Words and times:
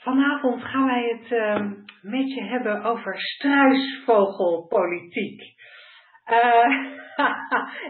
Vanavond 0.00 0.64
gaan 0.64 0.86
wij 0.86 1.18
het 1.18 1.30
uh, 1.30 1.70
met 2.02 2.34
je 2.34 2.42
hebben 2.42 2.82
over 2.82 3.20
struisvogelpolitiek. 3.20 5.42
Uh, 6.30 6.94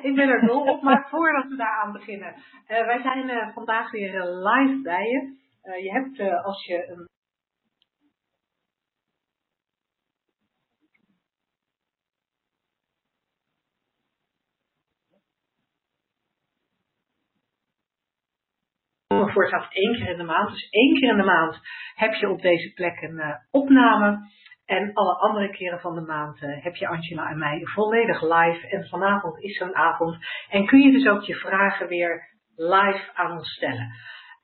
ik 0.08 0.14
ben 0.14 0.28
er 0.28 0.46
dol 0.46 0.62
op, 0.62 0.82
maar 0.82 1.06
voordat 1.08 1.48
we 1.48 1.56
daar 1.56 1.80
aan 1.84 1.92
beginnen. 1.92 2.34
Uh, 2.34 2.42
wij 2.66 3.00
zijn 3.02 3.28
uh, 3.28 3.48
vandaag 3.54 3.90
weer 3.90 4.24
live 4.24 4.80
bij 4.82 5.04
je. 5.04 5.38
je 5.82 5.92
hebt 5.92 6.20
als 6.44 6.66
je 6.66 6.88
een 6.88 7.08
voortaan 19.16 19.66
één 19.70 19.92
keer 19.94 20.08
in 20.08 20.16
de 20.16 20.24
maand. 20.24 20.50
Dus 20.50 20.68
één 20.70 20.94
keer 20.94 21.10
in 21.10 21.16
de 21.16 21.24
maand 21.24 21.60
heb 21.94 22.14
je 22.14 22.28
op 22.28 22.42
deze 22.42 22.72
plek 22.72 23.00
een 23.00 23.16
uh, 23.16 23.34
opname. 23.50 24.18
En 24.66 24.92
alle 24.92 25.14
andere 25.14 25.50
keren 25.50 25.80
van 25.80 25.94
de 25.94 26.00
maand 26.00 26.42
uh, 26.42 26.62
heb 26.62 26.74
je 26.74 26.88
Angela 26.88 27.30
en 27.30 27.38
mij 27.38 27.60
volledig 27.64 28.22
live. 28.22 28.68
En 28.68 28.88
vanavond 28.88 29.42
is 29.42 29.56
zo'n 29.56 29.76
avond. 29.76 30.16
En 30.48 30.66
kun 30.66 30.80
je 30.80 30.92
dus 30.92 31.08
ook 31.08 31.22
je 31.22 31.34
vragen 31.34 31.88
weer 31.88 32.22
live 32.56 33.10
aan 33.14 33.32
ons 33.32 33.48
stellen. 33.48 33.92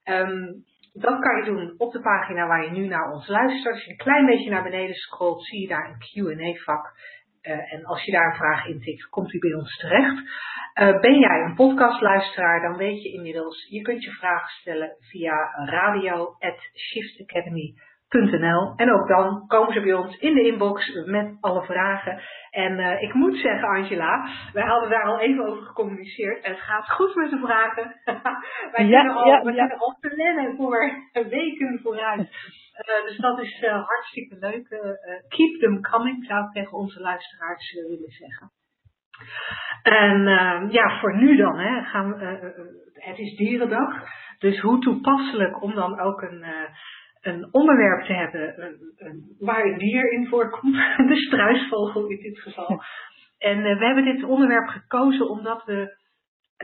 Um, 0.04 0.64
dat 0.92 1.18
kan 1.20 1.36
je 1.36 1.44
doen 1.44 1.74
op 1.78 1.92
de 1.92 2.00
pagina 2.00 2.46
waar 2.46 2.64
je 2.64 2.70
nu 2.70 2.86
naar 2.86 3.12
ons 3.12 3.28
luistert. 3.28 3.74
Als 3.74 3.84
je 3.84 3.90
een 3.90 3.96
klein 3.96 4.26
beetje 4.26 4.50
naar 4.50 4.62
beneden 4.62 4.94
scrolt, 4.94 5.44
zie 5.44 5.60
je 5.60 5.68
daar 5.68 5.88
een 5.88 5.98
Q&A 5.98 6.62
vak. 6.64 6.92
Uh, 7.46 7.72
en 7.72 7.84
als 7.84 8.04
je 8.04 8.12
daar 8.12 8.30
een 8.30 8.36
vraag 8.36 8.66
in 8.66 8.80
tikt, 8.80 9.08
komt 9.08 9.32
u 9.32 9.38
bij 9.38 9.54
ons 9.54 9.76
terecht. 9.76 10.16
Uh, 10.16 11.00
ben 11.00 11.18
jij 11.18 11.40
een 11.40 11.54
podcastluisteraar, 11.54 12.60
dan 12.60 12.76
weet 12.76 13.02
je 13.02 13.12
inmiddels, 13.12 13.66
je 13.68 13.82
kunt 13.82 14.04
je 14.04 14.10
vragen 14.10 14.48
stellen 14.48 14.96
via 15.00 15.50
radio.shiftacademy.com 15.64 17.84
en 18.08 18.92
ook 18.92 19.08
dan 19.08 19.46
komen 19.46 19.72
ze 19.72 19.80
bij 19.80 19.92
ons 19.92 20.18
in 20.18 20.34
de 20.34 20.46
inbox 20.46 21.04
met 21.04 21.36
alle 21.40 21.64
vragen. 21.64 22.20
En 22.50 22.78
uh, 22.78 23.02
ik 23.02 23.14
moet 23.14 23.36
zeggen, 23.36 23.68
Angela, 23.68 24.28
wij 24.52 24.64
hadden 24.64 24.90
daar 24.90 25.04
al 25.04 25.20
even 25.20 25.46
over 25.46 25.62
gecommuniceerd. 25.62 26.44
En 26.44 26.50
het 26.50 26.60
gaat 26.60 26.90
goed 26.90 27.14
met 27.14 27.30
de 27.30 27.38
vragen. 27.38 28.00
wij 28.72 28.86
ja, 28.86 29.00
kunnen 29.00 29.16
al, 29.16 29.26
ja, 29.26 29.42
we 29.42 29.52
ja. 29.52 29.58
kunnen 29.58 29.78
al 29.78 29.96
plannen 30.00 30.56
voor 30.56 30.90
weken 31.36 31.80
vooruit. 31.82 32.20
Uh, 32.20 33.06
dus 33.06 33.16
dat 33.16 33.38
is 33.38 33.62
uh, 33.62 33.86
hartstikke 33.86 34.36
leuk. 34.38 34.68
keep 35.28 35.60
them 35.60 35.80
coming, 35.80 36.24
zou 36.24 36.44
ik 36.44 36.52
tegen 36.52 36.78
onze 36.78 37.00
luisteraars 37.00 37.72
willen 37.72 38.10
zeggen. 38.10 38.50
En 39.82 40.22
ja, 40.70 41.00
voor 41.00 41.16
nu 41.16 41.36
dan, 41.36 41.58
hè, 41.58 41.82
gaan 41.82 42.16
we, 42.16 42.24
het 42.92 43.18
is 43.18 43.36
Dierendag. 43.36 44.02
Dus 44.38 44.60
hoe 44.60 44.80
toepasselijk 44.80 45.62
om 45.62 45.74
dan 45.74 46.00
ook 46.00 46.22
een 46.22 46.44
een 47.26 47.48
onderwerp 47.50 48.04
te 48.04 48.12
hebben 48.12 48.62
een, 48.64 48.92
een, 48.96 49.36
waar 49.38 49.64
een 49.64 49.78
dier 49.78 50.12
in 50.12 50.26
voorkomt, 50.26 50.74
de 51.08 51.16
struisvogel 51.16 52.06
in 52.06 52.20
dit 52.20 52.38
geval. 52.38 52.82
En 53.38 53.58
uh, 53.58 53.78
we 53.78 53.84
hebben 53.84 54.04
dit 54.04 54.24
onderwerp 54.24 54.68
gekozen 54.68 55.28
omdat 55.28 55.64
we, 55.64 55.96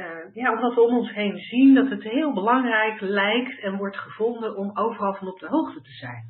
uh, 0.00 0.34
ja, 0.34 0.52
omdat 0.52 0.74
we 0.74 0.80
om 0.80 0.96
ons 0.96 1.12
heen 1.12 1.38
zien 1.38 1.74
dat 1.74 1.88
het 1.88 2.02
heel 2.02 2.32
belangrijk 2.32 3.00
lijkt 3.00 3.60
en 3.60 3.76
wordt 3.76 3.96
gevonden 3.96 4.56
om 4.56 4.78
overal 4.78 5.14
van 5.14 5.28
op 5.28 5.38
de 5.38 5.48
hoogte 5.48 5.80
te 5.80 5.92
zijn. 5.92 6.24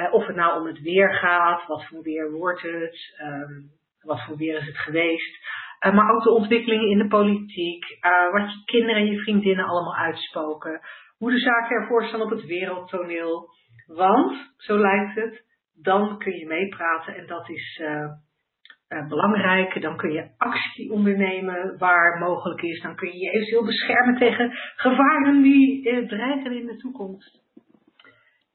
Uh, 0.00 0.12
of 0.12 0.26
het 0.26 0.36
nou 0.36 0.60
om 0.60 0.66
het 0.66 0.80
weer 0.80 1.14
gaat, 1.14 1.66
wat 1.66 1.86
voor 1.86 2.02
weer 2.02 2.32
wordt 2.32 2.62
het, 2.62 3.18
um, 3.22 3.70
wat 4.00 4.24
voor 4.24 4.36
weer 4.36 4.56
is 4.56 4.66
het 4.66 4.78
geweest. 4.78 5.38
maar 5.80 6.14
ook 6.14 6.22
de 6.22 6.34
ontwikkelingen 6.34 6.90
in 6.90 6.98
de 6.98 7.08
politiek, 7.08 7.84
wat 8.32 8.52
je 8.52 8.62
kinderen 8.64 8.96
en 8.96 9.06
je 9.06 9.18
vriendinnen 9.18 9.64
allemaal 9.64 9.96
uitspoken. 9.96 10.80
Hoe 11.18 11.30
de 11.30 11.38
zaken 11.38 11.76
ervoor 11.76 12.04
staan 12.04 12.22
op 12.22 12.30
het 12.30 12.44
wereldtoneel. 12.44 13.48
Want, 13.86 14.52
zo 14.56 14.78
lijkt 14.78 15.14
het, 15.14 15.44
dan 15.74 16.18
kun 16.18 16.32
je 16.32 16.46
meepraten 16.46 17.16
en 17.16 17.26
dat 17.26 17.48
is 17.48 17.80
uh, 17.82 19.08
belangrijk. 19.08 19.82
Dan 19.82 19.96
kun 19.96 20.12
je 20.12 20.30
actie 20.36 20.92
ondernemen 20.92 21.78
waar 21.78 22.18
mogelijk 22.18 22.62
is. 22.62 22.82
Dan 22.82 22.96
kun 22.96 23.08
je 23.08 23.18
je 23.18 23.30
eventueel 23.30 23.64
beschermen 23.64 24.16
tegen 24.16 24.50
gevaren 24.76 25.42
die 25.42 25.90
uh, 25.90 26.08
dreigen 26.08 26.52
in 26.52 26.66
de 26.66 26.76
toekomst. 26.76 27.42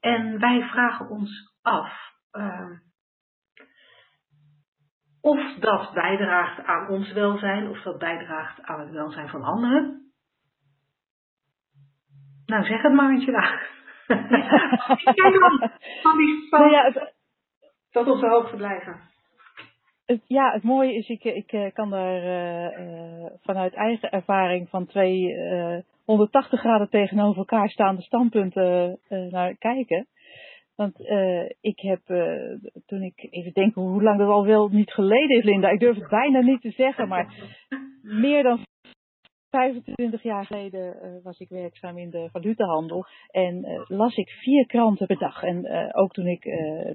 En 0.00 0.38
wij 0.38 0.62
vragen 0.62 1.08
ons 1.08 1.58
af 1.62 2.08
of 5.20 5.54
dat 5.58 5.92
bijdraagt 5.92 6.64
aan 6.64 6.88
ons 6.88 7.12
welzijn, 7.12 7.68
of 7.68 7.82
dat 7.82 7.98
bijdraagt 7.98 8.62
aan 8.62 8.80
het 8.80 8.90
welzijn 8.90 9.28
van 9.28 9.42
anderen. 9.42 10.12
Nou, 12.46 12.64
zeg 12.64 12.82
het 12.82 12.92
maar, 12.92 13.14
Angela. 13.14 13.60
Dan, 14.10 15.70
van 16.02 16.16
die 16.16 16.46
nou 16.50 16.70
ja, 16.70 16.84
het, 16.84 17.14
tot 17.90 18.08
op 18.08 18.20
de 18.20 18.28
hoogte 18.28 18.56
blijven. 18.56 19.00
Het, 20.06 20.20
ja, 20.26 20.52
het 20.52 20.62
mooie 20.62 20.94
is, 20.94 21.08
ik, 21.08 21.24
ik 21.24 21.52
eh, 21.52 21.72
kan 21.72 21.90
daar 21.90 22.22
uh, 22.24 23.26
vanuit 23.42 23.74
eigen 23.74 24.10
ervaring 24.10 24.68
van 24.68 24.86
twee 24.86 25.20
uh, 25.20 25.78
180 26.04 26.60
graden 26.60 26.88
tegenover 26.88 27.38
elkaar 27.38 27.68
staande 27.68 28.02
standpunten 28.02 28.98
naar 29.08 29.54
kijken. 29.56 30.06
Want 30.76 30.98
ik 31.60 31.80
heb, 31.80 32.00
toen 32.86 33.02
ik 33.02 33.28
even 33.30 33.52
denk 33.52 33.74
hoe 33.74 34.02
lang 34.02 34.18
dat 34.18 34.28
al 34.28 34.46
wel 34.46 34.68
niet 34.68 34.92
geleden 34.92 35.36
is, 35.36 35.44
Linda, 35.44 35.68
ik 35.68 35.80
durf 35.80 35.96
het 35.96 36.08
bijna 36.08 36.40
niet 36.40 36.60
te 36.60 36.70
zeggen, 36.70 37.08
maar 37.08 37.34
meer 38.02 38.42
dan 38.42 38.66
25 39.50 40.22
jaar 40.22 40.46
geleden 40.46 40.96
uh, 41.02 41.24
was 41.24 41.38
ik 41.38 41.48
werkzaam 41.48 41.98
in 41.98 42.10
de 42.10 42.28
valutahandel 42.32 43.06
en 43.30 43.64
uh, 43.64 43.80
las 43.86 44.16
ik 44.16 44.28
vier 44.28 44.66
kranten 44.66 45.06
per 45.06 45.18
dag. 45.18 45.42
En 45.42 45.64
uh, 45.64 45.88
ook 45.92 46.12
toen 46.12 46.26
ik 46.26 46.44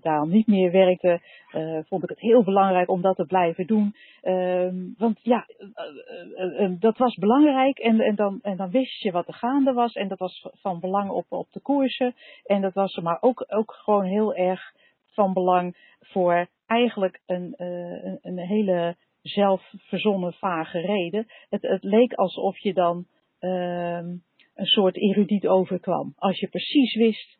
daar 0.02 0.28
niet 0.28 0.48
meer 0.48 0.72
werkte, 0.72 1.20
vond 1.88 2.04
ik 2.04 2.10
het 2.10 2.20
heel 2.20 2.44
belangrijk 2.44 2.90
om 2.90 3.02
dat 3.02 3.16
te 3.16 3.26
blijven 3.26 3.68
doen. 3.68 3.96
Ehm, 4.22 4.76
want 4.98 5.20
ja, 5.22 5.46
dat 6.80 6.98
was 6.98 7.16
belangrijk 7.16 7.78
en, 7.78 8.00
en, 8.00 8.16
dan, 8.16 8.40
en 8.42 8.58
dan 8.58 8.70
wist 8.70 9.02
je 9.02 9.12
wat 9.12 9.28
er 9.28 9.34
gaande 9.34 9.74
was 9.74 9.94
en 9.94 10.08
dat 10.08 10.20
was 10.20 10.50
van 10.52 10.80
belang 10.80 11.10
op, 11.10 11.26
op 11.30 11.52
de 11.52 11.60
koersen. 11.60 12.16
En 12.46 12.62
dat 12.62 12.74
was 12.74 12.96
maar 12.96 13.18
ook, 13.22 13.46
ook 13.48 13.72
gewoon 13.72 14.06
heel 14.06 14.36
erg 14.36 14.74
van 15.06 15.34
belang 15.34 15.76
voor 16.00 16.48
eigenlijk 16.66 17.22
een, 17.26 17.54
een, 17.58 18.20
een 18.22 18.40
hele 18.40 18.96
zelf 19.28 19.74
verzonnen 19.78 20.34
vage 20.34 20.80
reden. 20.80 21.26
Het, 21.50 21.62
het 21.62 21.84
leek 21.84 22.14
alsof 22.14 22.58
je 22.58 22.74
dan 22.74 23.06
uh, 23.40 23.98
een 24.56 24.66
soort 24.66 24.98
erudiet 24.98 25.48
overkwam. 25.48 26.14
Als 26.16 26.40
je 26.40 26.48
precies 26.48 26.96
wist, 26.96 27.38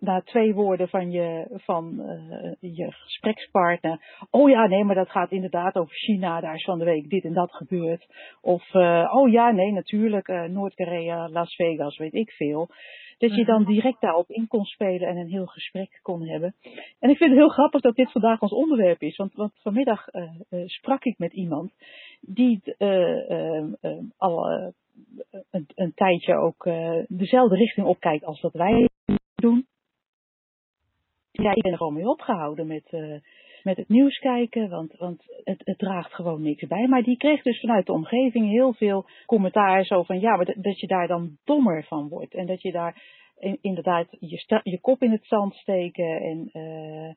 na 0.00 0.20
twee 0.20 0.54
woorden 0.54 0.88
van 0.88 1.10
je, 1.10 1.46
van, 1.50 1.94
uh, 2.00 2.72
je 2.76 2.92
gesprekspartner. 2.92 4.26
Oh 4.30 4.48
ja, 4.48 4.66
nee, 4.66 4.84
maar 4.84 4.94
dat 4.94 5.10
gaat 5.10 5.30
inderdaad 5.30 5.76
over 5.76 5.94
China. 5.94 6.40
Daar 6.40 6.54
is 6.54 6.64
van 6.64 6.78
de 6.78 6.84
week 6.84 7.08
dit 7.08 7.24
en 7.24 7.32
dat 7.32 7.52
gebeurd. 7.52 8.06
Of, 8.40 8.74
uh, 8.74 9.14
oh 9.14 9.30
ja, 9.30 9.50
nee, 9.50 9.72
natuurlijk, 9.72 10.28
uh, 10.28 10.42
Noord-Korea, 10.42 11.28
Las 11.28 11.54
Vegas, 11.54 11.96
weet 11.96 12.14
ik 12.14 12.30
veel. 12.30 12.68
Dat 13.18 13.34
je 13.34 13.44
dan 13.44 13.62
mhm. 13.62 13.70
direct 13.70 14.00
daarop 14.00 14.30
in 14.30 14.46
kon 14.46 14.64
spelen 14.64 15.08
en 15.08 15.16
een 15.16 15.28
heel 15.28 15.46
gesprek 15.46 15.98
kon 16.02 16.28
hebben. 16.28 16.54
En 16.98 17.10
ik 17.10 17.16
vind 17.16 17.30
het 17.30 17.38
heel 17.38 17.48
grappig 17.48 17.80
dat 17.80 17.96
dit 17.96 18.12
vandaag 18.12 18.40
ons 18.40 18.52
onderwerp 18.52 19.02
is. 19.02 19.16
Want, 19.16 19.34
want 19.34 19.52
vanmiddag 19.62 20.14
uh, 20.14 20.30
uh, 20.50 20.66
sprak 20.66 21.04
ik 21.04 21.18
met 21.18 21.32
iemand 21.32 21.72
die 22.20 22.60
uh, 22.78 23.64
al 24.16 24.50
een, 25.50 25.66
een, 25.74 25.94
tijdje 25.94 26.36
ook 26.36 26.68
dezelfde 27.08 27.56
richting 27.56 27.86
opkijkt 27.86 28.24
als 28.24 28.40
dat 28.40 28.52
wij 28.52 28.88
doen. 29.34 29.66
Ja, 31.30 31.54
ik 31.54 31.62
ben 31.62 31.72
er 31.72 31.78
gewoon 31.78 31.94
mee 31.94 32.08
opgehouden 32.08 32.66
met, 32.66 32.90
met 33.68 33.76
het 33.76 33.88
nieuws 33.88 34.18
kijken, 34.18 34.68
want, 34.68 34.96
want 34.96 35.22
het, 35.44 35.62
het, 35.64 35.78
draagt 35.78 36.14
gewoon 36.14 36.42
niks 36.42 36.66
bij. 36.66 36.86
Maar 36.86 37.02
die 37.02 37.16
kreeg 37.16 37.42
dus 37.42 37.60
vanuit 37.60 37.86
de 37.86 37.92
omgeving 37.92 38.50
heel 38.50 38.72
veel 38.72 39.06
commentaar 39.26 39.84
zo 39.84 40.02
van 40.02 40.20
ja, 40.20 40.36
maar 40.36 40.54
dat 40.56 40.80
je 40.80 40.86
daar 40.86 41.06
dan 41.06 41.36
dommer 41.44 41.84
van 41.84 42.08
wordt. 42.08 42.34
En 42.34 42.46
dat 42.46 42.62
je 42.62 42.72
daar 42.72 43.02
inderdaad 43.60 44.06
je, 44.10 44.60
je 44.62 44.80
kop 44.80 45.02
in 45.02 45.10
het 45.10 45.26
zand 45.26 45.54
steken 45.54 46.20
en 46.20 46.50
uh, 46.52 47.12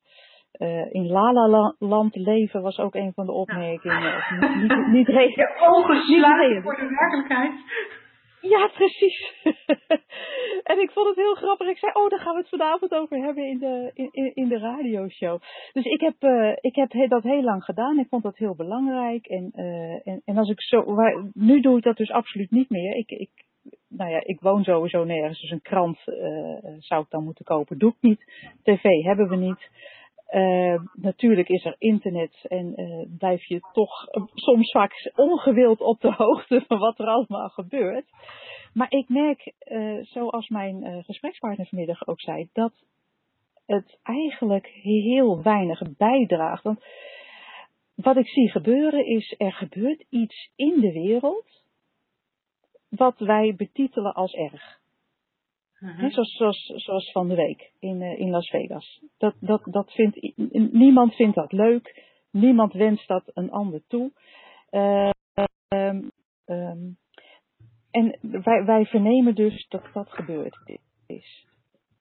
uh, 0.67 0.93
in 0.93 1.07
Lala 1.07 1.75
land 1.79 2.15
leven 2.15 2.61
was 2.61 2.77
ook 2.77 2.95
een 2.95 3.13
van 3.13 3.25
de 3.25 3.31
opmerkingen. 3.31 4.01
Ja. 4.01 4.37
Niet, 4.39 4.55
niet, 4.55 4.77
niet, 4.77 5.07
niet, 5.07 5.07
je 5.35 5.59
ogen 5.59 6.01
sluiten 6.01 6.61
voor 6.61 6.75
de 6.75 6.87
werkelijkheid. 6.87 7.53
Ja, 8.41 8.67
precies. 8.67 9.33
en 10.71 10.79
ik 10.79 10.91
vond 10.91 11.07
het 11.07 11.15
heel 11.15 11.35
grappig. 11.35 11.67
Ik 11.67 11.77
zei, 11.77 11.91
oh, 11.93 12.09
daar 12.09 12.19
gaan 12.19 12.33
we 12.33 12.39
het 12.39 12.49
vanavond 12.49 12.91
over 12.91 13.17
hebben 13.17 13.47
in 13.47 13.59
de, 13.59 13.91
in, 14.11 14.31
in 14.33 14.47
de 14.47 14.57
radioshow. 14.57 15.41
Dus 15.73 15.85
ik 15.85 16.01
heb, 16.01 16.15
uh, 16.19 16.51
ik 16.61 16.75
heb 16.75 17.09
dat 17.09 17.23
heel 17.23 17.43
lang 17.43 17.63
gedaan. 17.63 17.99
Ik 17.99 18.07
vond 18.09 18.23
dat 18.23 18.37
heel 18.37 18.55
belangrijk. 18.55 19.25
En, 19.25 19.51
uh, 19.55 20.07
en, 20.07 20.21
en 20.25 20.37
als 20.37 20.49
ik 20.49 20.61
zo, 20.61 20.93
waar, 20.93 21.25
nu 21.33 21.61
doe 21.61 21.77
ik 21.77 21.83
dat 21.83 21.97
dus 21.97 22.11
absoluut 22.11 22.51
niet 22.51 22.69
meer. 22.69 22.95
Ik, 22.95 23.09
ik, 23.11 23.29
nou 23.87 24.11
ja, 24.11 24.21
ik 24.23 24.39
woon 24.39 24.63
sowieso 24.63 25.03
nergens, 25.03 25.41
dus 25.41 25.51
een 25.51 25.61
krant 25.61 25.99
uh, 26.05 26.75
zou 26.79 27.03
ik 27.03 27.09
dan 27.09 27.23
moeten 27.23 27.45
kopen. 27.45 27.77
Doe 27.77 27.91
ik 27.91 28.01
niet. 28.01 28.23
TV 28.63 28.83
hebben 28.83 29.29
we 29.29 29.35
niet. 29.35 29.69
Uh, 30.31 30.81
natuurlijk 30.93 31.49
is 31.49 31.65
er 31.65 31.75
internet 31.77 32.45
en 32.47 32.81
uh, 32.81 33.05
blijf 33.17 33.43
je 33.47 33.59
toch 33.73 34.07
soms 34.33 34.71
vaak 34.71 35.11
ongewild 35.15 35.81
op 35.81 36.01
de 36.01 36.13
hoogte 36.23 36.63
van 36.67 36.79
wat 36.79 36.99
er 36.99 37.07
allemaal 37.07 37.49
gebeurt. 37.49 38.05
Maar 38.73 38.91
ik 38.91 39.09
merk, 39.09 39.53
zoals 40.01 40.47
mijn 40.49 41.03
gesprekspartner 41.03 41.67
vanmiddag 41.67 42.07
ook 42.07 42.21
zei, 42.21 42.49
dat 42.53 42.73
het 43.65 43.99
eigenlijk 44.03 44.67
heel 44.67 45.41
weinig 45.41 45.81
bijdraagt. 45.97 46.63
Want 46.63 46.83
wat 47.95 48.17
ik 48.17 48.27
zie 48.27 48.49
gebeuren 48.49 49.05
is, 49.05 49.35
er 49.37 49.53
gebeurt 49.53 50.05
iets 50.09 50.51
in 50.55 50.79
de 50.79 50.91
wereld 50.91 51.63
wat 52.89 53.19
wij 53.19 53.55
betitelen 53.55 54.13
als 54.13 54.33
erg. 54.33 54.80
Uh-huh. 55.81 56.11
zoals, 56.11 56.35
zoals, 56.35 56.65
zoals, 56.75 57.11
van 57.11 57.27
de 57.27 57.35
week 57.35 57.71
in, 57.79 58.01
uh, 58.01 58.19
in 58.19 58.29
Las 58.29 58.49
Vegas. 58.49 59.01
Dat, 59.17 59.35
dat, 59.39 59.61
dat 59.63 59.91
vindt, 59.91 60.33
niemand 60.73 61.15
vindt 61.15 61.35
dat 61.35 61.51
leuk. 61.51 62.09
Niemand 62.31 62.73
wenst 62.73 63.07
dat 63.07 63.23
een 63.33 63.51
ander 63.51 63.81
toe. 63.87 64.11
Uh, 64.71 65.09
um, 65.67 66.11
um, 66.45 66.97
en 67.91 68.17
wij, 68.21 68.65
wij 68.65 68.85
vernemen 68.85 69.35
dus 69.35 69.67
dat 69.67 69.89
dat 69.93 70.11
gebeurd 70.11 70.79
is. 71.07 71.45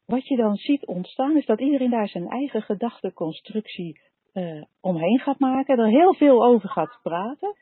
Wat 0.06 0.28
je 0.28 0.36
dan 0.36 0.56
ziet 0.56 0.86
ontstaan 0.86 1.36
is 1.36 1.46
dat 1.46 1.60
iedereen 1.60 1.90
daar 1.90 2.08
zijn 2.08 2.28
eigen 2.28 2.62
gedachteconstructie 2.62 4.00
uh, 4.34 4.62
omheen 4.80 5.18
gaat 5.18 5.38
maken. 5.38 5.78
Er 5.78 5.88
heel 5.88 6.14
veel 6.14 6.44
over 6.44 6.68
gaat 6.68 6.98
praten. 7.02 7.56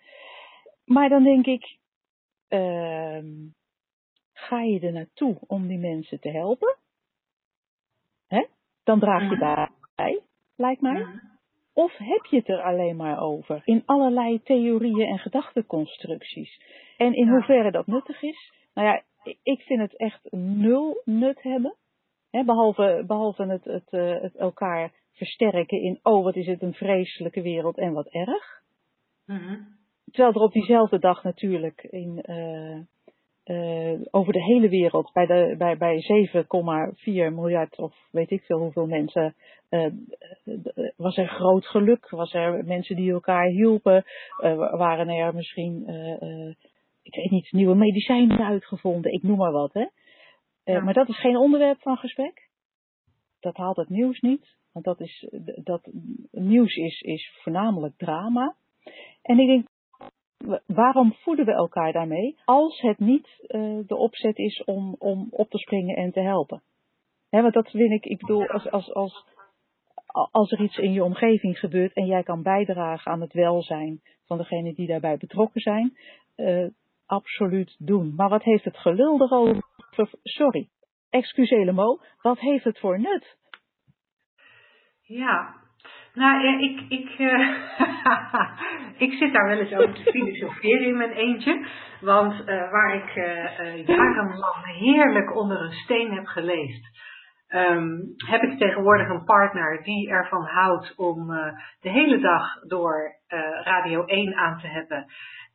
Maar 0.84 1.08
dan 1.08 1.22
denk 1.22 1.46
ik, 1.46 1.78
uh, 2.48 3.22
ga 4.38 4.60
je 4.60 4.80
er 4.80 4.92
naartoe 4.92 5.38
om 5.46 5.66
die 5.66 5.78
mensen 5.78 6.20
te 6.20 6.30
helpen? 6.30 6.76
Hè? 8.26 8.46
Dan 8.84 9.00
draag 9.00 9.30
je 9.30 9.38
daarbij, 9.38 10.20
lijkt 10.56 10.80
mij. 10.80 11.06
Of 11.72 11.96
heb 11.96 12.24
je 12.24 12.36
het 12.36 12.48
er 12.48 12.62
alleen 12.62 12.96
maar 12.96 13.20
over? 13.20 13.62
In 13.64 13.82
allerlei 13.86 14.42
theorieën 14.42 15.08
en 15.08 15.18
gedachteconstructies. 15.18 16.60
En 16.96 17.14
in 17.14 17.28
hoeverre 17.28 17.70
dat 17.70 17.86
nuttig 17.86 18.22
is? 18.22 18.52
Nou 18.74 18.86
ja, 18.86 19.02
ik 19.42 19.62
vind 19.62 19.80
het 19.80 19.96
echt 19.96 20.32
nul 20.32 21.02
nut 21.04 21.42
hebben. 21.42 21.74
Hè, 22.30 22.44
behalve, 22.44 23.04
behalve 23.06 23.46
het, 23.46 23.64
het, 23.64 23.90
eh, 23.90 24.20
het, 24.20 24.36
elkaar 24.36 24.92
versterken 25.12 25.82
in, 25.82 25.98
oh 26.02 26.24
wat 26.24 26.36
is 26.36 26.46
het 26.46 26.62
een 26.62 26.74
vreselijke 26.74 27.42
wereld 27.42 27.78
en 27.78 27.92
wat 27.92 28.08
erg. 28.08 28.62
Mm 29.24 29.76
Terwijl 30.10 30.34
er 30.34 30.40
op 30.40 30.52
diezelfde 30.52 30.98
dag 30.98 31.22
natuurlijk 31.22 31.82
in, 31.82 32.24
uh, 32.30 32.78
uh, 33.48 34.00
over 34.10 34.32
de 34.32 34.42
hele 34.42 34.68
wereld 34.68 35.10
bij, 35.12 35.26
de, 35.26 35.54
bij, 35.58 35.76
bij 35.76 36.02
7,4 36.94 37.34
miljard 37.34 37.78
of 37.78 37.94
weet 38.10 38.30
ik 38.30 38.42
veel 38.42 38.58
hoeveel 38.58 38.86
mensen 38.86 39.34
uh, 39.70 39.92
was 40.96 41.16
er 41.16 41.28
groot 41.28 41.66
geluk, 41.66 42.10
was 42.10 42.34
er 42.34 42.64
mensen 42.64 42.96
die 42.96 43.12
elkaar 43.12 43.46
hielpen, 43.46 44.04
waren 44.70 45.08
er 45.08 45.34
misschien, 45.34 45.88
ik 47.02 47.14
weet 47.14 47.30
niet, 47.30 47.52
nieuwe 47.52 47.74
medicijnen 47.74 48.46
uitgevonden, 48.46 49.12
ik 49.12 49.22
noem 49.22 49.36
maar 49.36 49.52
wat. 49.52 49.72
Hè? 49.72 49.86
Ja. 50.64 50.80
Maar 50.80 50.94
dat 50.94 51.08
is 51.08 51.20
geen 51.20 51.36
onderwerp 51.36 51.80
van 51.80 51.96
gesprek. 51.96 52.48
Dat 53.40 53.56
haalt 53.56 53.76
het 53.76 53.88
nieuws 53.88 54.20
niet, 54.20 54.56
want 54.72 54.84
dat 54.84 55.00
is, 55.00 55.28
dat, 55.62 55.88
nieuws 56.30 56.74
is, 56.74 57.00
is 57.00 57.38
voornamelijk 57.42 57.96
drama. 57.96 58.56
En 59.22 59.38
ik 59.38 59.46
denk 59.46 59.67
waarom 60.66 61.14
voeden 61.14 61.44
we 61.44 61.52
elkaar 61.52 61.92
daarmee 61.92 62.36
als 62.44 62.80
het 62.80 62.98
niet 62.98 63.28
uh, 63.48 63.78
de 63.86 63.96
opzet 63.96 64.38
is 64.38 64.64
om, 64.64 64.96
om 64.98 65.26
op 65.30 65.50
te 65.50 65.58
springen 65.58 65.96
en 65.96 66.12
te 66.12 66.20
helpen? 66.20 66.62
He, 67.30 67.42
want 67.42 67.54
dat 67.54 67.70
vind 67.70 67.92
ik, 67.92 68.04
ik 68.04 68.18
bedoel, 68.18 68.48
als, 68.48 68.70
als, 68.70 68.92
als, 68.94 69.26
als 70.30 70.52
er 70.52 70.60
iets 70.60 70.76
in 70.76 70.92
je 70.92 71.04
omgeving 71.04 71.58
gebeurt 71.58 71.92
en 71.92 72.06
jij 72.06 72.22
kan 72.22 72.42
bijdragen 72.42 73.12
aan 73.12 73.20
het 73.20 73.32
welzijn 73.32 74.00
van 74.24 74.38
degenen 74.38 74.74
die 74.74 74.86
daarbij 74.86 75.16
betrokken 75.16 75.60
zijn, 75.60 75.96
uh, 76.36 76.66
absoluut 77.06 77.76
doen. 77.78 78.14
Maar 78.14 78.28
wat 78.28 78.42
heeft 78.42 78.64
het 78.64 78.76
gelul 78.76 79.20
erover? 79.20 79.62
Sorry, 80.22 80.68
excuseer 81.10 81.74
mo, 81.74 82.00
wat 82.22 82.38
heeft 82.38 82.64
het 82.64 82.78
voor 82.78 83.00
nut? 83.00 83.36
Ja, 85.02 85.54
nou, 86.18 86.62
ik, 86.62 86.80
ik, 86.88 87.18
uh, 87.18 87.48
ik 89.06 89.12
zit 89.12 89.32
daar 89.32 89.48
wel 89.48 89.58
eens 89.58 89.72
over 89.72 89.94
te 89.94 90.10
filosoferen 90.10 90.86
in 90.86 90.96
mijn 90.96 91.12
eentje. 91.12 91.66
Want 92.00 92.32
uh, 92.32 92.46
waar 92.46 92.94
ik 92.94 93.16
uh, 93.16 93.86
jarenlang 93.86 94.78
heerlijk 94.78 95.36
onder 95.36 95.60
een 95.60 95.72
steen 95.72 96.12
heb 96.12 96.26
geleefd, 96.26 96.98
um, 97.48 98.14
heb 98.16 98.42
ik 98.42 98.58
tegenwoordig 98.58 99.08
een 99.08 99.24
partner 99.24 99.82
die 99.82 100.10
ervan 100.10 100.44
houdt 100.44 100.94
om 100.96 101.26
de 101.80 101.90
hele 101.90 102.18
dag 102.18 102.62
door 102.66 103.16
Radio 103.64 104.04
1 104.04 104.34
aan 104.34 104.58
te 104.58 104.66
hebben. 104.66 105.06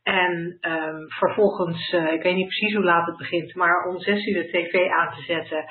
En 0.04 0.58
um, 0.62 1.10
vervolgens, 1.10 1.92
ik 1.92 2.24
weet 2.24 2.36
niet 2.36 2.48
precies 2.48 2.76
hoe 2.76 2.84
laat 2.84 3.06
het 3.06 3.18
begint, 3.18 3.56
maar 3.56 3.86
om 3.86 4.00
zes 4.00 4.26
uur 4.26 4.44
de 4.44 4.50
tv 4.50 4.90
aan 4.90 5.14
te 5.14 5.22
zetten. 5.22 5.66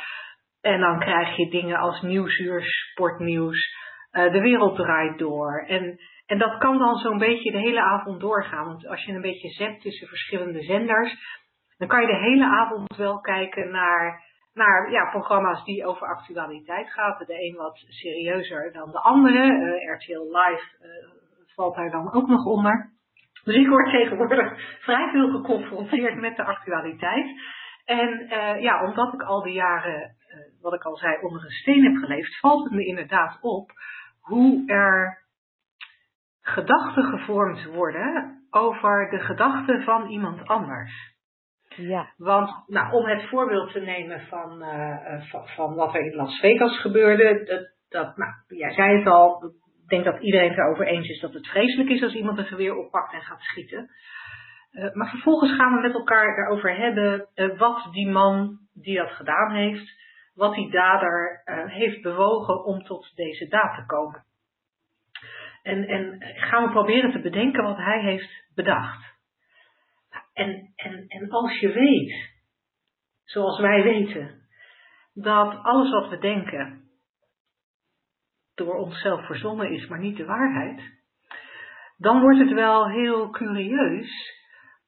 En 0.60 0.80
dan 0.80 0.98
krijg 0.98 1.36
je 1.36 1.50
dingen 1.50 1.76
als 1.76 2.00
nieuwsuur, 2.00 2.62
sportnieuws. 2.62 3.81
Uh, 4.12 4.32
de 4.32 4.40
wereld 4.40 4.76
draait 4.76 5.18
door. 5.18 5.64
En, 5.66 5.98
en 6.26 6.38
dat 6.38 6.58
kan 6.58 6.78
dan 6.78 6.96
zo'n 6.96 7.18
beetje 7.18 7.50
de 7.50 7.58
hele 7.58 7.80
avond 7.80 8.20
doorgaan. 8.20 8.66
Want 8.66 8.86
als 8.86 9.04
je 9.04 9.12
een 9.12 9.20
beetje 9.20 9.48
zet 9.48 9.80
tussen 9.80 10.08
verschillende 10.08 10.62
zenders, 10.62 11.40
dan 11.78 11.88
kan 11.88 12.00
je 12.00 12.06
de 12.06 12.28
hele 12.30 12.44
avond 12.44 12.96
wel 12.96 13.20
kijken 13.20 13.70
naar, 13.70 14.24
naar 14.54 14.90
ja, 14.90 15.10
programma's 15.10 15.64
die 15.64 15.86
over 15.86 16.06
actualiteit 16.06 16.90
gaan. 16.90 17.24
De 17.26 17.44
een 17.44 17.56
wat 17.56 17.84
serieuzer 17.88 18.72
dan 18.72 18.90
de 18.90 19.00
andere. 19.00 19.52
Uh, 19.52 19.94
RTL 19.94 20.38
Live 20.38 20.64
uh, 20.82 21.10
valt 21.54 21.76
daar 21.76 21.90
dan 21.90 22.12
ook 22.12 22.28
nog 22.28 22.44
onder. 22.44 22.90
Dus 23.44 23.56
ik 23.56 23.68
word 23.68 23.90
tegenwoordig 23.90 24.60
vrij 24.86 25.08
veel 25.10 25.30
geconfronteerd 25.30 26.20
met 26.20 26.36
de 26.36 26.44
actualiteit. 26.44 27.40
En 27.84 28.28
ja, 28.60 28.84
omdat 28.84 29.14
ik 29.14 29.22
al 29.22 29.42
die 29.42 29.52
jaren, 29.52 30.16
wat 30.60 30.74
ik 30.74 30.82
al 30.82 30.96
zei, 30.96 31.16
onder 31.20 31.44
een 31.44 31.50
steen 31.50 31.84
heb 31.84 31.96
geleefd, 31.96 32.40
valt 32.40 32.64
het 32.64 32.72
me 32.72 32.86
inderdaad 32.86 33.38
op 33.40 33.70
hoe 34.22 34.62
er 34.66 35.22
gedachten 36.40 37.04
gevormd 37.04 37.64
worden 37.64 38.40
over 38.50 39.10
de 39.10 39.18
gedachten 39.18 39.82
van 39.82 40.06
iemand 40.06 40.48
anders. 40.48 41.10
Ja. 41.76 42.12
Want, 42.16 42.50
nou, 42.66 42.92
om 42.92 43.06
het 43.06 43.28
voorbeeld 43.28 43.72
te 43.72 43.80
nemen 43.80 44.20
van, 44.20 44.62
uh, 44.62 45.30
van, 45.30 45.46
van, 45.46 45.74
wat 45.74 45.94
er 45.94 46.04
in 46.04 46.14
Las 46.14 46.38
Vegas 46.38 46.80
gebeurde, 46.80 47.44
dat, 47.44 47.72
dat, 47.88 48.16
nou, 48.16 48.32
jij 48.46 48.72
zei 48.72 48.98
het 48.98 49.06
al, 49.06 49.44
ik 49.82 49.88
denk 49.88 50.04
dat 50.04 50.22
iedereen 50.22 50.48
het 50.48 50.58
erover 50.58 50.86
eens 50.86 51.08
is 51.08 51.20
dat 51.20 51.32
het 51.32 51.46
vreselijk 51.46 51.90
is 51.90 52.02
als 52.02 52.14
iemand 52.14 52.38
een 52.38 52.44
geweer 52.44 52.76
oppakt 52.76 53.12
en 53.12 53.20
gaat 53.20 53.40
schieten. 53.40 53.90
Uh, 54.72 54.92
maar 54.92 55.08
vervolgens 55.08 55.54
gaan 55.54 55.74
we 55.74 55.80
met 55.80 55.94
elkaar 55.94 56.38
erover 56.38 56.76
hebben 56.76 57.28
uh, 57.34 57.58
wat 57.58 57.88
die 57.92 58.08
man 58.08 58.58
die 58.74 58.96
dat 58.96 59.10
gedaan 59.10 59.54
heeft, 59.54 60.01
wat 60.34 60.54
die 60.54 60.70
dader 60.70 61.42
uh, 61.44 61.66
heeft 61.66 62.02
bewogen 62.02 62.64
om 62.64 62.82
tot 62.82 63.12
deze 63.14 63.48
daad 63.48 63.74
te 63.74 63.86
komen. 63.86 64.24
En, 65.62 65.86
en 65.86 66.18
gaan 66.20 66.64
we 66.64 66.70
proberen 66.70 67.12
te 67.12 67.20
bedenken 67.20 67.62
wat 67.62 67.76
hij 67.76 68.00
heeft 68.00 68.44
bedacht. 68.54 69.12
En, 70.32 70.72
en, 70.76 71.04
en 71.08 71.30
als 71.30 71.58
je 71.58 71.72
weet, 71.72 72.30
zoals 73.24 73.60
wij 73.60 73.82
weten, 73.82 74.42
dat 75.14 75.62
alles 75.62 75.90
wat 75.90 76.08
we 76.08 76.18
denken 76.18 76.82
door 78.54 78.74
onszelf 78.74 79.26
verzonnen 79.26 79.70
is, 79.70 79.86
maar 79.86 79.98
niet 79.98 80.16
de 80.16 80.24
waarheid, 80.24 80.80
dan 81.96 82.20
wordt 82.20 82.38
het 82.38 82.52
wel 82.52 82.88
heel 82.88 83.30
curieus 83.30 84.40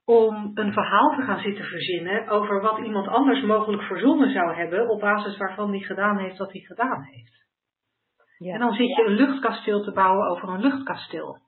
om 0.05 0.51
een 0.55 0.73
verhaal 0.73 1.17
te 1.17 1.23
gaan 1.23 1.41
zitten 1.41 1.65
verzinnen 1.65 2.29
over 2.29 2.61
wat 2.61 2.79
iemand 2.79 3.09
anders 3.09 3.43
mogelijk 3.43 3.83
verzonnen 3.83 4.31
zou 4.33 4.55
hebben, 4.55 4.89
op 4.89 5.01
basis 5.01 5.37
waarvan 5.37 5.71
hij 5.71 5.81
gedaan 5.81 6.19
heeft 6.19 6.39
wat 6.39 6.53
hij 6.53 6.61
gedaan 6.61 7.03
heeft. 7.03 7.45
Ja. 8.39 8.53
En 8.53 8.61
dan 8.61 8.73
zit 8.73 8.97
je 8.97 9.05
een 9.05 9.15
luchtkasteel 9.15 9.83
te 9.83 9.93
bouwen 9.93 10.29
over 10.29 10.49
een 10.49 10.61
luchtkasteel. 10.61 11.39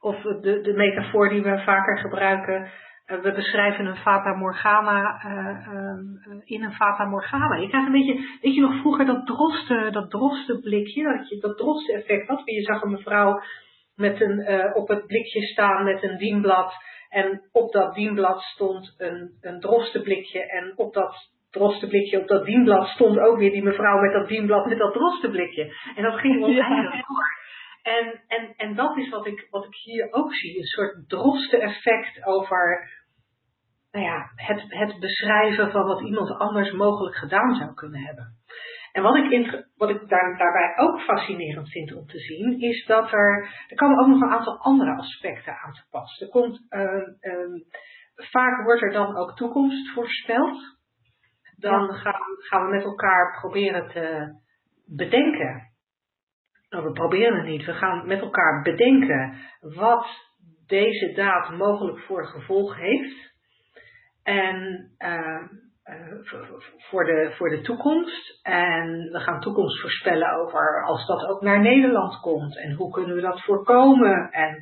Of 0.00 0.22
de, 0.22 0.60
de 0.60 0.72
metafoor 0.72 1.28
die 1.28 1.42
we 1.42 1.62
vaker 1.64 1.98
gebruiken, 1.98 2.70
uh, 3.06 3.20
we 3.22 3.32
beschrijven 3.32 3.86
een 3.86 3.96
Fata 3.96 4.34
Morgana 4.34 5.24
uh, 5.24 5.66
uh, 5.74 6.40
in 6.44 6.62
een 6.62 6.72
Fata 6.72 7.04
Morgana. 7.04 7.56
Je 7.56 7.68
krijgt 7.68 7.86
een 7.86 7.92
beetje, 7.92 8.38
weet 8.40 8.54
je 8.54 8.60
nog 8.60 8.80
vroeger 8.80 9.06
dat 9.06 9.26
droste, 9.26 9.88
dat 9.90 10.10
droste 10.10 10.60
blikje, 10.60 11.16
dat, 11.16 11.28
je, 11.28 11.38
dat 11.40 11.56
droste 11.56 11.92
effect 11.92 12.28
had. 12.28 12.42
Je 12.44 12.62
zag 12.62 12.82
een 12.82 12.90
mevrouw 12.90 13.40
met 13.94 14.20
een, 14.20 14.74
op 14.74 14.88
het 14.88 15.06
blikje 15.06 15.42
staan 15.42 15.84
met 15.84 16.02
een 16.02 16.18
dienblad 16.18 16.72
En 17.08 17.48
op 17.52 17.72
dat 17.72 17.94
dienblad 17.94 18.40
stond 18.40 18.94
een, 18.98 19.38
een 19.40 19.60
drostenblikje. 19.60 20.46
En 20.46 20.72
op 20.76 20.94
dat 20.94 21.30
drostenblikje, 21.50 22.20
op 22.20 22.28
dat 22.28 22.44
dienblad 22.44 22.86
stond 22.86 23.18
ook 23.18 23.38
weer 23.38 23.50
die 23.50 23.62
mevrouw 23.62 24.00
met 24.00 24.12
dat 24.12 24.28
dienblad 24.28 24.66
met 24.66 24.78
dat 24.78 24.92
drostenblikje. 24.92 25.74
En 25.94 26.02
dat 26.02 26.18
ging 26.18 26.42
oneindig 26.44 26.94
ja. 26.94 27.04
door. 27.08 27.36
En, 27.82 28.22
en, 28.26 28.54
en 28.56 28.74
dat 28.74 28.96
is 28.96 29.08
wat 29.08 29.26
ik, 29.26 29.46
wat 29.50 29.64
ik 29.64 29.74
hier 29.74 30.12
ook 30.12 30.34
zie. 30.34 30.58
Een 30.58 30.64
soort 30.64 31.08
drosten 31.08 31.60
effect 31.60 32.26
over 32.26 32.96
nou 33.92 34.04
ja, 34.04 34.30
het, 34.34 34.64
het 34.68 35.00
beschrijven 35.00 35.70
van 35.70 35.86
wat 35.86 36.02
iemand 36.02 36.30
anders 36.30 36.72
mogelijk 36.72 37.16
gedaan 37.16 37.54
zou 37.54 37.74
kunnen 37.74 38.00
hebben. 38.00 38.36
En 38.92 39.02
wat 39.02 39.16
ik, 39.16 39.64
wat 39.76 39.90
ik 39.90 40.08
daar, 40.08 40.38
daarbij 40.38 40.72
ook 40.76 41.00
fascinerend 41.00 41.68
vind 41.70 41.94
om 41.94 42.06
te 42.06 42.18
zien, 42.18 42.60
is 42.60 42.86
dat 42.86 43.12
er, 43.12 43.48
er 43.68 43.76
komen 43.76 43.98
ook 43.98 44.06
nog 44.06 44.20
een 44.20 44.36
aantal 44.36 44.58
andere 44.58 44.96
aspecten 44.96 45.58
aan 45.58 45.72
te 45.72 45.82
pas. 45.90 46.20
Er 46.20 46.28
komt, 46.28 46.66
uh, 46.70 47.02
vaak 48.14 48.64
wordt 48.64 48.82
er 48.82 48.92
dan 48.92 49.16
ook 49.16 49.36
toekomst 49.36 49.92
voorspeld. 49.92 50.76
Dan 51.56 51.94
gaan, 51.94 52.20
gaan 52.38 52.64
we 52.64 52.74
met 52.74 52.84
elkaar 52.84 53.38
proberen 53.40 53.88
te 53.88 54.36
bedenken. 54.86 55.72
Nou, 56.68 56.84
we 56.84 56.92
proberen 56.92 57.36
het 57.36 57.46
niet. 57.46 57.64
We 57.64 57.72
gaan 57.72 58.06
met 58.06 58.20
elkaar 58.20 58.62
bedenken 58.62 59.34
wat 59.60 60.06
deze 60.66 61.12
daad 61.12 61.50
mogelijk 61.50 61.98
voor 61.98 62.26
gevolg 62.26 62.76
heeft. 62.76 63.36
En 64.22 64.90
uh, 64.98 65.42
voor, 66.76 67.04
de, 67.04 67.32
voor 67.36 67.48
de 67.48 67.60
toekomst. 67.60 68.40
En 68.42 69.08
we 69.12 69.20
gaan 69.20 69.40
toekomst 69.40 69.80
voorspellen 69.80 70.32
over 70.32 70.84
als 70.84 71.06
dat 71.06 71.26
ook 71.26 71.42
naar 71.42 71.60
Nederland 71.60 72.20
komt. 72.20 72.56
En 72.56 72.72
hoe 72.72 72.90
kunnen 72.90 73.14
we 73.14 73.20
dat 73.20 73.42
voorkomen. 73.44 74.30
En 74.30 74.56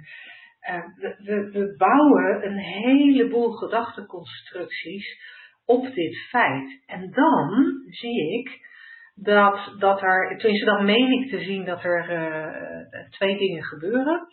uh, 0.70 0.84
we, 0.96 1.16
we, 1.18 1.50
we 1.50 1.74
bouwen 1.76 2.46
een 2.46 2.58
heleboel 2.58 3.50
gedachteconstructies 3.50 5.34
op 5.64 5.94
dit 5.94 6.16
feit. 6.28 6.82
En 6.86 7.10
dan 7.10 7.72
zie 7.90 8.38
ik 8.38 8.64
dat, 9.14 9.74
dat 9.78 10.02
er, 10.02 10.38
tenminste 10.38 10.64
dan 10.64 10.84
meen 10.84 11.22
ik 11.22 11.30
te 11.30 11.40
zien 11.40 11.64
dat 11.64 11.84
er 11.84 12.10
uh, 12.10 13.08
twee 13.10 13.38
dingen 13.38 13.62
gebeuren. 13.62 14.26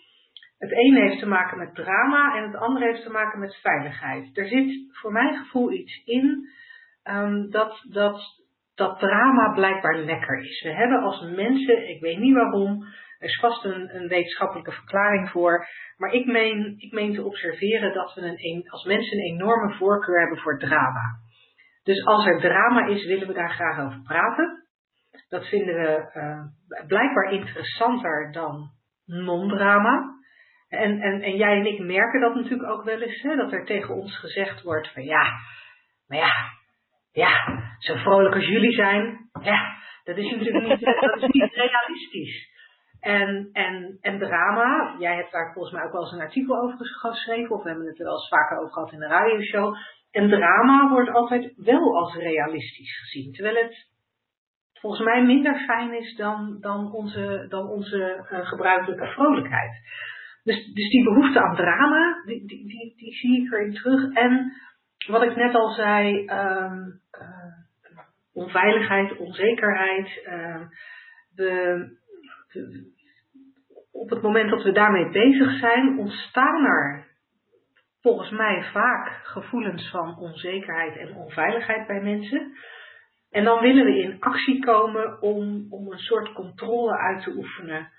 Het 0.57 0.71
ene 0.71 0.99
heeft 0.99 1.19
te 1.19 1.27
maken 1.27 1.57
met 1.57 1.75
drama 1.75 2.35
en 2.37 2.43
het 2.43 2.55
andere 2.55 2.85
heeft 2.85 3.03
te 3.03 3.11
maken 3.11 3.39
met 3.39 3.55
veiligheid. 3.61 4.37
Er 4.37 4.47
zit 4.47 4.73
voor 4.91 5.11
mijn 5.11 5.35
gevoel 5.35 5.71
iets 5.71 6.01
in 6.05 6.47
um, 7.03 7.49
dat, 7.49 7.85
dat, 7.89 8.21
dat 8.75 8.99
drama 8.99 9.53
blijkbaar 9.53 9.97
lekker 9.97 10.39
is. 10.39 10.61
We 10.61 10.73
hebben 10.73 11.01
als 11.01 11.21
mensen, 11.21 11.89
ik 11.89 12.01
weet 12.01 12.17
niet 12.17 12.35
waarom, 12.35 12.83
er 13.19 13.29
is 13.29 13.39
vast 13.39 13.65
een, 13.65 13.95
een 13.95 14.07
wetenschappelijke 14.07 14.71
verklaring 14.71 15.29
voor, 15.29 15.67
maar 15.97 16.11
ik 16.11 16.25
meen, 16.25 16.75
ik 16.77 16.91
meen 16.91 17.13
te 17.13 17.23
observeren 17.23 17.93
dat 17.93 18.13
we 18.13 18.21
een, 18.21 18.69
als 18.69 18.85
mensen 18.85 19.17
een 19.17 19.33
enorme 19.33 19.73
voorkeur 19.73 20.19
hebben 20.19 20.39
voor 20.39 20.59
drama. 20.59 21.21
Dus 21.83 22.05
als 22.05 22.25
er 22.25 22.39
drama 22.39 22.85
is, 22.85 23.05
willen 23.05 23.27
we 23.27 23.33
daar 23.33 23.53
graag 23.53 23.79
over 23.79 24.01
praten. 24.01 24.61
Dat 25.29 25.47
vinden 25.47 25.75
we 25.75 26.11
uh, 26.13 26.87
blijkbaar 26.87 27.31
interessanter 27.31 28.31
dan 28.31 28.69
non-drama. 29.05 30.21
En, 30.67 31.01
en, 31.01 31.21
en 31.21 31.35
jij 31.35 31.57
en 31.59 31.65
ik 31.65 31.79
merken 31.79 32.21
dat 32.21 32.35
natuurlijk 32.35 32.69
ook 32.69 32.83
wel 32.83 33.01
eens, 33.01 33.21
hè, 33.21 33.35
dat 33.35 33.51
er 33.51 33.65
tegen 33.65 33.95
ons 33.95 34.19
gezegd 34.19 34.61
wordt 34.61 34.93
van 34.93 35.03
ja, 35.03 35.31
maar 36.07 36.17
ja, 36.17 36.31
ja, 37.13 37.33
zo 37.79 37.95
vrolijk 37.95 38.35
als 38.35 38.47
jullie 38.47 38.71
zijn, 38.71 39.29
ja, 39.41 39.75
dat 40.03 40.17
is 40.17 40.31
natuurlijk 40.31 40.67
niet, 40.67 40.79
dat 40.79 41.15
is 41.15 41.27
niet 41.31 41.53
realistisch. 41.63 42.51
En, 42.99 43.49
en, 43.51 43.97
en 44.01 44.19
drama, 44.19 44.95
jij 44.99 45.15
hebt 45.15 45.31
daar 45.31 45.53
volgens 45.53 45.73
mij 45.73 45.83
ook 45.83 45.91
wel 45.91 46.01
eens 46.01 46.11
een 46.11 46.27
artikel 46.27 46.61
over 46.61 46.77
geschreven, 46.85 47.55
of 47.55 47.63
we 47.63 47.69
hebben 47.69 47.87
het 47.87 47.99
er 47.99 48.05
wel 48.05 48.13
eens 48.13 48.29
vaker 48.29 48.57
over 48.57 48.73
gehad 48.73 48.91
in 48.91 48.99
de 48.99 49.07
radioshow. 49.07 49.75
En 50.11 50.29
drama 50.29 50.89
wordt 50.89 51.09
altijd 51.09 51.53
wel 51.55 51.97
als 51.97 52.15
realistisch 52.15 52.97
gezien, 52.99 53.33
terwijl 53.33 53.55
het 53.55 53.91
volgens 54.83 55.03
mij 55.03 55.23
minder 55.23 55.55
fijn 55.55 55.93
is 55.93 56.15
dan, 56.15 56.57
dan 56.59 56.91
onze, 56.91 57.45
dan 57.49 57.67
onze 57.67 58.27
uh, 58.31 58.47
gebruikelijke 58.47 59.07
vrolijkheid. 59.07 59.71
Dus, 60.43 60.73
dus 60.73 60.89
die 60.89 61.03
behoefte 61.03 61.41
aan 61.41 61.55
drama, 61.55 62.23
die, 62.25 62.47
die, 62.47 62.67
die, 62.67 62.93
die 62.95 63.13
zie 63.13 63.45
ik 63.45 63.51
erin 63.51 63.73
terug. 63.73 64.13
En 64.13 64.53
wat 65.07 65.23
ik 65.23 65.35
net 65.35 65.55
al 65.55 65.69
zei, 65.69 66.29
um, 66.29 67.01
uh, 67.21 67.57
onveiligheid, 68.33 69.17
onzekerheid. 69.17 70.27
We, 71.35 72.01
op 73.91 74.09
het 74.09 74.21
moment 74.21 74.49
dat 74.49 74.63
we 74.63 74.71
daarmee 74.71 75.09
bezig 75.09 75.59
zijn, 75.59 75.97
ontstaan 75.99 76.65
er 76.65 77.07
volgens 78.01 78.29
mij 78.29 78.63
vaak 78.71 79.19
gevoelens 79.23 79.89
van 79.89 80.17
onzekerheid 80.17 80.97
en 80.97 81.15
onveiligheid 81.15 81.87
bij 81.87 82.01
mensen. 82.01 82.53
En 83.31 83.43
dan 83.43 83.59
willen 83.59 83.85
we 83.85 83.99
in 83.99 84.19
actie 84.19 84.65
komen 84.65 85.21
om, 85.21 85.67
om 85.69 85.91
een 85.91 85.99
soort 85.99 86.33
controle 86.33 86.97
uit 86.97 87.23
te 87.23 87.35
oefenen 87.35 87.91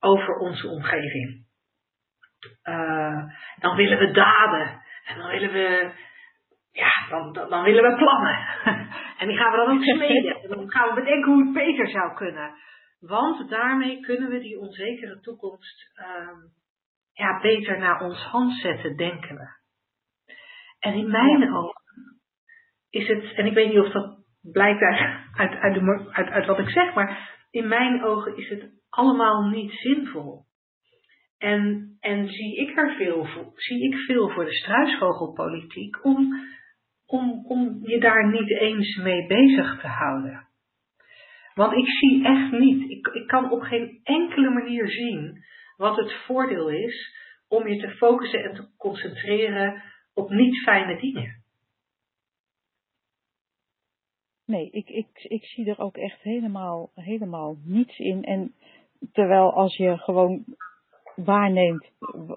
over 0.00 0.34
onze 0.34 0.68
omgeving. 0.68 1.44
Uh, 2.64 3.24
dan 3.58 3.76
willen 3.76 3.98
we 3.98 4.10
daden. 4.10 4.82
En 5.06 5.18
dan 5.18 5.28
willen 5.28 5.52
we 5.52 5.90
ja, 6.76 7.06
dan, 7.08 7.32
dan, 7.32 7.62
willen 7.62 7.90
we 7.90 7.96
plannen. 7.96 8.38
en 9.18 9.28
die 9.28 9.36
gaan 9.36 9.50
we 9.50 9.56
dan 9.56 9.76
ook 9.76 9.82
smeden. 9.82 10.42
En 10.42 10.48
dan 10.56 10.70
gaan 10.70 10.88
we 10.88 11.00
bedenken 11.00 11.32
hoe 11.32 11.44
het 11.44 11.52
beter 11.52 11.88
zou 11.88 12.14
kunnen. 12.14 12.54
Want 13.00 13.50
daarmee 13.50 14.00
kunnen 14.00 14.30
we 14.30 14.38
die 14.38 14.58
onzekere 14.58 15.20
toekomst 15.20 15.92
um, 15.98 16.52
ja, 17.12 17.40
beter 17.40 17.78
naar 17.78 18.00
ons 18.00 18.22
hand 18.22 18.52
zetten, 18.52 18.96
denken 18.96 19.36
we. 19.36 19.48
En 20.78 20.94
in 20.94 21.10
mijn 21.10 21.54
ogen 21.54 21.82
is 22.90 23.08
het, 23.08 23.32
en 23.34 23.46
ik 23.46 23.54
weet 23.54 23.68
niet 23.68 23.84
of 23.84 23.92
dat 23.92 24.18
blijkt 24.52 24.82
uit, 24.82 25.00
uit, 25.32 25.60
uit, 25.60 25.74
de, 25.74 26.08
uit, 26.12 26.28
uit 26.28 26.46
wat 26.46 26.58
ik 26.58 26.70
zeg, 26.70 26.94
maar 26.94 27.38
in 27.50 27.68
mijn 27.68 28.04
ogen 28.04 28.36
is 28.36 28.48
het 28.48 28.70
allemaal 28.88 29.48
niet 29.48 29.72
zinvol. 29.72 30.44
En, 31.38 31.96
en 32.00 32.28
zie 32.28 32.56
ik 32.56 32.76
er 32.76 32.94
veel 32.94 33.24
voor, 33.24 33.52
zie 33.54 33.92
ik 33.92 33.98
veel 33.98 34.30
voor 34.30 34.44
de 34.44 34.54
struisvogelpolitiek 34.54 36.04
om 36.04 36.34
om, 37.06 37.44
om 37.46 37.80
je 37.82 38.00
daar 38.00 38.32
niet 38.32 38.50
eens 38.50 38.96
mee 38.96 39.26
bezig 39.26 39.80
te 39.80 39.86
houden. 39.86 40.46
Want 41.54 41.72
ik 41.72 41.88
zie 41.88 42.24
echt 42.24 42.52
niet, 42.52 42.90
ik, 42.90 43.06
ik 43.06 43.26
kan 43.26 43.50
op 43.50 43.60
geen 43.60 44.00
enkele 44.02 44.50
manier 44.50 44.88
zien 44.88 45.44
wat 45.76 45.96
het 45.96 46.12
voordeel 46.26 46.68
is 46.68 47.14
om 47.48 47.68
je 47.68 47.80
te 47.80 47.90
focussen 47.90 48.44
en 48.44 48.54
te 48.54 48.68
concentreren 48.76 49.82
op 50.14 50.30
niet 50.30 50.62
fijne 50.62 51.00
dingen. 51.00 51.44
Nee, 54.46 54.70
ik, 54.70 54.88
ik, 54.88 55.08
ik 55.12 55.44
zie 55.44 55.70
er 55.70 55.78
ook 55.78 55.96
echt 55.96 56.22
helemaal, 56.22 56.90
helemaal 56.94 57.56
niets 57.64 57.98
in. 57.98 58.24
En 58.24 58.54
terwijl 59.12 59.52
als 59.52 59.76
je 59.76 59.98
gewoon 59.98 60.44
waarneemt, 61.16 61.90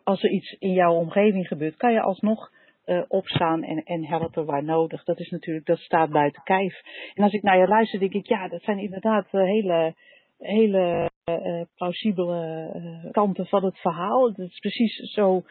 als 0.04 0.24
er 0.24 0.30
iets 0.30 0.56
in 0.60 0.74
jouw 0.74 0.94
omgeving 0.94 1.48
gebeurt, 1.48 1.76
kan 1.76 1.92
je 1.92 2.02
alsnog 2.02 2.52
uh, 2.90 3.04
opstaan 3.08 3.64
en, 3.64 3.84
en 3.84 4.06
helpen 4.06 4.46
waar 4.46 4.64
nodig. 4.64 5.04
Dat 5.04 5.20
is 5.20 5.30
natuurlijk, 5.30 5.66
dat 5.66 5.78
staat 5.78 6.10
buiten 6.10 6.44
kijf. 6.44 6.82
En 7.14 7.24
als 7.24 7.34
ik 7.34 7.42
naar 7.42 7.58
je 7.58 7.68
luister, 7.68 8.00
denk 8.00 8.14
ik, 8.14 8.28
ja, 8.28 8.48
dat 8.48 8.62
zijn 8.62 8.80
inderdaad 8.80 9.28
uh, 9.32 9.44
hele, 9.44 9.94
hele 10.38 11.10
uh, 11.26 11.62
plausibele 11.76 13.10
kanten 13.12 13.46
van 13.46 13.66
het 13.66 13.78
verhaal. 13.78 14.34
Dat 14.34 14.48
is 14.48 14.60
precies 14.60 14.96
zo 14.96 15.44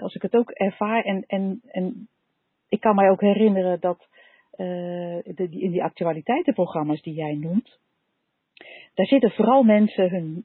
als 0.00 0.14
ik 0.14 0.22
het 0.22 0.34
ook 0.34 0.50
ervaar. 0.50 1.04
En, 1.04 1.24
en, 1.26 1.60
en 1.66 2.08
ik 2.68 2.80
kan 2.80 2.94
mij 2.94 3.10
ook 3.10 3.20
herinneren 3.20 3.80
dat 3.80 4.08
de, 4.56 5.48
in 5.50 5.70
die 5.70 5.82
actualiteitenprogramma's 5.82 7.02
die 7.02 7.14
jij 7.14 7.34
noemt, 7.34 7.78
daar 8.94 9.06
zitten 9.06 9.30
vooral 9.30 9.62
mensen 9.62 10.10
hun, 10.10 10.40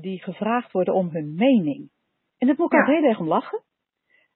die 0.00 0.22
gevraagd 0.22 0.72
worden 0.72 0.94
om 0.94 1.08
hun 1.08 1.34
mening. 1.34 1.90
En 2.38 2.46
dat 2.46 2.56
moet 2.56 2.72
ik 2.72 2.78
ja. 2.78 2.80
ook 2.80 2.98
heel 2.98 3.08
erg 3.08 3.18
om 3.18 3.28
lachen. 3.28 3.62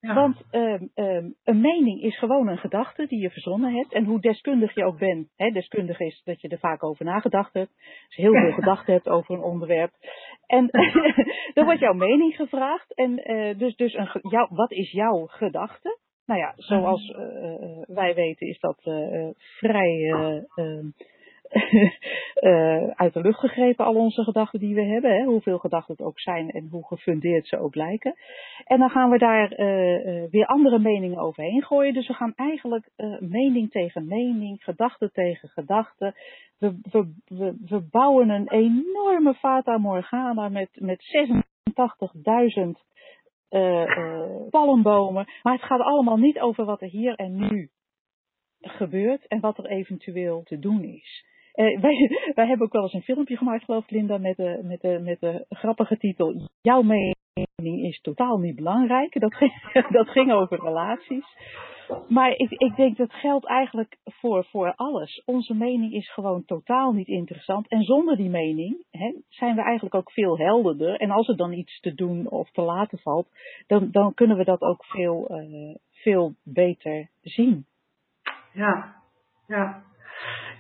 Want 0.01 0.37
um, 0.51 0.91
um, 0.95 1.35
een 1.45 1.61
mening 1.61 2.03
is 2.03 2.19
gewoon 2.19 2.49
een 2.49 2.59
gedachte 2.59 3.07
die 3.07 3.21
je 3.21 3.31
verzonnen 3.31 3.75
hebt. 3.75 3.93
En 3.93 4.05
hoe 4.05 4.21
deskundig 4.21 4.75
je 4.75 4.85
ook 4.85 4.99
bent, 4.99 5.29
hè, 5.37 5.51
deskundig 5.51 6.01
is 6.01 6.23
dat 6.25 6.41
je 6.41 6.49
er 6.49 6.59
vaak 6.59 6.85
over 6.85 7.05
nagedacht 7.05 7.53
hebt. 7.53 7.71
Dus 8.07 8.17
heel 8.17 8.33
veel 8.33 8.53
gedachten 8.53 8.93
hebt 8.93 9.09
over 9.09 9.35
een 9.35 9.43
onderwerp. 9.43 9.93
En 10.47 10.67
dan 11.53 11.65
wordt 11.65 11.81
jouw 11.81 11.93
mening 11.93 12.35
gevraagd. 12.35 12.95
En 12.95 13.31
uh, 13.33 13.59
dus, 13.59 13.77
dus 13.77 13.95
een, 13.95 14.09
jou, 14.23 14.49
wat 14.51 14.73
is 14.73 14.91
jouw 14.91 15.27
gedachte? 15.27 15.99
Nou 16.27 16.41
ja, 16.41 16.53
zoals 16.57 17.09
uh, 17.09 17.83
wij 17.87 18.15
weten 18.15 18.47
is 18.47 18.61
dat 18.61 18.81
uh, 18.85 19.29
vrij 19.35 20.13
uh, 21.51 22.91
uit 23.03 23.13
de 23.13 23.21
lucht 23.21 23.39
gegrepen, 23.39 23.85
al 23.85 23.95
onze 23.95 24.23
gedachten 24.23 24.61
die 24.61 24.75
we 24.75 24.83
hebben. 24.83 25.11
Hè, 25.11 25.25
hoeveel 25.25 25.59
gedachten 25.59 25.95
het 25.97 26.07
ook 26.07 26.21
zijn 26.21 26.51
en 26.51 26.69
hoe 26.71 26.87
gefundeerd 26.87 27.47
ze 27.47 27.59
ook 27.59 27.75
lijken. 27.75 28.15
En 28.65 28.79
dan 28.79 28.91
gaan 28.91 29.11
we 29.11 29.19
daar 29.19 29.51
uh, 29.51 30.31
weer 30.31 30.47
andere 30.47 30.79
meningen 30.79 31.19
overheen 31.19 31.63
gooien. 31.63 31.95
Dus 31.95 32.07
we 32.07 32.15
gaan 32.15 32.33
eigenlijk 32.37 32.89
mening 33.19 33.71
tegen 33.71 34.07
mening, 34.07 34.65
gedachte 34.65 35.11
tegen 35.11 35.49
gedachte. 35.49 36.15
We, 36.59 36.79
we, 36.91 37.15
we, 37.27 37.57
we 37.67 37.81
bouwen 37.91 38.29
een 38.29 38.49
enorme 38.49 39.35
Fata 39.35 39.79
Morgana 39.79 40.49
met, 40.49 40.69
met 40.73 41.05
86.000 42.69 42.87
palmbomen. 44.51 45.27
Maar 45.43 45.53
het 45.53 45.63
gaat 45.63 45.81
allemaal 45.81 46.17
niet 46.17 46.41
over 46.41 46.65
wat 46.65 46.83
er 46.83 46.89
hier 46.89 47.15
en 47.15 47.37
nu 47.37 47.71
gebeurt 48.61 49.27
en 49.27 49.41
wat 49.41 49.59
er 49.59 49.67
eventueel 49.67 50.43
te 50.43 50.59
doen 50.59 50.83
is. 50.83 51.25
Uh, 51.55 51.81
wij, 51.81 52.11
wij 52.35 52.47
hebben 52.47 52.67
ook 52.67 52.73
wel 52.73 52.83
eens 52.83 52.93
een 52.93 53.03
filmpje 53.03 53.37
gemaakt, 53.37 53.65
geloof 53.65 53.85
ik, 53.85 53.91
Linda, 53.91 54.19
met 54.19 54.37
de, 54.37 54.61
met 54.63 54.81
de, 54.81 55.01
met 55.03 55.21
de 55.21 55.45
grappige 55.49 55.97
titel 55.97 56.49
Jouw 56.61 56.83
mening 56.83 57.17
is 57.85 58.01
totaal 58.01 58.39
niet 58.39 58.57
belangrijk. 58.57 59.21
Dat 59.21 59.35
ging, 59.35 59.53
dat 59.99 60.09
ging 60.09 60.33
over 60.33 60.61
relaties. 60.61 61.27
Maar 62.09 62.31
ik, 62.31 62.51
ik 62.51 62.77
denk 62.77 62.97
dat 62.97 63.13
geldt 63.13 63.47
eigenlijk 63.47 63.97
voor, 64.05 64.45
voor 64.45 64.75
alles. 64.75 65.23
Onze 65.25 65.55
mening 65.55 65.93
is 65.93 66.13
gewoon 66.13 66.45
totaal 66.45 66.93
niet 66.93 67.09
interessant. 67.09 67.69
En 67.69 67.83
zonder 67.83 68.17
die 68.17 68.31
mening 68.31 68.85
hè, 68.91 69.13
zijn 69.29 69.55
we 69.55 69.63
eigenlijk 69.63 69.95
ook 69.95 70.13
veel 70.13 70.39
helderder. 70.39 70.97
En 70.97 71.11
als 71.11 71.29
er 71.29 71.37
dan 71.37 71.53
iets 71.53 71.81
te 71.81 71.95
doen 71.95 72.29
of 72.29 72.51
te 72.51 72.63
laten 72.63 72.99
valt, 72.99 73.29
dan, 73.67 73.91
dan 73.91 74.15
kunnen 74.15 74.37
we 74.37 74.45
dat 74.45 74.61
ook 74.61 74.85
veel, 74.85 75.31
veel 75.91 76.35
beter 76.43 77.09
zien. 77.23 77.67
Ja, 78.53 78.95
ja. 79.47 79.83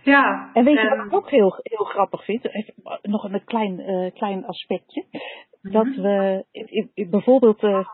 Ja. 0.08 0.50
En 0.52 0.64
weet 0.64 0.80
je 0.80 0.88
wat 0.88 1.06
ik 1.06 1.12
ook 1.12 1.30
heel, 1.30 1.58
heel 1.62 1.84
grappig 1.84 2.24
vind? 2.24 2.48
Even, 2.54 2.74
nog 3.02 3.24
een 3.24 3.44
klein, 3.44 3.80
uh, 3.80 4.12
klein 4.12 4.46
aspectje. 4.46 5.04
Dat 5.62 5.84
mhm. 5.84 6.00
we 6.00 6.44
bijvoorbeeld 7.10 7.62
uh, 7.62 7.88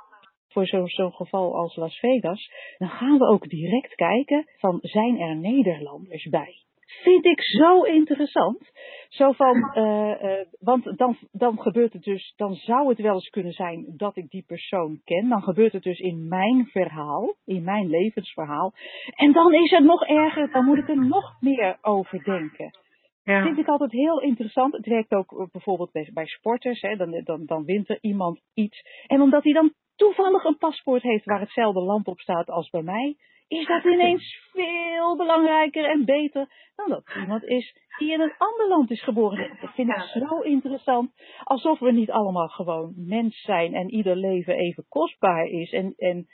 voor 0.49 0.67
zo'n 0.67 0.89
zo 0.89 1.11
geval 1.11 1.57
als 1.57 1.77
Las 1.77 1.99
Vegas, 1.99 2.53
dan 2.79 2.89
gaan 2.89 3.19
we 3.19 3.27
ook 3.27 3.49
direct 3.49 3.95
kijken 3.95 4.49
van 4.57 4.79
zijn 4.81 5.21
er 5.21 5.37
Nederlanders 5.37 6.29
bij? 6.29 6.64
Vind 7.03 7.25
ik 7.25 7.41
zo 7.43 7.83
interessant. 7.83 8.71
Zo 9.09 9.33
van, 9.33 9.57
uh, 9.75 10.23
uh, 10.31 10.45
want 10.61 10.99
dan, 10.99 11.17
dan 11.33 11.61
gebeurt 11.61 11.93
het 11.93 12.03
dus, 12.03 12.33
dan 12.37 12.55
zou 12.55 12.89
het 12.89 12.99
wel 12.99 13.15
eens 13.15 13.29
kunnen 13.29 13.53
zijn 13.53 13.95
dat 13.97 14.17
ik 14.17 14.31
die 14.31 14.45
persoon 14.47 15.01
ken. 15.05 15.29
Dan 15.29 15.43
gebeurt 15.43 15.73
het 15.73 15.83
dus 15.83 15.99
in 15.99 16.29
mijn 16.29 16.67
verhaal, 16.67 17.35
in 17.45 17.65
mijn 17.65 17.91
levensverhaal. 17.91 18.73
En 19.15 19.33
dan 19.33 19.55
is 19.55 19.71
het 19.71 19.85
nog 19.85 20.07
erger, 20.07 20.51
dan 20.53 20.65
moet 20.65 20.79
ik 20.79 20.89
er 20.89 21.07
nog 21.07 21.41
meer 21.41 21.79
over 21.81 22.25
denken. 22.25 22.83
Ja. 23.25 23.43
vind 23.43 23.59
ik 23.59 23.67
altijd 23.67 23.93
heel 23.93 24.21
interessant. 24.21 24.73
Het 24.73 24.87
werkt 24.87 25.13
ook 25.13 25.49
bijvoorbeeld 25.53 25.93
bij, 25.93 26.11
bij 26.13 26.27
sporters. 26.27 26.81
Hè. 26.81 26.97
Dan, 26.97 27.21
dan, 27.25 27.47
dan 27.47 27.65
wint 27.65 27.89
er 27.89 27.99
iemand 28.01 28.41
iets. 28.55 28.83
En 29.07 29.21
omdat 29.21 29.45
hij 29.45 29.53
dan 29.53 29.73
toevallig 29.97 30.45
een 30.45 30.59
paspoort 30.59 31.03
heeft 31.03 31.25
waar 31.25 31.41
hetzelfde 31.41 31.81
land 31.81 32.07
op 32.07 32.21
staat 32.21 32.51
als 32.51 32.71
bij 32.71 32.83
mij, 32.83 33.17
is 33.49 33.67
dat 33.67 33.85
ineens 33.85 34.49
veel 34.53 35.17
belangrijker 35.17 35.85
en 35.85 36.05
beter 36.05 36.49
dan 36.77 36.89
dat 36.89 37.15
iemand 37.21 37.45
is 37.45 37.83
die 37.99 38.13
in 38.13 38.21
een 38.21 38.35
ander 38.39 38.69
land 38.69 38.91
is 38.91 39.03
geboren. 39.03 39.57
Dat 39.61 39.75
vind 39.75 39.89
ik 39.89 40.01
zo 40.01 40.41
interessant. 40.41 41.11
Alsof 41.43 41.79
we 41.79 41.93
niet 41.93 42.11
allemaal 42.11 42.49
gewoon 42.49 42.93
mens 42.97 43.41
zijn 43.41 43.75
en 43.75 43.91
ieder 43.91 44.17
leven 44.17 44.55
even 44.55 44.87
kostbaar 44.89 45.47
is. 45.47 45.73
En, 45.73 45.95
en 45.97 46.27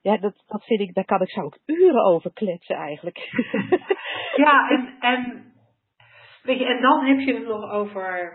ja, 0.00 0.16
dat, 0.16 0.42
dat 0.46 0.64
vind 0.64 0.80
ik, 0.80 0.94
daar 0.94 1.04
kan 1.04 1.20
ik, 1.20 1.30
zou 1.30 1.46
ik 1.46 1.76
uren 1.76 2.04
over 2.04 2.32
kletsen 2.32 2.76
eigenlijk. 2.76 3.18
Ja, 4.36 4.68
en, 4.68 4.96
en, 5.00 5.52
weet 6.42 6.58
je, 6.58 6.64
en 6.64 6.80
dan 6.80 7.04
heb 7.04 7.18
je 7.18 7.34
het 7.34 7.46
nog 7.46 7.70
over 7.70 8.32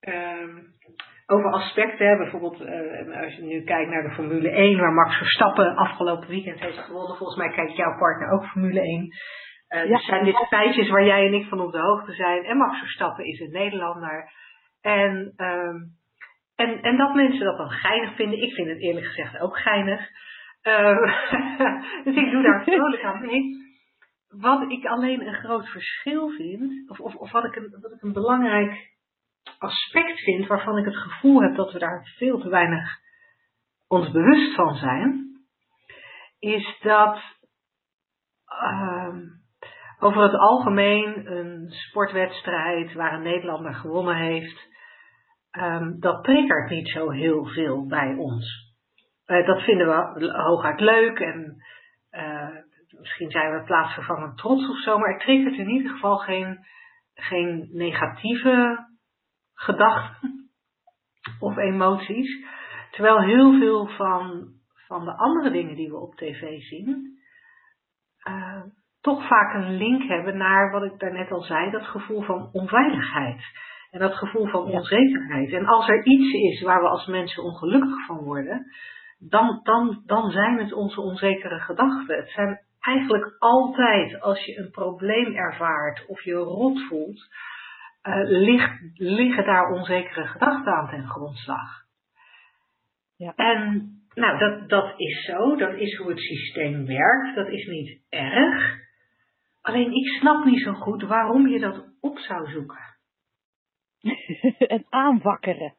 um, 0.00 0.74
over 1.32 1.50
aspecten. 1.50 2.18
Bijvoorbeeld 2.18 2.60
uh, 2.60 3.22
als 3.22 3.34
je 3.34 3.42
nu 3.42 3.64
kijkt 3.64 3.90
naar 3.90 4.02
de 4.02 4.14
Formule 4.14 4.50
1, 4.50 4.78
waar 4.78 4.92
Max 4.92 5.16
Verstappen 5.16 5.76
afgelopen 5.76 6.28
weekend 6.28 6.60
heeft 6.60 6.78
gewonnen. 6.78 7.16
Volgens 7.16 7.38
mij 7.38 7.48
kijkt 7.48 7.76
jouw 7.76 7.98
partner 7.98 8.30
ook 8.30 8.46
Formule 8.46 8.80
1. 8.80 9.00
Uh, 9.02 9.84
ja. 9.84 9.96
Dus 9.96 10.04
zijn 10.04 10.24
dit 10.24 10.46
feitjes 10.48 10.88
waar 10.88 11.04
jij 11.04 11.26
en 11.26 11.34
ik 11.34 11.48
van 11.48 11.60
op 11.60 11.72
de 11.72 11.78
hoogte 11.78 12.12
zijn. 12.12 12.44
En 12.44 12.56
Max 12.56 12.78
Verstappen 12.78 13.24
is 13.24 13.40
een 13.40 13.50
Nederlander. 13.50 14.32
En, 14.80 15.32
um, 15.36 15.96
en, 16.56 16.82
en 16.82 16.96
dat 16.96 17.14
mensen 17.14 17.44
dat 17.44 17.56
dan 17.56 17.70
geinig 17.70 18.14
vinden. 18.14 18.42
Ik 18.42 18.52
vind 18.52 18.68
het 18.68 18.80
eerlijk 18.80 19.06
gezegd 19.06 19.38
ook 19.40 19.58
geinig. 19.58 20.00
Uh, 20.62 21.14
dus 22.04 22.16
ik 22.16 22.30
doe 22.30 22.42
daar 22.42 22.62
vrolijk 22.62 23.02
aan 23.02 23.20
mee. 23.20 23.60
Wat 24.28 24.70
ik 24.70 24.84
alleen 24.86 25.26
een 25.26 25.34
groot 25.34 25.68
verschil 25.68 26.28
vind, 26.28 26.90
of, 26.90 27.00
of, 27.00 27.14
of 27.14 27.32
wat, 27.32 27.44
ik 27.44 27.56
een, 27.56 27.78
wat 27.80 27.92
ik 27.92 28.02
een 28.02 28.12
belangrijk 28.12 28.91
aspect 29.58 30.20
vind 30.20 30.46
waarvan 30.46 30.78
ik 30.78 30.84
het 30.84 30.96
gevoel 30.96 31.42
heb 31.42 31.54
dat 31.54 31.72
we 31.72 31.78
daar 31.78 32.12
veel 32.16 32.40
te 32.40 32.48
weinig 32.48 33.00
ons 33.88 34.10
bewust 34.10 34.54
van 34.54 34.74
zijn, 34.74 35.22
is 36.38 36.78
dat 36.82 37.18
uh, 38.62 39.14
over 39.98 40.22
het 40.22 40.34
algemeen 40.34 41.32
een 41.32 41.70
sportwedstrijd 41.70 42.92
waar 42.92 43.12
een 43.12 43.22
Nederlander 43.22 43.74
gewonnen 43.74 44.16
heeft, 44.16 44.70
um, 45.58 46.00
dat 46.00 46.24
triggert 46.24 46.70
niet 46.70 46.88
zo 46.88 47.10
heel 47.10 47.44
veel 47.44 47.86
bij 47.86 48.14
ons. 48.14 48.74
Uh, 49.26 49.46
dat 49.46 49.62
vinden 49.62 49.86
we 49.86 50.32
hooguit 50.32 50.80
leuk 50.80 51.18
en 51.18 51.56
uh, 52.10 52.48
misschien 52.98 53.30
zijn 53.30 53.52
we 53.52 53.64
plaatsvervangend 53.64 54.38
trots 54.38 54.68
of 54.68 54.78
zo, 54.78 54.98
maar 54.98 55.12
het 55.12 55.20
triggert 55.20 55.54
in 55.54 55.68
ieder 55.68 55.90
geval 55.90 56.16
geen, 56.16 56.58
geen 57.14 57.68
negatieve 57.72 58.86
gedachten 59.62 60.50
of 61.40 61.56
emoties. 61.56 62.44
Terwijl 62.90 63.20
heel 63.20 63.58
veel 63.58 63.86
van, 63.86 64.48
van 64.86 65.04
de 65.04 65.16
andere 65.16 65.50
dingen 65.50 65.76
die 65.76 65.88
we 65.88 65.96
op 65.96 66.14
tv 66.14 66.60
zien, 66.60 67.18
uh, 68.28 68.62
toch 69.00 69.26
vaak 69.26 69.54
een 69.54 69.76
link 69.76 70.02
hebben 70.02 70.36
naar 70.36 70.70
wat 70.70 70.82
ik 70.82 70.98
daarnet 70.98 71.30
al 71.30 71.42
zei, 71.42 71.70
dat 71.70 71.86
gevoel 71.86 72.22
van 72.22 72.48
onveiligheid. 72.52 73.42
En 73.90 74.00
dat 74.00 74.14
gevoel 74.14 74.46
van 74.46 74.64
onzekerheid. 74.64 75.52
En 75.52 75.66
als 75.66 75.88
er 75.88 76.04
iets 76.04 76.32
is 76.32 76.62
waar 76.62 76.80
we 76.80 76.88
als 76.88 77.06
mensen 77.06 77.42
ongelukkig 77.42 78.06
van 78.06 78.18
worden, 78.18 78.66
dan, 79.18 79.60
dan, 79.62 80.02
dan 80.06 80.30
zijn 80.30 80.58
het 80.58 80.72
onze 80.72 81.00
onzekere 81.00 81.58
gedachten. 81.58 82.16
Het 82.16 82.30
zijn 82.30 82.60
eigenlijk 82.80 83.36
altijd 83.38 84.20
als 84.20 84.44
je 84.44 84.58
een 84.58 84.70
probleem 84.70 85.34
ervaart 85.34 86.06
of 86.06 86.22
je 86.22 86.34
rot 86.34 86.80
voelt, 86.88 87.28
uh, 88.02 88.14
ligt, 88.24 88.80
liggen 88.94 89.44
daar 89.44 89.70
onzekere 89.70 90.26
gedachten 90.26 90.72
aan 90.72 90.88
ten 90.88 91.06
grondslag. 91.06 91.82
Ja. 93.16 93.32
En 93.36 93.90
nou, 94.14 94.38
dat, 94.38 94.68
dat 94.68 94.92
is 94.96 95.24
zo, 95.24 95.56
dat 95.56 95.74
is 95.74 95.96
hoe 95.96 96.08
het 96.08 96.20
systeem 96.20 96.86
werkt, 96.86 97.34
dat 97.34 97.48
is 97.48 97.66
niet 97.66 98.00
erg. 98.08 98.80
Alleen 99.60 99.92
ik 99.92 100.06
snap 100.06 100.44
niet 100.44 100.62
zo 100.62 100.72
goed 100.72 101.02
waarom 101.02 101.48
je 101.48 101.58
dat 101.58 101.84
op 102.00 102.18
zou 102.18 102.50
zoeken. 102.50 102.80
en 104.74 104.86
aanwakkeren. 104.88 105.74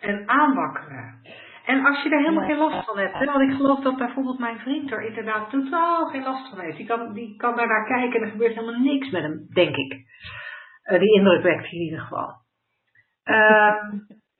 en 0.00 0.28
aanwakkeren. 0.28 1.20
En 1.66 1.84
als 1.84 2.02
je 2.02 2.08
daar 2.08 2.20
helemaal 2.20 2.46
geen 2.46 2.58
last 2.58 2.86
van 2.86 2.98
hebt, 2.98 3.24
want 3.24 3.50
ik 3.50 3.56
geloof 3.56 3.80
dat 3.80 3.96
bijvoorbeeld 3.96 4.38
mijn 4.38 4.58
vriend 4.58 4.90
er 4.92 5.06
inderdaad 5.06 5.50
totaal 5.50 6.06
geen 6.06 6.22
last 6.22 6.48
van 6.48 6.60
heeft. 6.60 6.76
Die 6.76 6.86
kan, 6.86 7.12
die 7.12 7.36
kan 7.36 7.56
daar 7.56 7.66
naar 7.66 7.86
kijken 7.86 8.20
en 8.20 8.26
er 8.26 8.30
gebeurt 8.30 8.54
helemaal 8.54 8.80
niks 8.80 9.10
met 9.10 9.22
hem, 9.22 9.46
denk 9.52 9.76
ik. 9.76 10.00
Uh, 10.84 10.98
die 10.98 11.14
indruk 11.14 11.42
wekt 11.42 11.72
in 11.72 11.80
ieder 11.80 12.00
geval. 12.00 12.30
Uh, 13.24 13.82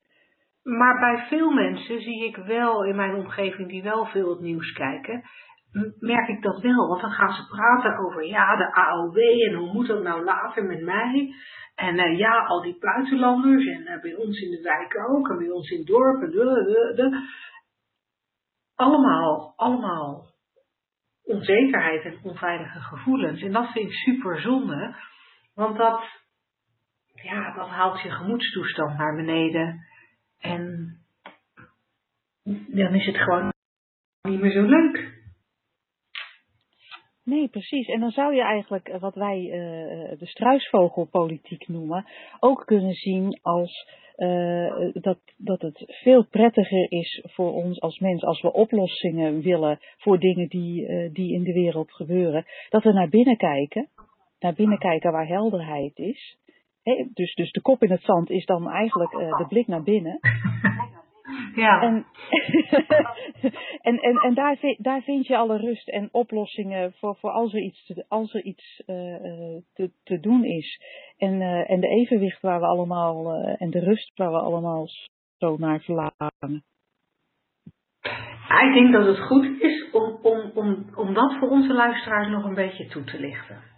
maar 0.78 1.00
bij 1.00 1.26
veel 1.28 1.50
mensen 1.50 2.00
zie 2.00 2.24
ik 2.24 2.36
wel 2.36 2.84
in 2.84 2.96
mijn 2.96 3.14
omgeving 3.14 3.68
die 3.68 3.82
wel 3.82 4.06
veel 4.06 4.30
het 4.30 4.40
nieuws 4.40 4.72
kijken, 4.72 5.22
merk 5.98 6.28
ik 6.28 6.42
dat 6.42 6.60
wel. 6.60 6.88
Want 6.88 7.00
dan 7.00 7.10
gaan 7.10 7.32
ze 7.32 7.46
praten 7.46 7.98
over 7.98 8.26
ja, 8.26 8.56
de 8.56 8.72
AOW 8.74 9.18
en 9.18 9.54
hoe 9.54 9.72
moet 9.72 9.86
dat 9.86 10.02
nou 10.02 10.24
later 10.24 10.64
met 10.64 10.82
mij. 10.82 11.34
En 11.74 11.98
uh, 11.98 12.18
ja, 12.18 12.46
al 12.46 12.62
die 12.62 12.78
buitenlanders 12.78 13.66
en 13.66 13.80
uh, 13.80 14.00
bij 14.00 14.14
ons 14.14 14.40
in 14.40 14.50
de 14.50 14.60
wijk 14.62 15.08
ook 15.08 15.28
en 15.28 15.38
bij 15.38 15.50
ons 15.50 15.70
in 15.70 15.78
het 15.78 15.86
dorp. 15.86 16.22
En 16.22 16.30
de, 16.30 16.92
de, 16.94 17.26
Allemaal, 18.74 19.52
allemaal 19.56 20.26
onzekerheid 21.24 22.04
en 22.04 22.18
onveilige 22.22 22.80
gevoelens. 22.80 23.42
En 23.42 23.52
dat 23.52 23.72
vind 23.72 23.86
ik 23.88 23.94
super 23.94 24.40
zonde. 24.40 24.94
Want 25.54 25.76
dat, 25.76 26.02
ja, 27.22 27.54
dat 27.54 27.68
haalt 27.68 28.00
je 28.00 28.10
gemoedstoestand 28.10 28.98
naar 28.98 29.16
beneden. 29.16 29.86
En 30.38 30.96
dan 32.66 32.94
is 32.94 33.06
het 33.06 33.16
gewoon 33.16 33.52
niet 34.22 34.40
meer 34.40 34.52
zo 34.52 34.62
leuk. 34.62 35.20
Nee, 37.24 37.48
precies. 37.48 37.86
En 37.86 38.00
dan 38.00 38.10
zou 38.10 38.34
je 38.34 38.42
eigenlijk 38.42 38.88
eh, 38.88 39.00
wat 39.00 39.14
wij 39.14 39.40
uh, 39.40 40.18
de 40.18 40.26
struisvogelpolitiek 40.26 41.68
noemen, 41.68 42.06
ook 42.40 42.62
kunnen 42.66 42.94
zien 42.94 43.38
als 43.42 44.00
uh, 44.16 44.92
dat, 44.92 45.18
dat 45.36 45.60
het 45.60 45.84
veel 45.86 46.26
prettiger 46.26 46.92
is 46.92 47.22
voor 47.28 47.52
ons 47.52 47.80
als 47.80 47.98
mens 47.98 48.22
als 48.22 48.40
we 48.40 48.52
oplossingen 48.52 49.40
willen 49.40 49.78
voor 49.96 50.18
dingen 50.18 50.48
die, 50.48 51.10
die 51.12 51.32
in 51.34 51.42
de 51.42 51.52
wereld 51.52 51.92
gebeuren. 51.92 52.44
Dat 52.68 52.82
we 52.82 52.92
naar 52.92 53.08
binnen 53.08 53.36
kijken, 53.36 53.88
naar 54.40 54.54
binnen 54.54 54.78
kijken 54.78 55.12
waar 55.12 55.26
helderheid 55.26 55.98
is 55.98 56.36
dus, 57.14 57.34
dus 57.34 57.52
de 57.52 57.60
kop 57.60 57.82
in 57.82 57.90
het 57.90 58.02
zand 58.02 58.30
is 58.30 58.46
dan 58.46 58.70
eigenlijk 58.70 59.12
uh, 59.12 59.38
de 59.38 59.46
blik 59.48 59.66
naar 59.66 59.82
binnen. 59.82 60.18
Ja. 61.54 61.82
En, 61.82 62.06
en, 63.88 63.98
en, 63.98 64.16
en 64.16 64.34
daar, 64.34 64.56
vind, 64.56 64.84
daar 64.84 65.02
vind 65.02 65.26
je 65.26 65.36
alle 65.36 65.56
rust 65.56 65.88
en 65.88 66.08
oplossingen 66.12 66.92
voor, 66.92 67.16
voor 67.16 67.30
als 67.30 67.54
er 67.54 67.60
iets, 67.60 67.86
te, 67.86 68.04
als 68.08 68.34
er 68.34 68.42
iets 68.42 68.82
uh, 68.86 68.96
te, 69.72 69.90
te 70.04 70.20
doen 70.20 70.44
is. 70.44 70.80
En, 71.16 71.40
uh, 71.40 71.70
en 71.70 71.80
de 71.80 71.88
evenwicht 71.88 72.40
waar 72.40 72.60
we 72.60 72.66
allemaal, 72.66 73.34
en 73.56 73.70
de 73.70 73.80
rust 73.80 74.16
waar 74.16 74.30
we 74.30 74.38
allemaal 74.38 74.86
zo 75.36 75.56
naar 75.56 75.80
verlangen. 75.80 76.64
Ik 78.66 78.72
denk 78.72 78.92
dat 78.92 79.06
het 79.06 79.18
goed 79.18 79.60
is 79.60 79.90
om, 79.92 80.18
om, 80.22 80.50
om, 80.54 80.86
om 80.94 81.14
dat 81.14 81.36
voor 81.38 81.48
onze 81.48 81.72
luisteraars 81.72 82.28
nog 82.28 82.44
een 82.44 82.54
beetje 82.54 82.86
toe 82.86 83.04
te 83.04 83.20
lichten. 83.20 83.71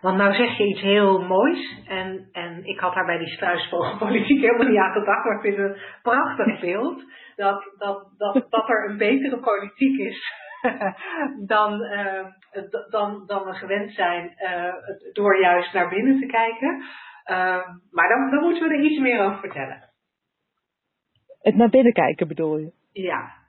Want 0.00 0.16
nou 0.16 0.34
zeg 0.34 0.56
je 0.56 0.66
iets 0.66 0.80
heel 0.80 1.22
moois. 1.22 1.82
En, 1.88 2.28
en 2.32 2.64
ik 2.64 2.78
had 2.78 2.94
daar 2.94 3.06
bij 3.06 3.18
die 3.18 3.28
struisvogelpolitiek 3.28 4.40
helemaal 4.46 4.66
niet 4.66 4.78
aan 4.78 4.92
gedacht. 4.92 5.24
Maar 5.24 5.34
ik 5.34 5.40
vind 5.40 5.56
het 5.56 5.66
een 5.66 5.82
prachtig 6.02 6.60
beeld. 6.66 7.02
Dat, 7.36 7.72
dat, 7.78 8.08
dat, 8.16 8.46
dat 8.50 8.68
er 8.68 8.90
een 8.90 8.96
betere 8.96 9.38
politiek 9.38 9.98
is 9.98 10.44
dan, 11.54 11.82
uh, 11.82 12.26
dan, 12.90 13.26
dan 13.26 13.44
we 13.44 13.52
gewend 13.52 13.92
zijn 13.92 14.34
uh, 14.38 14.74
door 15.12 15.40
juist 15.40 15.72
naar 15.72 15.88
binnen 15.88 16.20
te 16.20 16.26
kijken. 16.26 16.82
Uh, 17.30 17.68
maar 17.90 18.08
dan, 18.08 18.30
dan 18.30 18.40
moeten 18.40 18.68
we 18.68 18.74
er 18.74 18.80
iets 18.80 19.00
meer 19.00 19.24
over 19.24 19.38
vertellen. 19.38 19.90
Het 21.40 21.54
naar 21.54 21.70
binnen 21.70 21.92
kijken 21.92 22.28
bedoel 22.28 22.58
je? 22.58 22.72
Ja. 22.92 23.44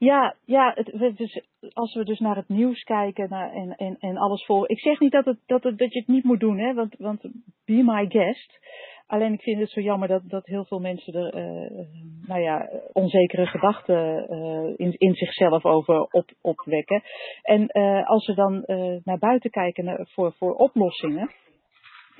Ja, 0.00 0.34
ja 0.44 0.72
het, 0.74 1.16
dus, 1.16 1.40
als 1.72 1.94
we 1.94 2.04
dus 2.04 2.18
naar 2.18 2.36
het 2.36 2.48
nieuws 2.48 2.82
kijken 2.82 3.28
naar, 3.28 3.52
en, 3.52 3.76
en, 3.76 3.96
en 3.98 4.16
alles 4.16 4.44
voor. 4.44 4.68
Ik 4.68 4.80
zeg 4.80 5.00
niet 5.00 5.12
dat, 5.12 5.24
het, 5.24 5.38
dat, 5.46 5.62
het, 5.62 5.78
dat 5.78 5.92
je 5.92 5.98
het 5.98 6.08
niet 6.08 6.24
moet 6.24 6.40
doen, 6.40 6.58
hè, 6.58 6.74
want, 6.74 6.94
want 6.98 7.22
be 7.64 7.82
my 7.82 8.06
guest. 8.08 8.58
Alleen 9.06 9.32
ik 9.32 9.42
vind 9.42 9.60
het 9.60 9.70
zo 9.70 9.80
jammer 9.80 10.08
dat, 10.08 10.22
dat 10.28 10.46
heel 10.46 10.64
veel 10.64 10.80
mensen 10.80 11.14
er 11.14 11.34
uh, 11.36 11.86
nou 12.26 12.40
ja, 12.40 12.68
onzekere 12.92 13.46
gedachten 13.46 14.26
uh, 14.30 14.74
in, 14.76 14.94
in 14.98 15.14
zichzelf 15.14 15.64
over 15.64 16.02
op, 16.02 16.30
opwekken. 16.40 17.02
En 17.42 17.70
uh, 17.72 18.08
als 18.08 18.26
we 18.26 18.34
dan 18.34 18.64
naar 19.04 19.18
buiten 19.18 19.50
kijken 19.50 20.06
voor, 20.10 20.32
voor 20.32 20.54
oplossingen 20.54 21.30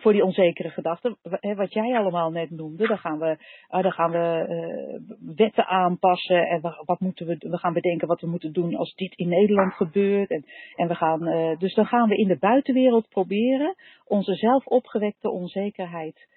voor 0.01 0.13
die 0.13 0.25
onzekere 0.25 0.71
gedachten. 0.71 1.17
Wat 1.41 1.73
jij 1.73 1.99
allemaal 1.99 2.31
net 2.31 2.51
noemde, 2.51 2.87
dan 2.87 2.99
gaan 2.99 3.19
we, 3.19 3.37
uh, 3.71 3.83
dan 3.83 3.93
gaan 3.93 4.11
we 4.11 4.47
uh, 4.49 5.37
wetten 5.37 5.67
aanpassen 5.67 6.49
en 6.49 6.61
wat 6.85 7.01
moeten 7.01 7.27
we, 7.27 7.37
we 7.39 7.59
gaan 7.59 7.73
bedenken 7.73 8.09
wat 8.09 8.21
we 8.21 8.27
moeten 8.27 8.53
doen 8.53 8.77
als 8.77 8.95
dit 8.95 9.15
in 9.15 9.29
Nederland 9.29 9.73
gebeurt. 9.73 10.31
En, 10.31 10.45
en 10.75 10.89
we 10.89 10.95
gaan, 10.95 11.29
uh, 11.29 11.59
dus 11.59 11.75
dan 11.75 11.87
gaan 11.87 12.09
we 12.09 12.17
in 12.17 12.29
de 12.29 12.39
buitenwereld 12.39 13.09
proberen 13.09 13.75
onze 14.05 14.35
zelf 14.35 14.67
opgewekte 14.67 15.31
onzekerheid 15.31 16.29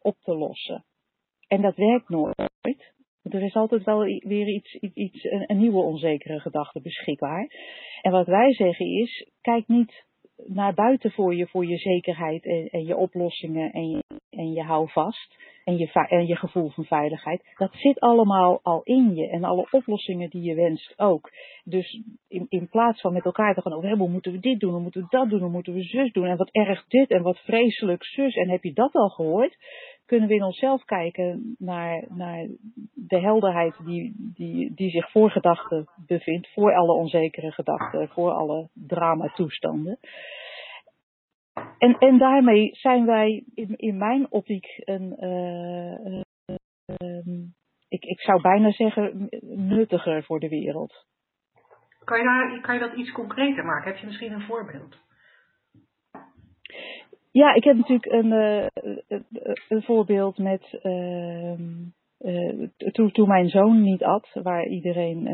op 0.00 0.16
te 0.20 0.34
lossen. 0.34 0.84
En 1.48 1.62
dat 1.62 1.76
werkt 1.76 2.08
nooit. 2.08 2.92
Er 3.22 3.42
is 3.42 3.54
altijd 3.54 3.84
wel 3.84 4.00
weer 4.04 4.48
iets, 4.48 4.74
iets 4.74 5.24
een, 5.24 5.44
een 5.50 5.58
nieuwe 5.58 5.82
onzekere 5.82 6.40
gedachte 6.40 6.80
beschikbaar. 6.80 7.50
En 8.02 8.12
wat 8.12 8.26
wij 8.26 8.52
zeggen 8.54 8.86
is, 8.86 9.30
kijk 9.40 9.68
niet 9.68 10.04
naar 10.46 10.74
buiten 10.74 11.10
voor 11.10 11.34
je, 11.34 11.46
voor 11.46 11.66
je 11.66 11.76
zekerheid 11.76 12.44
en, 12.44 12.66
en 12.66 12.84
je 12.84 12.96
oplossingen 12.96 13.72
en 13.72 13.88
je, 13.88 14.02
en 14.30 14.52
je 14.52 14.62
houvast 14.62 15.38
en 15.64 15.76
je, 15.76 16.06
en 16.08 16.26
je 16.26 16.36
gevoel 16.36 16.68
van 16.68 16.84
veiligheid. 16.84 17.54
Dat 17.56 17.72
zit 17.72 18.00
allemaal 18.00 18.60
al 18.62 18.80
in 18.82 19.14
je 19.14 19.28
en 19.28 19.44
alle 19.44 19.68
oplossingen 19.70 20.30
die 20.30 20.42
je 20.42 20.54
wenst 20.54 20.94
ook. 20.96 21.30
Dus 21.64 22.02
in, 22.28 22.46
in 22.48 22.68
plaats 22.68 23.00
van 23.00 23.12
met 23.12 23.24
elkaar 23.24 23.54
te 23.54 23.60
gaan 23.60 23.72
over, 23.72 23.96
hoe 23.96 24.08
moeten 24.08 24.32
we 24.32 24.38
dit 24.38 24.60
doen, 24.60 24.72
hoe 24.72 24.80
moeten 24.80 25.02
we 25.02 25.06
dat 25.10 25.28
doen, 25.28 25.40
hoe 25.40 25.50
moeten 25.50 25.74
we 25.74 25.82
zus 25.82 26.12
doen 26.12 26.26
en 26.26 26.36
wat 26.36 26.50
erg 26.50 26.84
dit 26.88 27.10
en 27.10 27.22
wat 27.22 27.38
vreselijk 27.38 28.04
zus 28.04 28.34
en 28.34 28.48
heb 28.48 28.62
je 28.62 28.72
dat 28.72 28.92
al 28.92 29.08
gehoord? 29.08 29.56
Kunnen 30.10 30.28
we 30.28 30.34
in 30.34 30.42
onszelf 30.42 30.84
kijken 30.84 31.54
naar, 31.58 32.04
naar 32.08 32.46
de 32.94 33.20
helderheid 33.20 33.74
die, 33.84 34.32
die, 34.34 34.74
die 34.74 34.90
zich 34.90 35.10
voor 35.10 35.30
gedachten 35.30 35.88
bevindt, 36.06 36.52
voor 36.52 36.74
alle 36.74 36.92
onzekere 36.92 37.52
gedachten, 37.52 38.08
voor 38.08 38.30
alle 38.30 38.68
dramatoestanden. 38.72 39.98
En, 41.78 41.98
en 41.98 42.18
daarmee 42.18 42.68
zijn 42.72 43.06
wij 43.06 43.44
in, 43.54 43.76
in 43.76 43.96
mijn 43.96 44.30
optiek 44.30 44.66
een, 44.76 45.16
uh, 45.24 46.22
uh, 47.02 47.44
ik, 47.88 48.04
ik 48.04 48.20
zou 48.20 48.40
bijna 48.40 48.72
zeggen, 48.72 49.28
nuttiger 49.40 50.24
voor 50.24 50.40
de 50.40 50.48
wereld. 50.48 51.06
Kan 52.04 52.18
je, 52.18 52.24
daar, 52.24 52.60
kan 52.60 52.74
je 52.74 52.80
dat 52.80 52.94
iets 52.94 53.12
concreter 53.12 53.64
maken? 53.64 53.90
Heb 53.90 54.00
je 54.00 54.06
misschien 54.06 54.32
een 54.32 54.46
voorbeeld? 54.46 54.96
Ja, 57.32 57.54
ik 57.54 57.64
heb 57.64 57.76
natuurlijk 57.76 58.12
een, 58.12 58.32
uh, 58.32 58.66
een 59.68 59.82
voorbeeld 59.82 60.38
met 60.38 60.78
ehm, 60.82 61.62
toen, 63.12 63.28
mijn 63.28 63.48
zoon 63.48 63.82
niet 63.82 64.04
at, 64.04 64.30
waar 64.42 64.66
iedereen 64.66 65.26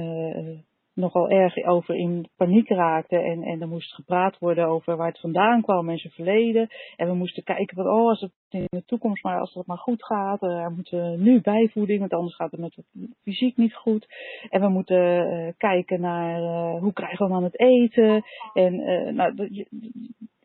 nogal 0.97 1.29
erg 1.29 1.65
over 1.65 1.95
in 1.95 2.29
paniek 2.37 2.69
raakte. 2.69 3.17
En, 3.17 3.43
en 3.43 3.61
er 3.61 3.69
moest 3.69 3.95
gepraat 3.95 4.39
worden 4.39 4.67
over 4.67 4.97
waar 4.97 5.09
het 5.09 5.21
vandaan 5.21 5.63
kwam 5.63 5.89
en 5.89 5.99
zijn 5.99 6.13
verleden. 6.13 6.69
En 6.97 7.07
we 7.07 7.15
moesten 7.15 7.43
kijken 7.43 7.77
van, 7.77 7.87
oh, 7.87 8.09
als 8.09 8.21
het 8.21 8.33
in 8.49 8.67
de 8.69 8.85
toekomst 8.85 9.23
maar, 9.23 9.41
als 9.41 9.55
het 9.55 9.67
maar 9.67 9.79
goed 9.79 10.05
gaat. 10.05 10.43
Er 10.43 10.73
moeten 10.73 11.23
nu 11.23 11.41
bijvoeding, 11.41 11.99
want 12.01 12.13
anders 12.13 12.35
gaat 12.35 12.51
het 12.51 12.61
met 12.61 12.75
het 12.75 13.09
fysiek 13.23 13.57
niet 13.57 13.75
goed. 13.75 14.07
En 14.51 14.61
we 14.61 14.69
moeten 14.69 15.55
kijken 15.57 16.01
naar 16.01 16.41
hoe 16.79 16.93
krijgen 16.93 17.19
we 17.19 17.25
hem 17.25 17.35
aan 17.35 17.51
het 17.51 17.61
eten. 17.61 18.23
En 18.55 18.75
nou, 19.15 19.35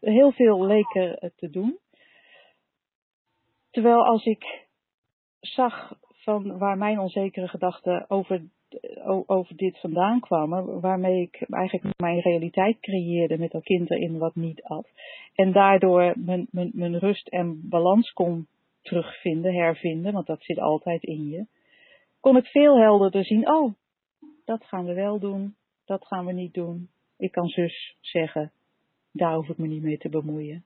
heel 0.02 0.32
veel 0.32 0.66
leek 0.66 0.96
er 0.96 1.32
te 1.36 1.50
doen. 1.50 1.80
Terwijl 3.72 4.06
als 4.06 4.26
ik 4.26 4.68
zag 5.40 5.94
van 6.10 6.58
waar 6.58 6.78
mijn 6.78 7.00
onzekere 7.00 7.48
gedachten 7.48 8.10
over 8.10 8.42
over 9.26 9.56
dit 9.56 9.80
vandaan 9.80 10.20
kwamen, 10.20 10.82
waarmee 10.82 11.22
ik 11.22 11.46
eigenlijk 11.50 12.00
mijn 12.00 12.20
realiteit 12.20 12.80
creëerde 12.80 13.38
met 13.38 13.52
dat 13.52 13.64
kind 13.64 13.90
wat 14.18 14.36
niet 14.36 14.64
at. 14.64 14.90
En 15.36 15.52
daardoor 15.52 16.14
mijn, 16.16 16.48
mijn, 16.52 16.72
mijn 16.74 17.00
rust 17.00 17.28
en 17.28 17.70
balans 17.70 18.12
kon 18.12 18.48
terugvinden, 18.82 19.54
hervinden, 19.54 20.14
want 20.14 20.26
dat 20.28 20.44
zit 20.44 20.60
altijd 20.60 21.04
in 21.04 21.28
je. 21.28 21.46
Kon 22.20 22.38
ik 22.38 22.46
veel 22.46 22.80
helderder 22.80 23.26
zien, 23.26 23.50
oh, 23.50 23.74
dat 24.46 24.66
gaan 24.66 24.86
we 24.86 24.94
wel 24.94 25.20
doen, 25.20 25.56
dat 25.86 26.06
gaan 26.06 26.26
we 26.26 26.32
niet 26.32 26.54
doen. 26.54 26.90
Ik 27.18 27.32
kan 27.32 27.48
zus 27.48 27.98
zeggen, 28.02 28.52
daar 29.12 29.36
hoef 29.36 29.50
ik 29.50 29.58
me 29.58 29.68
niet 29.68 29.84
mee 29.84 29.98
te 29.98 30.10
bemoeien 30.10 30.64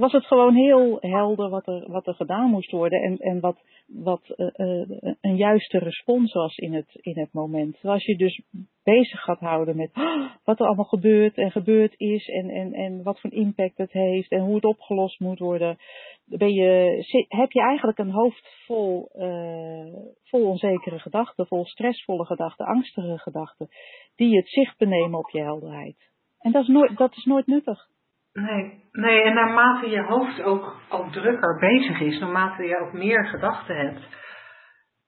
was 0.00 0.12
het 0.12 0.26
gewoon 0.26 0.54
heel 0.54 0.96
helder 1.00 1.48
wat 1.48 1.66
er, 1.66 1.90
wat 1.90 2.06
er 2.06 2.14
gedaan 2.14 2.50
moest 2.50 2.70
worden 2.70 3.02
en, 3.02 3.18
en 3.18 3.40
wat, 3.40 3.62
wat 3.86 4.34
uh, 4.36 4.84
een 5.20 5.36
juiste 5.36 5.78
respons 5.78 6.32
was 6.32 6.56
in 6.56 6.74
het, 6.74 6.98
in 7.00 7.18
het 7.18 7.32
moment. 7.32 7.78
Als 7.82 8.04
je 8.04 8.16
dus 8.16 8.42
bezig 8.84 9.20
gaat 9.20 9.40
houden 9.40 9.76
met 9.76 9.90
oh, 9.94 10.30
wat 10.44 10.60
er 10.60 10.66
allemaal 10.66 10.84
gebeurt 10.84 11.36
en 11.36 11.50
gebeurd 11.50 11.94
is 11.96 12.28
en, 12.28 12.50
en, 12.50 12.72
en 12.72 13.02
wat 13.02 13.20
voor 13.20 13.32
impact 13.32 13.76
het 13.76 13.92
heeft 13.92 14.30
en 14.30 14.40
hoe 14.40 14.54
het 14.54 14.64
opgelost 14.64 15.20
moet 15.20 15.38
worden, 15.38 15.78
ben 16.24 16.52
je, 16.52 17.04
heb 17.28 17.50
je 17.50 17.60
eigenlijk 17.60 17.98
een 17.98 18.10
hoofd 18.10 18.62
vol, 18.66 19.10
uh, 19.16 19.94
vol 20.24 20.44
onzekere 20.44 20.98
gedachten, 20.98 21.46
vol 21.46 21.64
stressvolle 21.64 22.24
gedachten, 22.24 22.66
angstige 22.66 23.18
gedachten, 23.18 23.68
die 24.16 24.36
het 24.36 24.48
zicht 24.48 24.78
benemen 24.78 25.18
op 25.18 25.30
je 25.30 25.40
helderheid. 25.40 26.09
En 26.40 26.52
dat 26.52 26.62
is 26.62 26.68
nooit, 26.68 26.96
dat 26.96 27.16
is 27.16 27.24
nooit 27.24 27.46
nuttig. 27.46 27.88
Nee, 28.32 28.84
nee, 28.92 29.22
en 29.22 29.34
naarmate 29.34 29.88
je 29.88 30.02
hoofd 30.02 30.42
ook, 30.42 30.80
ook 30.88 31.12
drukker 31.12 31.58
bezig 31.58 32.00
is, 32.00 32.18
naarmate 32.18 32.62
je 32.62 32.78
ook 32.78 32.92
meer 32.92 33.26
gedachten 33.26 33.76
hebt, 33.76 34.06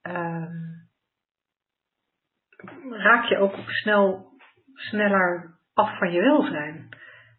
uh, 0.03 0.47
raak 2.91 3.25
je 3.25 3.39
ook 3.39 3.55
snel, 3.67 4.33
sneller 4.75 5.59
af 5.75 5.99
van 5.99 6.13
je 6.13 6.21
welzijn. 6.21 6.89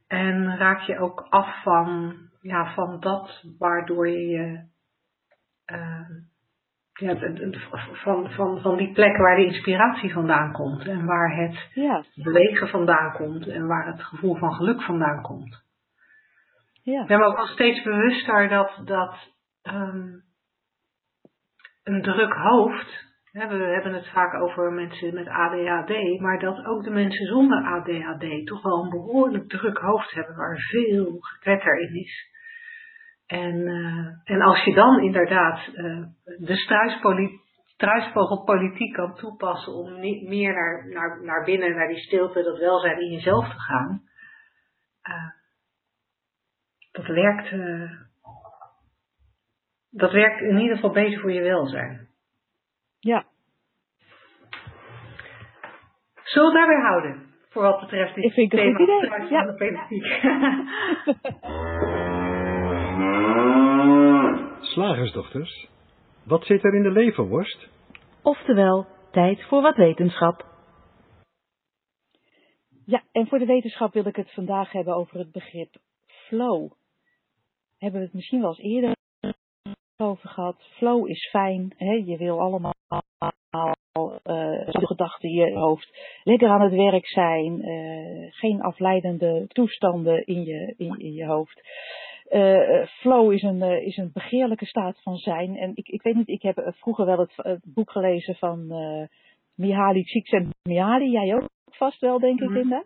En 0.08 0.58
raak 0.58 0.80
je 0.80 1.00
ook 1.00 1.20
af 1.30 1.64
van, 1.64 2.16
ja, 2.42 2.74
van 2.74 3.00
dat 3.00 3.44
waardoor 3.58 4.10
je 4.10 4.68
uh, 5.72 6.10
ja, 7.04 7.16
van, 7.94 8.30
van, 8.30 8.62
van 8.62 8.78
die 8.78 8.94
plek 8.94 9.18
waar 9.18 9.36
de 9.36 9.46
inspiratie 9.46 10.14
vandaan 10.14 10.52
komt 10.52 10.88
en 10.88 11.06
waar 11.06 11.36
het 11.36 11.70
ja. 11.74 12.04
bewegen 12.16 12.68
vandaan 12.68 13.12
komt 13.12 13.48
en 13.48 13.68
waar 13.68 13.88
het 13.88 14.04
gevoel 14.04 14.36
van 14.36 14.54
geluk 14.54 14.82
vandaan 14.82 15.22
komt. 15.22 15.64
Ja. 16.84 17.02
Ik 17.02 17.08
ben 17.08 17.20
me 17.20 17.26
ook 17.26 17.38
al 17.38 17.46
steeds 17.46 17.84
bewuster 17.84 18.50
dat, 18.50 18.82
dat 18.86 19.16
um, 19.64 20.24
een 21.84 22.02
druk 22.02 22.34
hoofd, 22.34 23.06
hè, 23.32 23.48
we 23.48 23.64
hebben 23.64 23.94
het 23.94 24.10
vaak 24.10 24.34
over 24.34 24.72
mensen 24.72 25.14
met 25.14 25.28
ADHD, 25.28 26.20
maar 26.20 26.40
dat 26.40 26.66
ook 26.66 26.84
de 26.84 26.92
mensen 26.92 27.26
zonder 27.26 27.64
ADHD 27.64 28.48
toch 28.48 28.62
wel 28.62 28.84
een 28.84 28.90
behoorlijk 28.90 29.50
druk 29.50 29.78
hoofd 29.78 30.12
hebben 30.12 30.36
waar 30.36 30.58
veel 30.58 31.18
gekletter 31.20 31.80
in 31.80 31.96
is. 31.96 32.32
En, 33.34 33.56
uh, 33.56 34.08
en 34.24 34.42
als 34.42 34.64
je 34.64 34.74
dan 34.74 35.00
inderdaad 35.00 35.68
uh, 35.76 36.06
de 36.24 36.56
struisvogelpolitiek 37.66 38.94
kan 38.94 39.16
toepassen 39.16 39.74
om 39.74 40.00
niet 40.00 40.28
meer 40.28 40.54
naar, 40.54 40.88
naar, 40.90 41.24
naar 41.24 41.44
binnen, 41.44 41.76
naar 41.76 41.88
die 41.88 41.98
stilte, 41.98 42.44
dat 42.44 42.58
welzijn 42.58 43.02
in 43.02 43.12
jezelf 43.12 43.50
te 43.50 43.60
gaan, 43.60 44.02
uh, 45.10 45.30
dat 46.92 47.06
werkt, 47.06 47.52
dat 49.90 50.12
werkt 50.12 50.42
in 50.42 50.60
ieder 50.60 50.76
geval 50.76 50.92
beter 50.92 51.20
voor 51.20 51.32
je 51.32 51.42
welzijn. 51.42 52.08
Ja. 53.00 53.26
Zullen 56.24 56.52
we 56.52 56.58
daarbij 56.58 56.82
houden? 56.82 57.32
Voor 57.50 57.62
wat 57.62 57.80
betreft 57.80 58.16
dit 58.16 58.24
Ik 58.24 58.34
vind 58.34 58.52
thema 58.52 58.80
het 58.80 58.90
een 58.90 58.96
goed 58.98 59.04
idee. 59.16 59.30
Ja. 59.30 59.46
de 59.46 59.56
politiek. 59.64 60.06
Slagersdochters, 64.74 65.68
wat 66.26 66.46
zit 66.46 66.64
er 66.64 66.76
in 66.76 66.84
de 66.84 66.92
leverworst? 66.92 67.68
Oftewel, 68.22 68.88
Tijd 69.12 69.44
voor 69.44 69.62
wat 69.62 69.76
wetenschap. 69.76 70.46
Ja, 72.86 73.04
en 73.12 73.28
voor 73.28 73.40
de 73.40 73.46
wetenschap 73.46 73.94
wil 73.94 74.06
ik 74.06 74.16
het 74.16 74.34
vandaag 74.34 74.72
hebben 74.72 74.96
over 74.96 75.18
het 75.18 75.32
begrip 75.32 75.76
flow. 76.06 76.72
Hebben 77.78 78.00
we 78.00 78.06
het 78.06 78.16
misschien 78.16 78.42
wel 78.42 78.50
eens 78.50 78.60
eerder 78.60 78.96
over 79.98 80.30
gehad. 80.30 80.64
Flow 80.78 81.10
is 81.10 81.30
fijn, 81.30 81.74
hè? 81.78 81.94
je 82.06 82.18
wil 82.18 82.40
allemaal 82.40 82.74
uh, 84.24 84.68
gedachten 84.68 85.30
in 85.30 85.36
je 85.36 85.58
hoofd 85.58 86.20
lekker 86.24 86.50
aan 86.50 86.62
het 86.62 86.74
werk 86.74 87.08
zijn, 87.08 87.68
uh, 87.68 88.28
geen 88.32 88.62
afleidende 88.62 89.46
toestanden 89.48 90.26
in 90.26 90.44
je, 90.44 90.74
in, 90.78 91.00
in 91.00 91.14
je 91.14 91.26
hoofd. 91.26 91.62
Uh, 92.30 92.86
flow 92.86 93.32
is 93.32 93.42
een, 93.42 93.58
uh, 93.58 93.86
is 93.86 93.98
een 93.98 94.12
begeerlijke 94.14 94.66
staat 94.66 95.02
van 95.02 95.18
zijn. 95.18 95.58
En 95.58 95.72
ik, 95.74 95.88
ik 95.88 96.02
weet 96.02 96.16
niet, 96.16 96.28
ik 96.28 96.42
heb 96.42 96.74
vroeger 96.76 97.06
wel 97.06 97.20
het, 97.20 97.34
het 97.36 97.74
boek 97.74 97.92
gelezen 97.92 98.36
van 98.36 98.68
uh, 98.72 99.08
Mihaly 99.56 100.04
Csikszentmihalyi. 100.04 101.12
Jij 101.12 101.36
ook 101.36 101.50
vast 101.66 102.00
wel, 102.00 102.20
denk 102.20 102.42
ik, 102.42 102.50
Linda? 102.50 102.84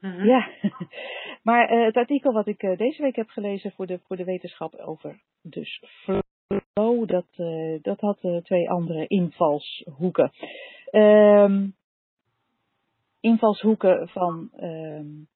Mm 0.00 0.10
-hmm. 0.10 0.24
Ja, 0.24 0.48
maar 1.48 1.68
het 1.68 1.96
artikel 1.96 2.32
wat 2.32 2.46
ik 2.46 2.60
deze 2.76 3.02
week 3.02 3.16
heb 3.16 3.28
gelezen 3.28 3.72
voor 3.72 3.86
de, 3.86 4.00
voor 4.06 4.16
de 4.16 4.24
wetenschap 4.24 4.74
over 4.74 5.20
dus 5.42 5.82
flow, 6.02 7.08
dat, 7.08 7.26
dat 7.82 8.00
had 8.00 8.44
twee 8.44 8.70
andere 8.70 9.06
invalshoeken. 9.06 10.32
Um, 10.90 11.74
invalshoeken 13.20 14.08
van 14.08 14.50
um, 14.56 15.28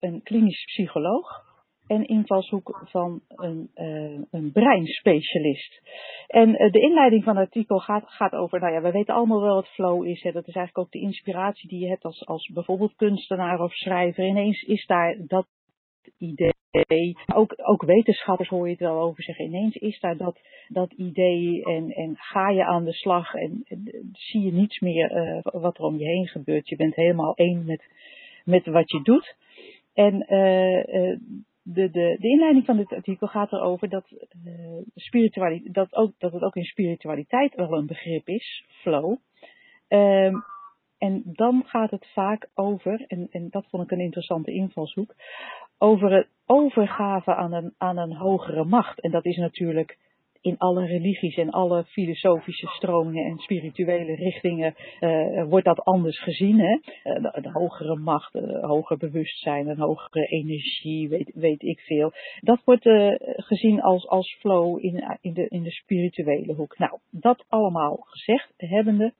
een 0.00 0.22
klinisch 0.22 0.64
psycholoog 0.64 1.51
en 1.92 2.06
invalshoek 2.06 2.82
van 2.84 3.20
een, 3.28 3.70
uh, 3.74 4.20
een 4.30 4.52
breinspecialist. 4.52 5.80
En 6.26 6.48
uh, 6.48 6.70
de 6.70 6.80
inleiding 6.80 7.24
van 7.24 7.36
het 7.36 7.44
artikel 7.44 7.78
gaat, 7.78 8.04
gaat 8.06 8.32
over, 8.32 8.60
nou 8.60 8.72
ja, 8.72 8.80
we 8.80 8.90
weten 8.90 9.14
allemaal 9.14 9.40
wel 9.40 9.54
wat 9.54 9.68
flow 9.68 10.06
is. 10.06 10.22
Hè. 10.22 10.32
Dat 10.32 10.48
is 10.48 10.54
eigenlijk 10.54 10.86
ook 10.86 10.92
de 10.92 11.06
inspiratie 11.06 11.68
die 11.68 11.80
je 11.80 11.88
hebt 11.88 12.04
als, 12.04 12.26
als 12.26 12.50
bijvoorbeeld 12.54 12.96
kunstenaar 12.96 13.60
of 13.60 13.72
schrijver. 13.72 14.26
Ineens 14.26 14.62
is 14.62 14.86
daar 14.86 15.16
dat 15.26 15.46
idee. 16.18 17.16
Ook, 17.34 17.54
ook 17.56 17.82
wetenschappers 17.82 18.48
hoor 18.48 18.64
je 18.64 18.72
het 18.72 18.80
wel 18.80 19.00
over 19.00 19.22
zeggen. 19.22 19.44
Ineens 19.44 19.74
is 19.74 20.00
daar 20.00 20.16
dat, 20.16 20.40
dat 20.68 20.92
idee 20.92 21.64
en, 21.64 21.90
en 21.90 22.16
ga 22.16 22.50
je 22.50 22.64
aan 22.64 22.84
de 22.84 22.92
slag 22.92 23.34
en, 23.34 23.64
zie 24.12 24.42
je 24.42 24.52
niets 24.52 24.80
meer 24.80 25.16
uh, 25.16 25.62
wat 25.62 25.78
er 25.78 25.84
om 25.84 25.98
je 25.98 26.04
heen 26.04 26.26
gebeurt. 26.26 26.68
Je 26.68 26.76
bent 26.76 26.94
helemaal 26.94 27.34
één 27.34 27.64
met, 27.64 27.84
met 28.44 28.66
wat 28.66 28.90
je 28.90 29.02
doet. 29.02 29.36
En 29.94 30.26
de, 31.62 31.90
de, 31.90 32.16
de 32.20 32.28
inleiding 32.28 32.64
van 32.64 32.76
dit 32.76 32.92
artikel 32.92 33.26
gaat 33.26 33.52
erover 33.52 33.88
dat, 33.88 34.04
uh, 34.44 34.52
spiritualiteit, 34.94 35.74
dat, 35.74 35.94
ook, 35.94 36.12
dat 36.18 36.32
het 36.32 36.42
ook 36.42 36.56
in 36.56 36.64
spiritualiteit 36.64 37.54
wel 37.54 37.72
een 37.72 37.86
begrip 37.86 38.28
is, 38.28 38.64
flow. 38.68 39.16
Um, 39.88 40.44
en 40.98 41.22
dan 41.24 41.62
gaat 41.66 41.90
het 41.90 42.06
vaak 42.12 42.48
over, 42.54 43.04
en, 43.06 43.28
en 43.30 43.48
dat 43.50 43.66
vond 43.68 43.82
ik 43.82 43.90
een 43.90 44.00
interessante 44.00 44.52
invalshoek, 44.52 45.14
over 45.78 46.12
het 46.12 46.28
overgave 46.46 47.34
aan 47.34 47.52
een, 47.52 47.74
aan 47.78 47.98
een 47.98 48.16
hogere 48.16 48.64
macht. 48.64 49.00
En 49.00 49.10
dat 49.10 49.24
is 49.24 49.36
natuurlijk 49.36 49.98
in 50.42 50.58
alle 50.58 50.86
religies 50.86 51.36
en 51.36 51.50
alle 51.50 51.84
filosofische 51.84 52.66
stromingen 52.66 53.24
en 53.24 53.38
spirituele 53.38 54.14
richtingen 54.14 54.74
uh, 55.00 55.44
wordt 55.48 55.66
dat 55.66 55.84
anders 55.84 56.22
gezien. 56.22 56.58
Hè? 56.58 56.72
Uh, 56.72 57.42
de, 57.42 57.50
hogere 57.52 57.96
macht, 57.96 58.34
een 58.34 58.64
hoger 58.64 58.96
bewustzijn, 58.96 59.68
een 59.68 59.78
hogere 59.78 60.26
energie, 60.26 61.08
weet, 61.08 61.32
weet 61.34 61.62
ik 61.62 61.80
veel. 61.80 62.12
Dat 62.40 62.60
wordt 62.64 62.88
gezien 63.36 63.80
als, 63.80 64.08
als 64.08 64.36
flow 64.38 64.84
in, 64.84 65.18
in, 65.20 65.32
de, 65.32 65.48
in 65.48 65.62
de 65.62 65.70
spirituele 65.70 66.54
hoek. 66.54 66.78
Nou, 66.78 66.98
dat 67.10 67.44
allemaal 67.48 67.96
gezegd 68.00 68.52
hebbende. 68.56 69.12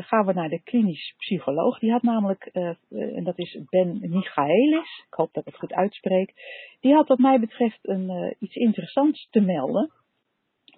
Gaan 0.00 0.26
we 0.26 0.32
naar 0.32 0.48
de 0.48 0.62
klinisch 0.62 1.14
psycholoog. 1.18 1.78
Die 1.78 1.90
had 1.90 2.02
namelijk, 2.02 2.44
en 2.90 3.24
dat 3.24 3.38
is 3.38 3.60
Ben 3.70 3.98
Michaelis, 4.00 5.04
ik 5.06 5.14
hoop 5.14 5.32
dat 5.32 5.46
ik 5.46 5.52
het 5.52 5.60
goed 5.60 5.72
uitspreek, 5.72 6.32
die 6.80 6.94
had 6.94 7.08
wat 7.08 7.18
mij 7.18 7.40
betreft 7.40 7.78
een, 7.82 8.36
iets 8.38 8.54
interessants 8.54 9.28
te 9.30 9.40
melden 9.40 9.90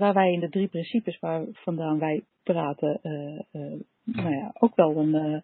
waar 0.01 0.15
wij 0.15 0.33
in 0.33 0.41
de 0.41 0.49
drie 0.49 0.69
principes 0.69 1.19
waar 1.19 1.45
vandaan 1.53 1.99
wij 1.99 2.25
praten, 2.43 2.99
uh, 3.03 3.63
uh, 3.63 3.81
nou 4.05 4.35
ja, 4.35 4.51
ook 4.59 4.77
wel 4.77 4.97
een, 4.97 5.15
uh, 5.15 5.41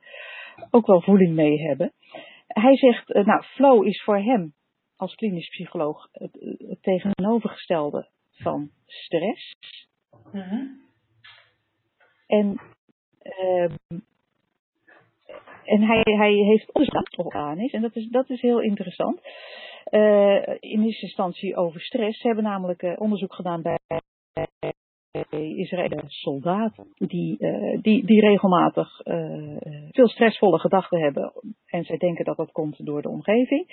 ook 0.71 0.87
wel 0.87 1.03
voeling 1.03 1.35
mee 1.35 1.61
hebben. 1.61 1.93
Hij 2.47 2.77
zegt, 2.77 3.09
nou, 3.09 3.43
flow 3.43 3.87
is 3.87 4.03
voor 4.03 4.19
hem 4.19 4.55
als 4.97 5.15
klinisch 5.15 5.49
psycholoog 5.49 6.09
het, 6.13 6.59
het 6.69 6.83
tegenovergestelde 6.83 8.09
van 8.33 8.71
stress. 8.87 9.55
Mm-hmm. 10.33 10.81
En, 12.27 12.61
en 15.65 15.83
hij, 15.83 16.03
hij 16.03 16.33
heeft 16.33 16.73
onderzoek 16.73 17.35
aan 17.35 17.59
is, 17.59 17.73
en 17.73 17.83
dat 17.83 17.97
is, 17.97 18.09
dat 18.09 18.31
is 18.31 18.41
heel 18.41 18.61
interessant. 18.61 19.21
in 20.61 20.83
eerste 20.83 21.07
instantie 21.07 21.57
over 21.57 21.81
stress. 21.81 22.21
Ze 22.21 22.27
hebben 22.27 22.45
namelijk 22.45 23.01
onderzoek 23.01 23.35
gedaan 23.35 23.63
bij 23.63 23.79
Israëlische 25.31 26.09
soldaten 26.09 26.93
die, 26.95 27.37
uh, 27.39 27.83
die, 27.83 28.07
die 28.07 28.21
regelmatig 28.21 29.07
uh, 29.07 29.57
veel 29.91 30.09
stressvolle 30.09 30.59
gedachten 30.59 31.01
hebben. 31.01 31.33
En 31.67 31.85
zij 31.85 31.97
denken 31.97 32.25
dat 32.25 32.37
dat 32.37 32.53
komt 32.53 32.87
door 32.87 33.03
de 33.03 33.09
omgeving. 33.09 33.67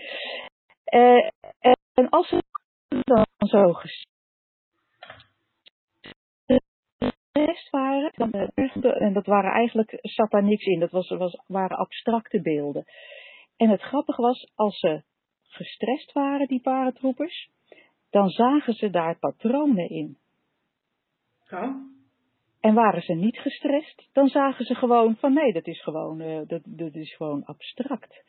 En 1.93 2.09
als 2.09 2.27
ze 2.27 2.43
dan 2.87 3.25
zo 3.37 3.73
gestrest 7.33 7.69
waren, 7.69 8.11
dan, 8.15 8.31
en 8.31 9.13
dat 9.13 9.25
waren 9.25 9.51
eigenlijk, 9.51 9.97
zat 10.01 10.31
daar 10.31 10.43
niks 10.43 10.65
in, 10.65 10.79
dat 10.79 10.91
was, 10.91 11.09
was, 11.09 11.41
waren 11.47 11.77
abstracte 11.77 12.41
beelden. 12.41 12.83
En 13.57 13.69
het 13.69 13.81
grappige 13.81 14.21
was, 14.21 14.51
als 14.55 14.79
ze 14.79 15.03
gestrest 15.41 16.11
waren, 16.11 16.47
die 16.47 16.61
paratroepers, 16.61 17.49
dan 18.09 18.29
zagen 18.29 18.73
ze 18.73 18.89
daar 18.89 19.19
patronen 19.19 19.89
in. 19.89 20.17
Oh. 21.53 21.91
En 22.59 22.73
waren 22.73 23.01
ze 23.01 23.13
niet 23.13 23.37
gestrest, 23.37 24.09
dan 24.11 24.27
zagen 24.27 24.65
ze 24.65 24.75
gewoon 24.75 25.15
van 25.15 25.33
nee, 25.33 25.53
dat 25.53 25.67
is 25.67 25.81
gewoon, 25.81 26.21
uh, 26.21 26.41
dat, 26.47 26.61
dat 26.65 26.95
is 26.95 27.15
gewoon 27.15 27.45
abstract. 27.45 28.23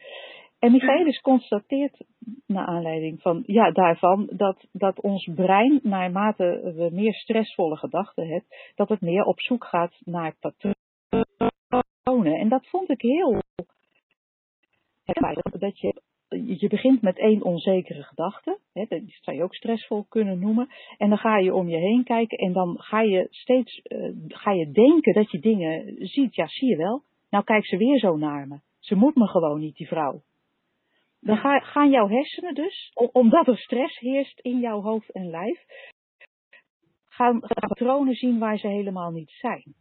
En 0.59 0.73
Michaelis 0.73 1.21
constateert 1.21 2.05
naar 2.47 2.67
aanleiding 2.67 3.23
van, 3.23 3.43
ja, 3.47 3.71
daarvan 3.71 4.31
dat, 4.33 4.67
dat 4.73 5.01
ons 5.01 5.31
brein, 5.35 5.81
naarmate 5.83 6.73
we 6.77 6.89
meer 6.93 7.15
stressvolle 7.15 7.77
gedachten 7.77 8.29
hebben, 8.29 8.49
dat 8.75 8.89
het 8.89 9.01
meer 9.01 9.25
op 9.25 9.41
zoek 9.41 9.65
gaat 9.65 9.95
naar 10.05 10.35
patronen. 10.41 10.75
En 12.39 12.49
dat 12.49 12.67
vond 12.67 12.91
ik 12.91 13.01
heel. 13.01 13.43
Dat 15.59 15.81
je 15.81 16.03
je 16.59 16.69
begint 16.69 17.03
met 17.03 17.19
één 17.19 17.43
onzekere 17.43 18.03
gedachte, 18.03 18.59
hè, 18.73 18.85
dat 18.89 19.01
zou 19.21 19.37
je 19.37 19.43
ook 19.43 19.55
stressvol 19.55 20.05
kunnen 20.09 20.39
noemen, 20.39 20.69
en 20.99 21.09
dan 21.09 21.19
ga 21.19 21.39
je 21.39 21.55
om 21.55 21.69
je 21.69 21.77
heen 21.77 22.05
kijken 22.05 22.39
en 22.39 22.53
dan 22.53 22.77
ga 22.79 23.01
je 23.01 23.27
steeds 23.31 23.81
uh, 23.85 24.13
ga 24.29 24.53
je 24.53 24.71
denken 24.71 25.13
dat 25.13 25.31
je 25.31 25.39
dingen 25.39 25.97
ziet. 26.07 26.35
Ja, 26.35 26.47
zie 26.47 26.69
je 26.69 26.77
wel, 26.77 27.03
nou 27.31 27.45
kijkt 27.45 27.69
ze 27.69 27.77
weer 27.77 27.99
zo 27.99 28.17
naar 28.17 28.49
me. 28.49 28.59
Ze 28.79 28.95
moet 28.95 29.15
me 29.15 29.27
gewoon 29.27 29.61
niet, 29.61 29.77
die 29.77 29.89
vrouw. 29.89 30.23
Dan 31.21 31.37
ga, 31.37 31.59
gaan 31.59 31.91
jouw 31.91 32.09
hersenen 32.09 32.55
dus, 32.55 32.91
omdat 33.13 33.47
er 33.47 33.59
stress 33.59 33.99
heerst 33.99 34.41
in 34.41 34.59
jouw 34.59 34.81
hoofd 34.81 35.11
en 35.11 35.31
lijf, 35.31 35.65
gaan, 37.05 37.39
gaan 37.41 37.69
patronen 37.69 38.15
zien 38.15 38.39
waar 38.39 38.59
ze 38.59 38.69
helemaal 38.69 39.11
niet 39.11 39.31
zijn. 39.31 39.75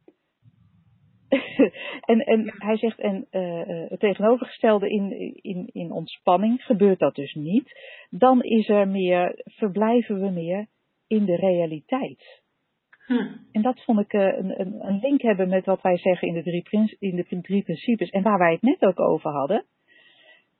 en, 2.12 2.20
en 2.20 2.54
hij 2.58 2.78
zegt, 2.78 3.00
en 3.00 3.28
uh, 3.32 3.90
het 3.90 4.00
tegenovergestelde 4.00 4.90
in, 4.90 5.36
in, 5.42 5.70
in 5.72 5.92
ontspanning 5.92 6.64
gebeurt 6.64 7.00
dat 7.00 7.16
dus 7.16 7.34
niet. 7.34 7.80
Dan 8.10 8.42
is 8.42 8.70
er 8.70 8.88
meer, 8.88 9.42
verblijven 9.44 10.20
we 10.20 10.30
meer 10.30 10.68
in 11.08 11.26
de 11.26 11.36
realiteit. 11.36 12.42
Hm. 13.06 13.28
En 13.52 13.62
dat 13.62 13.84
vond 13.84 14.00
ik 14.00 14.14
uh, 14.14 14.22
een, 14.22 14.60
een, 14.60 14.88
een, 14.88 15.00
link 15.02 15.22
hebben 15.22 15.50
met 15.50 15.66
wat 15.66 15.82
wij 15.82 15.98
zeggen 15.98 16.28
in 16.28 16.34
de, 16.34 16.44
drie, 16.44 16.98
in 17.00 17.16
de 17.16 17.42
drie 17.42 17.64
principes 17.64 18.10
en 18.10 18.24
waar 18.24 18.38
wij 18.38 18.52
het 18.52 18.62
net 18.62 18.82
ook 18.82 19.00
over 19.00 19.32
hadden. 19.32 19.66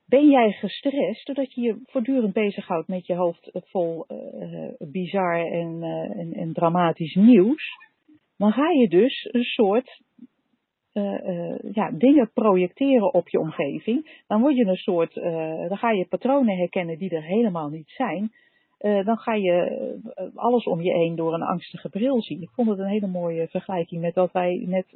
Ben 0.06 0.28
jij 0.28 0.52
gestrest 0.52 1.26
doordat 1.26 1.54
je 1.54 1.60
je 1.60 1.80
voortdurend 1.84 2.32
bezighoudt 2.32 2.88
met 2.88 3.06
je 3.06 3.14
hoofd 3.14 3.50
vol 3.52 4.06
uh, 4.08 4.68
bizar 4.78 5.46
en, 5.46 5.82
en, 6.16 6.32
en 6.32 6.52
dramatisch 6.52 7.14
nieuws? 7.14 7.72
Dan 8.36 8.52
ga 8.52 8.70
je 8.70 8.88
dus 8.88 9.28
een 9.32 9.44
soort 9.44 10.00
uh, 10.94 11.26
uh, 11.26 11.72
ja, 11.72 11.90
dingen 11.90 12.30
projecteren 12.32 13.14
op 13.14 13.28
je 13.28 13.38
omgeving, 13.38 14.22
dan 14.26 14.40
word 14.40 14.56
je 14.56 14.64
een 14.64 14.76
soort, 14.76 15.16
uh, 15.16 15.68
dan 15.68 15.76
ga 15.76 15.90
je 15.90 16.06
patronen 16.06 16.56
herkennen 16.56 16.98
die 16.98 17.10
er 17.10 17.22
helemaal 17.22 17.68
niet 17.68 17.88
zijn. 17.90 18.32
dan 18.78 19.16
ga 19.16 19.34
je 19.34 20.30
alles 20.34 20.64
om 20.64 20.80
je 20.80 20.92
heen 20.92 21.14
door 21.16 21.34
een 21.34 21.42
angstige 21.42 21.88
bril 21.88 22.22
zien. 22.22 22.42
Ik 22.42 22.50
vond 22.50 22.68
het 22.68 22.78
een 22.78 22.86
hele 22.86 23.06
mooie 23.06 23.48
vergelijking 23.48 24.00
met 24.00 24.14
wat 24.14 24.32
wij 24.32 24.64
net 24.66 24.86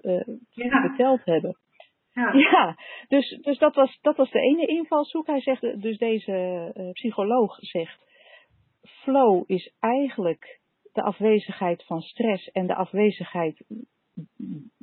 ja. 0.51 0.81
verteld 0.81 1.25
hebben. 1.25 1.57
Ja, 2.13 2.33
ja 2.33 2.77
dus, 3.09 3.39
dus 3.43 3.59
dat, 3.59 3.75
was, 3.75 3.99
dat 4.03 4.17
was 4.17 4.31
de 4.31 4.41
ene 4.41 4.67
invalshoek. 4.67 5.27
Hij 5.27 5.41
zegt, 5.41 5.83
dus 5.83 5.99
deze 5.99 6.71
psycholoog 6.93 7.57
zegt, 7.61 7.99
flow 8.83 9.43
is 9.47 9.73
eigenlijk 9.81 10.61
de 10.93 11.03
afwezigheid 11.03 11.85
van 11.85 12.01
stress 12.01 12.51
en 12.51 12.67
de 12.67 12.75
afwezigheid 12.75 13.65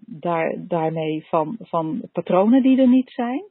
daar, 0.05 0.55
daarmee 0.57 1.25
van, 1.25 1.57
van 1.59 2.01
patronen 2.11 2.61
die 2.61 2.79
er 2.79 2.89
niet 2.89 3.11
zijn. 3.11 3.43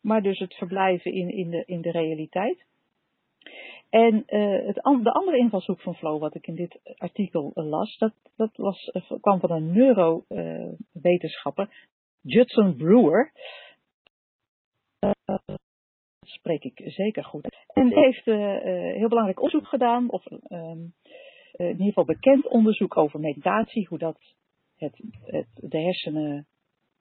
Maar 0.00 0.22
dus 0.22 0.38
het 0.38 0.54
verblijven 0.54 1.12
in, 1.12 1.28
in, 1.28 1.50
de, 1.50 1.62
in 1.66 1.80
de 1.80 1.90
realiteit. 1.90 2.64
En 3.90 4.14
uh, 4.26 4.66
het, 4.66 4.74
de 5.02 5.12
andere 5.12 5.38
invalshoek 5.38 5.80
van 5.80 5.94
flow 5.94 6.20
wat 6.20 6.34
ik 6.34 6.46
in 6.46 6.54
dit 6.54 6.80
artikel 6.96 7.50
las, 7.54 7.98
dat, 7.98 8.12
dat 8.36 8.56
was, 8.56 8.90
kwam 9.20 9.40
van 9.40 9.50
een 9.50 9.72
neurowetenschapper, 9.72 11.68
Judson 12.20 12.76
Brewer. 12.76 13.32
Uh, 15.00 15.10
spreek 16.20 16.64
ik 16.64 16.82
zeker 16.84 17.24
goed. 17.24 17.56
En 17.66 17.88
die 17.88 17.98
heeft 17.98 18.24
heel 18.94 19.08
belangrijk 19.08 19.40
onderzoek 19.40 19.68
gedaan, 19.68 20.10
of 20.10 20.26
um, 20.48 20.94
in 21.52 21.70
ieder 21.70 21.86
geval 21.86 22.04
bekend 22.04 22.48
onderzoek 22.48 22.96
over 22.96 23.20
meditatie, 23.20 23.86
hoe 23.86 23.98
dat 23.98 24.34
het, 24.76 25.02
het, 25.24 25.46
de 25.54 25.78
hersenen 25.78 26.46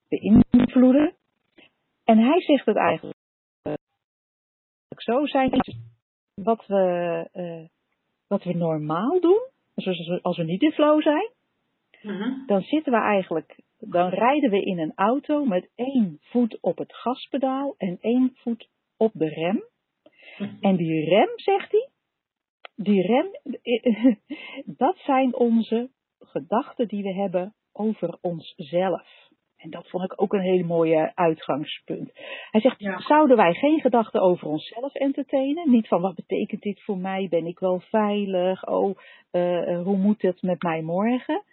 beïnvloeden. 0.10 1.16
En 2.04 2.18
hij 2.18 2.42
zegt 2.42 2.66
het 2.66 2.78
eigenlijk 2.78 3.18
zo 4.98 5.26
zijn 5.26 5.52
wat 6.34 6.66
we, 6.66 7.30
uh, 7.34 7.68
wat 8.28 8.44
we 8.44 8.54
normaal 8.54 9.20
doen, 9.22 9.42
dus 9.76 10.22
als 10.22 10.38
we 10.38 10.44
niet 10.44 10.62
in 10.62 10.72
flow 10.72 11.02
zijn, 11.02 11.32
Mhm. 12.04 12.46
dan 12.46 12.62
zitten 12.62 12.92
we 12.92 13.00
eigenlijk, 13.00 13.60
dan 13.80 14.10
rijden 14.10 14.50
we 14.50 14.62
in 14.62 14.80
een 14.80 14.92
auto 14.96 15.46
met 15.46 15.70
één 15.76 16.18
voet 16.22 16.58
op 16.62 16.78
het 16.78 16.94
gaspedaal 16.94 17.76
en 17.78 17.98
één 18.02 18.32
voet 18.36 18.70
op 18.98 19.12
de 19.14 19.28
rem. 19.28 19.64
En 20.62 20.76
die 20.76 21.10
rem, 21.10 21.30
zegt 21.36 21.72
hij, 21.72 21.90
die 22.76 23.02
rem, 23.02 23.28
dat 24.84 24.98
zijn 24.98 25.36
onze 25.36 25.90
gedachten 26.20 26.88
die 26.88 27.04
we 27.04 27.14
hebben 27.14 27.54
over 27.74 28.18
onszelf. 28.22 29.04
En 29.58 29.70
dat 29.70 29.90
vond 29.90 30.04
ik 30.04 30.22
ook 30.22 30.34
een 30.34 30.42
hele 30.42 30.64
mooie 30.64 31.12
uitgangspunt. 31.16 32.12
Hij 32.52 32.62
zegt, 32.62 32.80
Ja. 32.80 33.00
zouden 33.00 33.38
wij 33.38 33.54
geen 33.54 33.80
gedachten 33.82 34.22
over 34.22 34.48
onszelf 34.48 34.94
entertainen? 34.94 35.70
Niet 35.70 35.88
van, 35.88 36.02
wat 36.02 36.16
betekent 36.16 36.62
dit 36.62 36.82
voor 36.84 36.98
mij? 36.98 37.28
Ben 37.30 37.46
ik 37.46 37.60
wel 37.60 37.80
veilig? 37.80 38.68
Oh, 38.68 38.98
eh, 39.32 39.82
hoe 39.84 39.98
moet 39.98 40.22
het 40.22 40.42
met 40.42 40.62
mij 40.62 40.82
morgen? 40.82 41.44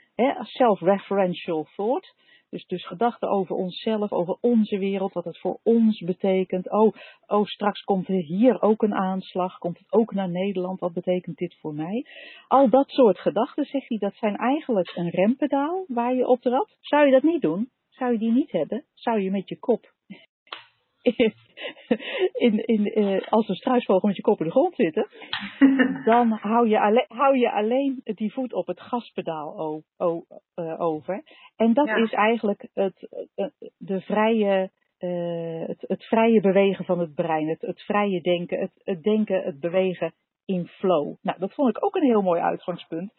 Self-referential 0.42 1.66
thought. 1.76 2.14
Dus, 2.50 2.66
dus 2.66 2.86
gedachten 2.86 3.28
over 3.28 3.56
onszelf, 3.56 4.12
over 4.12 4.36
onze 4.40 4.78
wereld, 4.78 5.12
wat 5.12 5.24
het 5.24 5.38
voor 5.38 5.60
ons 5.62 6.00
betekent. 6.00 6.70
Oh, 6.70 6.94
oh, 7.26 7.44
straks 7.44 7.82
komt 7.82 8.08
er 8.08 8.22
hier 8.22 8.62
ook 8.62 8.82
een 8.82 8.94
aanslag, 8.94 9.58
komt 9.58 9.78
het 9.78 9.92
ook 9.92 10.12
naar 10.12 10.30
Nederland, 10.30 10.80
wat 10.80 10.92
betekent 10.92 11.36
dit 11.36 11.56
voor 11.60 11.74
mij? 11.74 12.06
Al 12.48 12.70
dat 12.70 12.88
soort 12.88 13.18
gedachten, 13.18 13.64
zegt 13.64 13.88
hij, 13.88 13.98
dat 13.98 14.14
zijn 14.14 14.36
eigenlijk 14.36 14.92
een 14.94 15.10
rempedaal 15.10 15.84
waar 15.88 16.14
je 16.14 16.26
op 16.26 16.40
trapt. 16.40 16.76
Zou 16.80 17.06
je 17.06 17.12
dat 17.12 17.22
niet 17.22 17.42
doen? 17.42 17.70
Zou 17.88 18.12
je 18.12 18.18
die 18.18 18.32
niet 18.32 18.52
hebben? 18.52 18.84
Zou 18.94 19.20
je 19.20 19.30
met 19.30 19.48
je 19.48 19.58
kop 19.58 19.98
in, 22.32 22.66
in, 22.66 22.86
eh, 22.86 23.28
als 23.28 23.48
een 23.48 23.54
struisvogel 23.54 24.08
met 24.08 24.16
je 24.16 24.22
kop 24.22 24.38
in 24.38 24.44
de 24.44 24.50
grond 24.50 24.74
zitten, 24.74 25.08
dan 26.04 26.30
hou 26.30 26.68
je, 26.68 26.80
alleen, 26.80 27.04
hou 27.08 27.38
je 27.38 27.52
alleen 27.52 28.00
die 28.04 28.32
voet 28.32 28.52
op 28.52 28.66
het 28.66 28.80
gaspedaal 28.80 29.82
eh, 29.96 30.80
over. 30.80 31.22
En 31.56 31.72
dat 31.72 31.86
Ja. 31.86 31.96
is 31.96 32.12
eigenlijk 32.12 32.68
het, 32.74 33.08
eh, 33.34 33.46
de 33.78 34.00
vrije, 34.00 34.70
het, 35.66 35.84
het 35.86 36.04
vrije 36.04 36.40
bewegen 36.40 36.84
van 36.84 36.98
het 36.98 37.14
brein, 37.14 37.48
het, 37.48 37.60
het 37.60 37.82
vrije 37.82 38.20
denken, 38.20 38.60
het, 38.60 38.72
het 38.84 39.02
denken, 39.02 39.42
het 39.42 39.60
bewegen 39.60 40.12
in 40.44 40.66
flow. 40.66 41.14
Nou, 41.22 41.38
dat 41.38 41.54
vond 41.54 41.68
ik 41.76 41.84
ook 41.84 41.94
een 41.94 42.06
heel 42.06 42.22
mooi 42.22 42.40
uitgangspunt. 42.40 43.12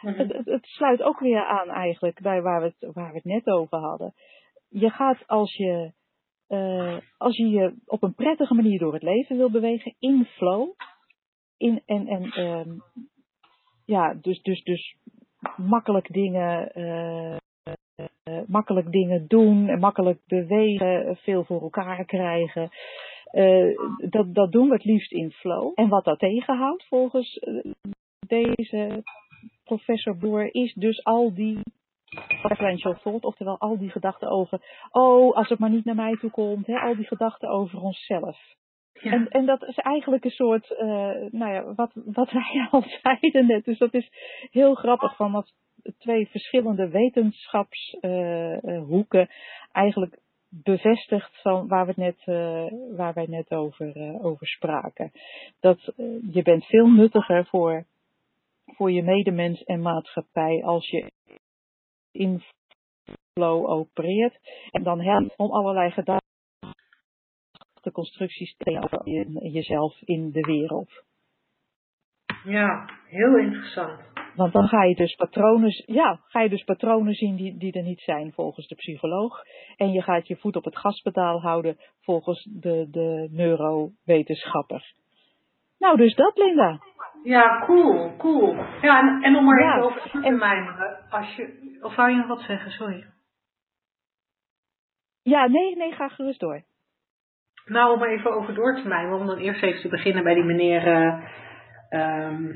Mhm. 0.00 0.28
Het, 0.44 0.66
sluit 0.66 1.02
ook 1.02 1.20
weer 1.20 1.44
aan 1.44 1.68
eigenlijk 1.68 2.20
bij 2.20 2.42
waar 2.42 2.60
we 2.60 2.66
het, 2.66 2.94
waar 2.94 3.08
we 3.08 3.14
het 3.14 3.24
net 3.24 3.46
over 3.46 3.78
hadden. 3.78 4.14
Je 4.68 4.90
gaat 4.90 5.26
als 5.26 5.56
je, 5.56 5.92
eh, 6.52 6.96
als 7.18 7.36
je 7.36 7.48
je 7.48 7.74
op 7.86 8.02
een 8.02 8.14
prettige 8.14 8.54
manier 8.54 8.78
door 8.78 8.92
het 8.92 9.02
leven 9.02 9.36
wil 9.36 9.50
bewegen, 9.50 9.94
in 9.98 10.24
flow, 10.24 10.70
in, 11.56 11.82
en, 11.86 12.06
en 12.06 12.22
ehm, 12.22 12.70
ja, 13.84 14.14
dus, 14.14 14.42
dus, 14.42 14.62
dus 14.62 14.96
makkelijk 15.56 16.12
dingen, 16.12 16.72
eh, 16.72 17.34
eh, 17.34 18.42
makkelijk 18.46 18.92
dingen 18.92 19.26
doen, 19.26 19.68
en 19.68 19.78
makkelijk 19.78 20.20
bewegen, 20.26 21.16
veel 21.16 21.44
voor 21.44 21.62
elkaar 21.62 22.04
krijgen. 22.04 22.70
Dat, 24.10 24.34
dat 24.34 24.52
doen 24.52 24.68
we 24.68 24.74
het 24.74 24.84
liefst 24.84 25.12
in 25.12 25.30
flow. 25.30 25.72
En 25.74 25.88
wat 25.88 26.04
dat 26.04 26.18
tegenhoudt 26.18 26.86
volgens 26.86 27.40
deze 28.26 29.02
professor 29.64 30.16
Boer 30.16 30.54
is 30.54 30.74
dus 30.74 31.04
al 31.04 31.34
die 31.34 31.58
thought, 33.02 33.24
oftewel 33.24 33.58
al 33.58 33.78
die 33.78 33.90
gedachten 33.90 34.28
over, 34.28 34.60
oh, 34.90 35.36
als 35.36 35.48
het 35.48 35.58
maar 35.58 35.70
niet 35.70 35.84
naar 35.84 35.94
mij 35.94 36.16
toe 36.16 36.30
komt, 36.30 36.66
hè, 36.66 36.78
al 36.78 36.96
die 36.96 37.06
gedachten 37.06 37.48
over 37.48 37.80
onszelf. 37.80 38.38
Ja. 38.92 39.12
En, 39.12 39.28
en 39.28 39.46
dat 39.46 39.62
is 39.62 39.76
eigenlijk 39.76 40.24
een 40.24 40.30
soort, 40.30 40.70
eh, 40.70 40.86
nou 41.30 41.52
ja, 41.52 41.74
wat, 41.74 41.90
wat 41.94 42.30
wij 42.40 42.68
al 42.70 42.84
zeiden 43.02 43.46
net. 43.46 43.64
Dus 43.64 43.78
dat 43.78 43.94
is 43.94 44.08
heel 44.50 44.74
grappig 44.74 45.16
van 45.16 45.32
dat 45.32 45.52
twee 45.98 46.26
verschillende 46.26 46.88
wetenschapshoeken 46.88 49.28
eigenlijk 49.72 50.20
bevestigt 50.52 51.40
van 51.42 51.68
waar, 51.68 51.86
we 51.86 51.92
net, 51.96 52.18
eh, 52.24 52.66
waar 52.96 53.14
wij 53.14 53.26
net 53.26 53.50
over, 53.50 53.96
eh, 53.96 54.24
over 54.24 54.46
spraken. 54.46 55.12
Dat 55.60 55.92
eh, 55.96 56.06
je 56.32 56.42
bent 56.42 56.64
veel 56.64 56.86
nuttiger 56.86 57.46
voor, 57.46 57.84
voor 58.64 58.92
je 58.92 59.02
medemens 59.02 59.62
en 59.62 59.80
maatschappij 59.80 60.64
als 60.64 60.90
je 60.90 61.10
in 62.12 62.42
flow 63.32 63.70
opereert. 63.70 64.38
En 64.70 64.82
dan 64.82 65.00
helpt 65.00 65.36
om 65.36 65.50
allerlei 65.50 65.90
gedachteconstructies 65.90 68.54
te 68.56 68.80
over 68.82 69.08
je- 69.08 69.50
jezelf 69.52 70.00
in 70.00 70.30
de 70.30 70.40
wereld. 70.40 70.90
ja, 72.44 72.88
heel 73.06 73.38
interessant. 73.38 74.00
Want 74.34 74.52
dan 74.52 74.68
ga 74.68 74.84
je 74.84 74.94
dus 74.94 75.14
patronen, 75.14 75.82
ja, 75.86 76.20
ga 76.24 76.40
je 76.40 76.48
dus 76.48 76.64
patronen 76.64 77.14
zien 77.14 77.36
die, 77.36 77.56
die 77.56 77.72
er 77.72 77.82
niet 77.82 78.00
zijn 78.00 78.32
volgens 78.32 78.68
de 78.68 78.74
psycholoog. 78.74 79.42
En 79.76 79.92
je 79.92 80.02
gaat 80.02 80.26
je 80.26 80.36
voet 80.36 80.56
op 80.56 80.64
het 80.64 80.78
gaspedaal 80.78 81.40
houden 81.40 81.76
volgens 82.00 82.48
de, 82.50 82.86
de 82.90 83.28
neurowetenschapper. 83.30 84.94
Nou, 85.78 85.96
dus 85.96 86.14
dat, 86.14 86.36
Linda. 86.36 86.80
Ja, 87.22 87.62
cool, 87.64 88.16
cool. 88.16 88.56
Ja, 88.80 89.00
en, 89.00 89.22
en 89.22 89.36
om 89.36 89.44
maar 89.44 89.60
Ja, 89.60 89.70
even 89.76 89.82
over 89.84 90.10
te 90.10 90.20
en- 90.22 90.38
mijmeren, 90.38 90.98
als 91.10 91.34
je, 91.34 91.78
of 91.80 91.94
wou 91.96 92.10
je 92.10 92.16
nog 92.16 92.26
wat 92.26 92.40
zeggen, 92.40 92.70
sorry. 92.70 93.04
Ja, 95.22 95.46
nee, 95.46 95.76
nee, 95.76 95.92
ga 95.92 96.08
gerust 96.08 96.40
door. 96.40 96.62
Nou, 97.66 97.94
om 97.94 98.02
er 98.02 98.10
even 98.10 98.32
over 98.32 98.54
door 98.54 98.74
te 98.74 98.88
mijmeren, 98.88 99.20
om 99.20 99.26
dan 99.26 99.38
eerst 99.38 99.62
even 99.62 99.80
te 99.80 99.88
beginnen 99.88 100.22
bij 100.24 100.34
die 100.34 100.44
meneer, 100.44 100.86
eh, 100.86 101.24
ehm, 101.88 102.50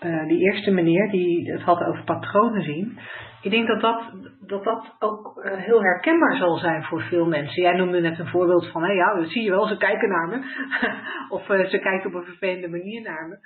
eh, 0.00 0.26
die 0.26 0.38
eerste 0.38 0.70
meneer 0.70 1.10
die 1.10 1.52
het 1.52 1.62
had 1.62 1.84
over 1.84 2.04
patronen 2.04 2.62
zien. 2.62 2.98
Ik 3.42 3.50
denk 3.50 3.66
dat 3.66 3.80
dat, 3.80 4.12
dat, 4.46 4.64
dat 4.64 4.96
ook 4.98 5.38
eh, 5.38 5.56
heel 5.58 5.82
herkenbaar 5.82 6.36
zal 6.36 6.56
zijn 6.56 6.84
voor 6.84 7.00
veel 7.00 7.26
mensen. 7.26 7.62
Jij 7.62 7.76
noemde 7.76 8.00
net 8.00 8.18
een 8.18 8.26
voorbeeld 8.28 8.70
van, 8.70 8.82
hé, 8.82 8.92
ja, 8.92 9.14
dat 9.14 9.28
zie 9.28 9.42
je 9.42 9.50
wel, 9.50 9.66
ze 9.66 9.76
kijken 9.76 10.08
naar 10.08 10.28
me. 10.28 10.38
of 11.36 11.44
ze 11.44 11.78
kijken 11.82 12.06
op 12.06 12.14
een 12.14 12.24
vervelende 12.24 12.68
manier 12.68 13.02
naar 13.02 13.28
me. 13.28 13.38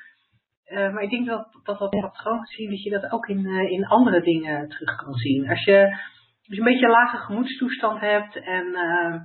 Eh, 0.67 0.93
maar 0.93 1.03
ik 1.03 1.11
denk 1.11 1.27
dat 1.27 1.61
dat, 1.63 1.79
dat 1.79 1.91
patroon 1.91 2.45
zien, 2.47 2.71
dat 2.71 2.83
je 2.83 2.91
dat 2.91 3.11
ook 3.13 3.27
in, 3.27 3.47
eh, 3.47 3.71
in 3.71 3.87
andere 3.87 4.21
dingen 4.21 4.69
terug 4.69 4.97
kan 4.97 5.15
zien. 5.15 5.49
Als 5.49 5.65
je, 5.65 5.85
als 5.87 6.57
je 6.57 6.59
een 6.59 6.65
beetje 6.65 6.85
een 6.85 6.91
lage 6.91 7.17
gemoedstoestand 7.17 8.01
hebt 8.01 8.37
en 8.37 8.75
eh, 8.75 9.21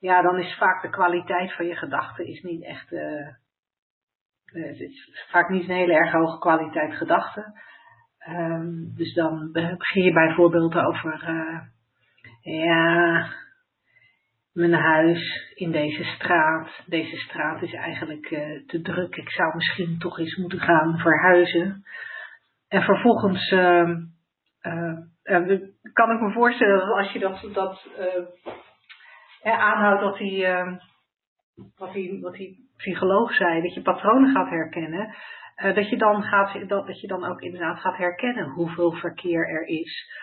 ja, 0.00 0.22
dan 0.22 0.38
is 0.38 0.56
vaak 0.58 0.82
de 0.82 0.90
kwaliteit 0.90 1.54
van 1.54 1.66
je 1.66 1.76
gedachten 1.76 2.26
is 2.26 2.42
niet 2.42 2.64
echt, 2.64 2.90
het 4.44 4.80
is 4.80 5.26
vaak 5.30 5.48
niet 5.48 5.68
een 5.68 5.74
hele 5.76 5.94
erg 5.94 6.12
hoge 6.12 6.38
kwaliteit 6.38 6.94
gedachten. 6.96 7.52
Ehm, 8.18 8.94
dus 8.94 9.14
dan 9.14 9.52
be- 9.52 9.74
begin 9.78 10.02
je 10.02 10.12
bijvoorbeeld 10.12 10.74
over, 10.74 11.24
ja, 12.42 13.26
mijn 14.52 14.72
huis 14.72 15.52
in 15.54 15.70
deze 15.70 16.04
straat. 16.04 16.82
Deze 16.86 17.16
straat 17.16 17.62
is 17.62 17.72
eigenlijk 17.72 18.26
eh, 18.26 18.66
te 18.66 18.80
druk. 18.80 19.16
Ik 19.16 19.30
zou 19.30 19.54
misschien 19.54 19.98
toch 19.98 20.18
eens 20.18 20.36
moeten 20.36 20.60
gaan 20.60 20.98
verhuizen. 20.98 21.84
En 22.68 22.82
vervolgens 22.82 23.50
ehm, 23.50 24.00
eh, 24.60 24.98
eh, 25.22 25.60
kan 25.92 26.10
ik 26.10 26.20
me 26.20 26.32
voorstellen 26.32 26.78
dat 26.78 26.96
als 26.96 27.12
je 27.12 27.18
dat, 27.18 27.48
dat 27.52 27.88
aanhoudt 29.42 30.00
dat 30.00 30.16
die, 30.16 30.46
ehm, 30.46 30.76
wat, 31.76 31.92
die, 31.92 32.20
wat 32.20 32.34
die 32.34 32.70
psycholoog 32.76 33.34
zei, 33.34 33.62
dat 33.62 33.74
je 33.74 33.82
patronen 33.82 34.34
gaat 34.34 34.48
herkennen. 34.48 35.14
dat, 35.56 35.88
je 35.88 35.96
dan 35.96 36.22
gaat, 36.22 36.68
dat, 36.68 36.86
dat 36.86 37.00
je 37.00 37.06
dan 37.06 37.24
ook 37.24 37.40
inderdaad 37.40 37.80
gaat 37.80 37.96
herkennen 37.96 38.50
hoeveel 38.50 38.92
verkeer 38.92 39.48
er 39.48 39.66
is 39.66 40.20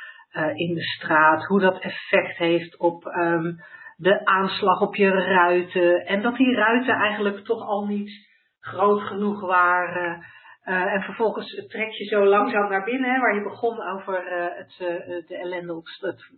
in 0.54 0.74
de 0.74 0.84
straat. 0.84 1.46
Hoe 1.46 1.60
dat 1.60 1.80
effect 1.80 2.38
heeft 2.38 2.78
op 2.78 3.06
ehm, 3.06 3.52
de 4.00 4.26
aanslag 4.26 4.82
op 4.82 4.96
je 4.96 5.10
ruiten. 5.10 6.06
En 6.06 6.22
dat 6.22 6.36
die 6.36 6.56
ruiten 6.56 6.94
eigenlijk 6.94 7.46
toch 7.46 7.62
al 7.62 7.86
niet 7.86 8.28
groot 8.60 9.02
genoeg 9.02 9.42
waren. 9.42 10.26
Uh, 10.66 10.94
en 10.94 11.02
vervolgens 11.02 11.66
trek 11.68 11.92
je 11.92 12.06
zo 12.06 12.26
langzaam 12.26 12.70
naar 12.70 12.84
binnen, 12.84 13.20
waar 13.20 13.36
je 13.36 13.44
begon 13.44 13.82
over 13.82 14.24
uh, 14.26 14.58
het, 14.58 14.80
uh, 14.82 15.28
de 15.28 15.38
ellende 15.38 15.76
op, 15.76 15.86
het, 16.00 16.32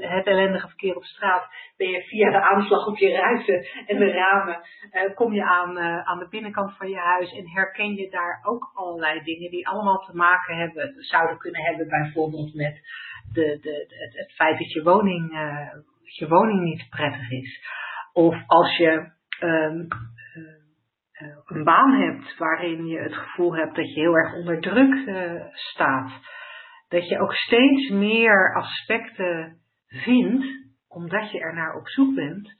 het, 0.00 0.26
ellendige 0.26 0.66
verkeer 0.66 0.96
op 0.96 1.04
straat. 1.04 1.48
Ben 1.76 1.88
je 1.88 2.02
via 2.02 2.30
de 2.30 2.40
aanslag 2.40 2.86
op 2.86 2.96
je 2.96 3.10
ruiten 3.10 3.66
en 3.86 3.98
de 3.98 4.10
ramen, 4.10 4.60
kom 5.14 5.32
je 5.32 5.44
aan, 5.44 5.78
aan 5.78 6.18
de 6.18 6.28
binnenkant 6.28 6.76
van 6.76 6.88
je 6.88 6.98
huis 6.98 7.32
en 7.32 7.50
herken 7.50 7.94
je 7.94 8.10
daar 8.10 8.40
ook 8.42 8.70
allerlei 8.74 9.22
dingen 9.22 9.50
die 9.50 9.68
allemaal 9.68 9.98
te 9.98 10.16
maken 10.16 10.56
hebben, 10.56 10.94
zouden 10.96 11.38
kunnen 11.38 11.62
hebben 11.62 11.88
bijvoorbeeld 11.88 12.54
met 12.54 12.80
de, 13.32 13.58
de, 13.60 13.86
het, 13.88 14.18
het 14.18 14.32
feit 14.32 14.58
dat 14.58 14.72
je 14.72 14.82
woning, 14.82 15.32
je 16.16 16.28
woning 16.28 16.62
niet 16.62 16.88
prettig 16.88 17.30
is. 17.30 17.66
Of 18.12 18.36
als 18.46 18.76
je 18.76 19.12
um, 19.40 19.88
uh, 21.22 21.36
een 21.46 21.64
baan 21.64 21.92
hebt 21.92 22.36
waarin 22.38 22.86
je 22.86 22.98
het 22.98 23.14
gevoel 23.14 23.56
hebt 23.56 23.76
dat 23.76 23.94
je 23.94 24.00
heel 24.00 24.14
erg 24.14 24.34
onder 24.34 24.60
druk 24.60 24.94
uh, 24.94 25.44
staat, 25.52 26.10
dat 26.88 27.08
je 27.08 27.20
ook 27.20 27.34
steeds 27.34 27.90
meer 27.90 28.54
aspecten 28.54 29.60
vindt, 29.86 30.46
omdat 30.88 31.30
je 31.30 31.40
er 31.40 31.54
naar 31.54 31.74
op 31.74 31.88
zoek 31.88 32.14
bent, 32.14 32.56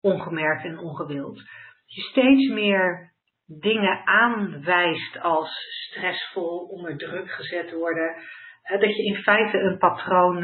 ongemerkt 0.00 0.64
en 0.64 0.78
ongewild, 0.78 1.36
dat 1.36 1.94
je 1.94 2.00
steeds 2.00 2.52
meer 2.52 3.12
dingen 3.46 4.06
aanwijst 4.06 5.20
als 5.20 5.50
stressvol, 5.88 6.58
onder 6.58 6.96
druk 6.96 7.30
gezet 7.30 7.72
worden, 7.72 8.14
dat 8.62 8.96
je 8.96 9.04
in 9.04 9.22
feite 9.22 9.58
een 9.58 9.78
patroon 9.78 10.42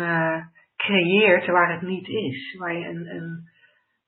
creëert 0.87 1.47
waar 1.47 1.72
het 1.72 1.82
niet 1.82 2.09
is, 2.09 2.57
waar 2.59 2.74
je 2.74 2.89
een, 2.89 3.07
een 3.16 3.53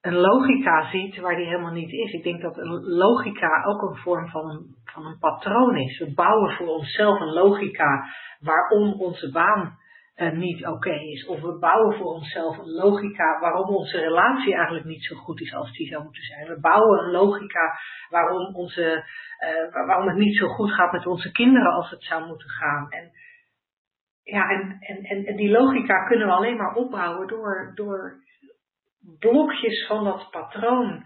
een 0.07 0.15
logica 0.15 0.91
ziet 0.91 1.17
waar 1.17 1.37
die 1.37 1.47
helemaal 1.47 1.73
niet 1.73 1.93
is. 1.93 2.13
Ik 2.13 2.23
denk 2.23 2.41
dat 2.41 2.57
een 2.59 2.85
logica 2.85 3.65
ook 3.65 3.83
een 3.83 3.97
vorm 3.97 4.29
van, 4.29 4.67
van 4.85 5.07
een 5.07 5.19
patroon 5.19 5.77
is. 5.77 5.99
We 5.99 6.15
bouwen 6.15 6.57
voor 6.57 6.67
onszelf 6.67 7.21
een 7.21 7.33
logica 7.33 8.05
waarom 8.41 9.01
onze 9.01 9.31
baan 9.31 9.79
uh, 10.17 10.33
niet 10.33 10.67
oké 10.67 10.95
is. 10.95 11.27
Of 11.27 11.41
we 11.41 11.59
bouwen 11.59 11.97
voor 11.97 12.07
onszelf 12.07 12.59
een 12.59 12.71
logica 12.71 13.41
waarom 13.41 13.75
onze 13.75 13.99
relatie 13.99 14.55
eigenlijk 14.55 14.87
niet 14.87 15.05
zo 15.05 15.17
goed 15.17 15.41
is 15.41 15.55
als 15.55 15.73
die 15.73 15.89
zou 15.89 16.03
moeten 16.03 16.23
zijn. 16.23 16.47
We 16.47 16.61
bouwen 16.61 17.05
een 17.05 17.11
logica 17.11 17.79
waarom, 18.11 18.55
onze, 18.55 19.05
uh, 19.45 19.87
waarom 19.87 20.09
het 20.09 20.17
niet 20.17 20.37
zo 20.37 20.49
goed 20.49 20.73
gaat 20.73 20.93
met 20.93 21.07
onze 21.07 21.33
kinderen 21.33 21.73
als 21.73 21.91
het 21.91 22.03
zou 22.03 22.27
moeten 22.27 22.49
gaan. 22.49 22.91
En, 22.91 23.11
ja, 24.27 24.49
en, 24.49 24.77
en, 24.81 25.25
en 25.25 25.37
die 25.37 25.51
logica 25.51 26.05
kunnen 26.05 26.27
we 26.27 26.33
alleen 26.33 26.57
maar 26.57 26.75
opbouwen 26.75 27.27
door, 27.29 27.73
door 27.75 28.23
blokjes 29.19 29.87
van 29.87 30.05
dat 30.05 30.31
patroon 30.31 31.05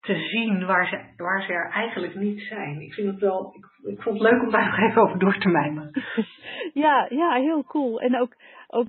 te 0.00 0.14
zien 0.14 0.66
waar 0.66 0.86
ze, 0.86 1.22
waar 1.22 1.42
ze 1.42 1.52
er 1.52 1.70
eigenlijk 1.70 2.14
niet 2.14 2.40
zijn. 2.40 2.80
Ik 2.80 2.92
vind 2.92 3.10
het 3.10 3.20
wel, 3.20 3.54
ik, 3.82 4.02
vond 4.02 4.20
het 4.20 4.30
leuk 4.30 4.42
om 4.42 4.50
daar 4.50 4.64
nog 4.64 4.78
even 4.78 5.02
over 5.02 5.18
door 5.18 5.38
te 5.38 5.48
mijmeren. 5.48 5.90
Ja, 6.72 7.06
ja, 7.08 7.32
heel 7.34 7.64
cool. 7.64 8.00
En 8.00 8.20
ook, 8.20 8.34
ook 8.68 8.86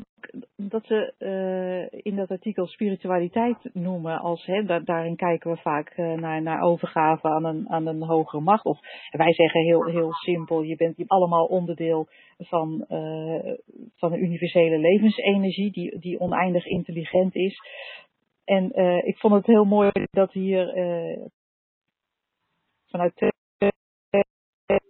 dat 0.56 0.86
ze 0.86 1.14
uh, 1.20 2.02
in 2.04 2.16
dat 2.16 2.30
artikel 2.30 2.68
spiritualiteit 2.68 3.70
noemen 3.74 4.20
als, 4.20 4.46
hè, 4.46 4.64
da 4.64 4.80
daarin 4.80 5.16
kijken 5.16 5.52
we 5.52 5.58
vaak 5.58 5.98
uh, 5.98 6.14
naar, 6.14 6.42
naar 6.42 6.62
overgave 6.62 7.28
aan 7.28 7.46
een, 7.46 7.70
aan 7.70 7.88
een 7.88 8.04
hogere 8.04 8.42
macht. 8.42 8.66
Of 8.66 8.80
wij 9.10 9.34
zeggen 9.34 9.62
heel, 9.62 9.86
heel 9.86 10.14
simpel, 10.14 10.62
je 10.62 10.76
bent 10.76 11.04
allemaal 11.08 11.46
onderdeel 11.46 12.08
van, 12.38 12.86
uh, 12.90 13.54
van 13.96 14.14
een 14.14 14.24
universele 14.24 14.78
levensenergie 14.78 15.72
die, 15.72 16.00
die 16.00 16.20
oneindig 16.20 16.66
intelligent 16.66 17.36
is. 17.36 17.60
En 18.44 18.76
ik 19.06 19.18
vond 19.18 19.34
het 19.34 19.46
heel 19.46 19.66
mooi 19.66 19.92
dat 20.12 20.32
hier 20.32 20.74
vanuit 22.88 23.16
twee 23.16 23.72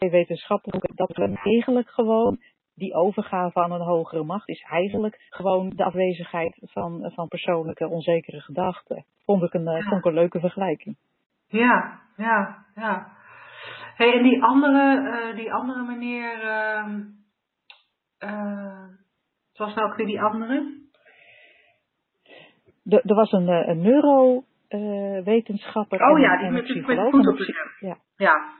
wetenschappelijke 0.09 0.91
dat 0.95 1.15
we 1.15 1.39
eigenlijk 1.43 1.89
gewoon 1.89 2.39
die 2.80 2.93
overgave 2.93 3.63
aan 3.63 3.71
een 3.71 3.82
hogere 3.82 4.23
macht 4.23 4.47
is 4.47 4.61
eigenlijk 4.61 5.27
gewoon 5.30 5.69
de 5.69 5.84
afwezigheid 5.84 6.57
van, 6.61 7.11
van 7.15 7.27
persoonlijke 7.27 7.88
onzekere 7.88 8.39
gedachten. 8.39 9.05
Vond 9.25 9.43
ik 9.43 9.53
een, 9.53 9.63
ja. 9.63 9.82
vond 9.82 9.99
ik 9.99 10.05
een 10.05 10.13
leuke 10.13 10.39
vergelijking. 10.39 10.97
Ja, 11.47 11.99
ja, 12.17 12.65
ja. 12.75 13.17
Hey, 13.95 14.13
en 14.13 14.23
die 14.23 14.43
andere, 14.43 15.01
uh, 15.01 15.36
die 15.36 15.53
andere 15.53 15.84
meneer, 15.84 16.43
uh, 18.19 18.88
wat 19.53 19.67
was 19.67 19.75
nou 19.75 19.89
ook 19.89 19.95
weer 19.95 20.05
die 20.05 20.21
andere? 20.21 20.80
er 22.89 23.15
was 23.15 23.32
een, 23.32 23.47
eh, 23.47 23.67
een 23.67 23.82
neurowetenschapper. 23.82 26.09
Oh 26.09 26.19
ja, 26.19 26.38
die 26.38 26.49
met, 26.49 26.86
met 26.86 27.09
voet 27.09 27.27
op 27.27 27.38
de 27.38 27.75
ja. 27.80 27.97
ja. 28.17 28.57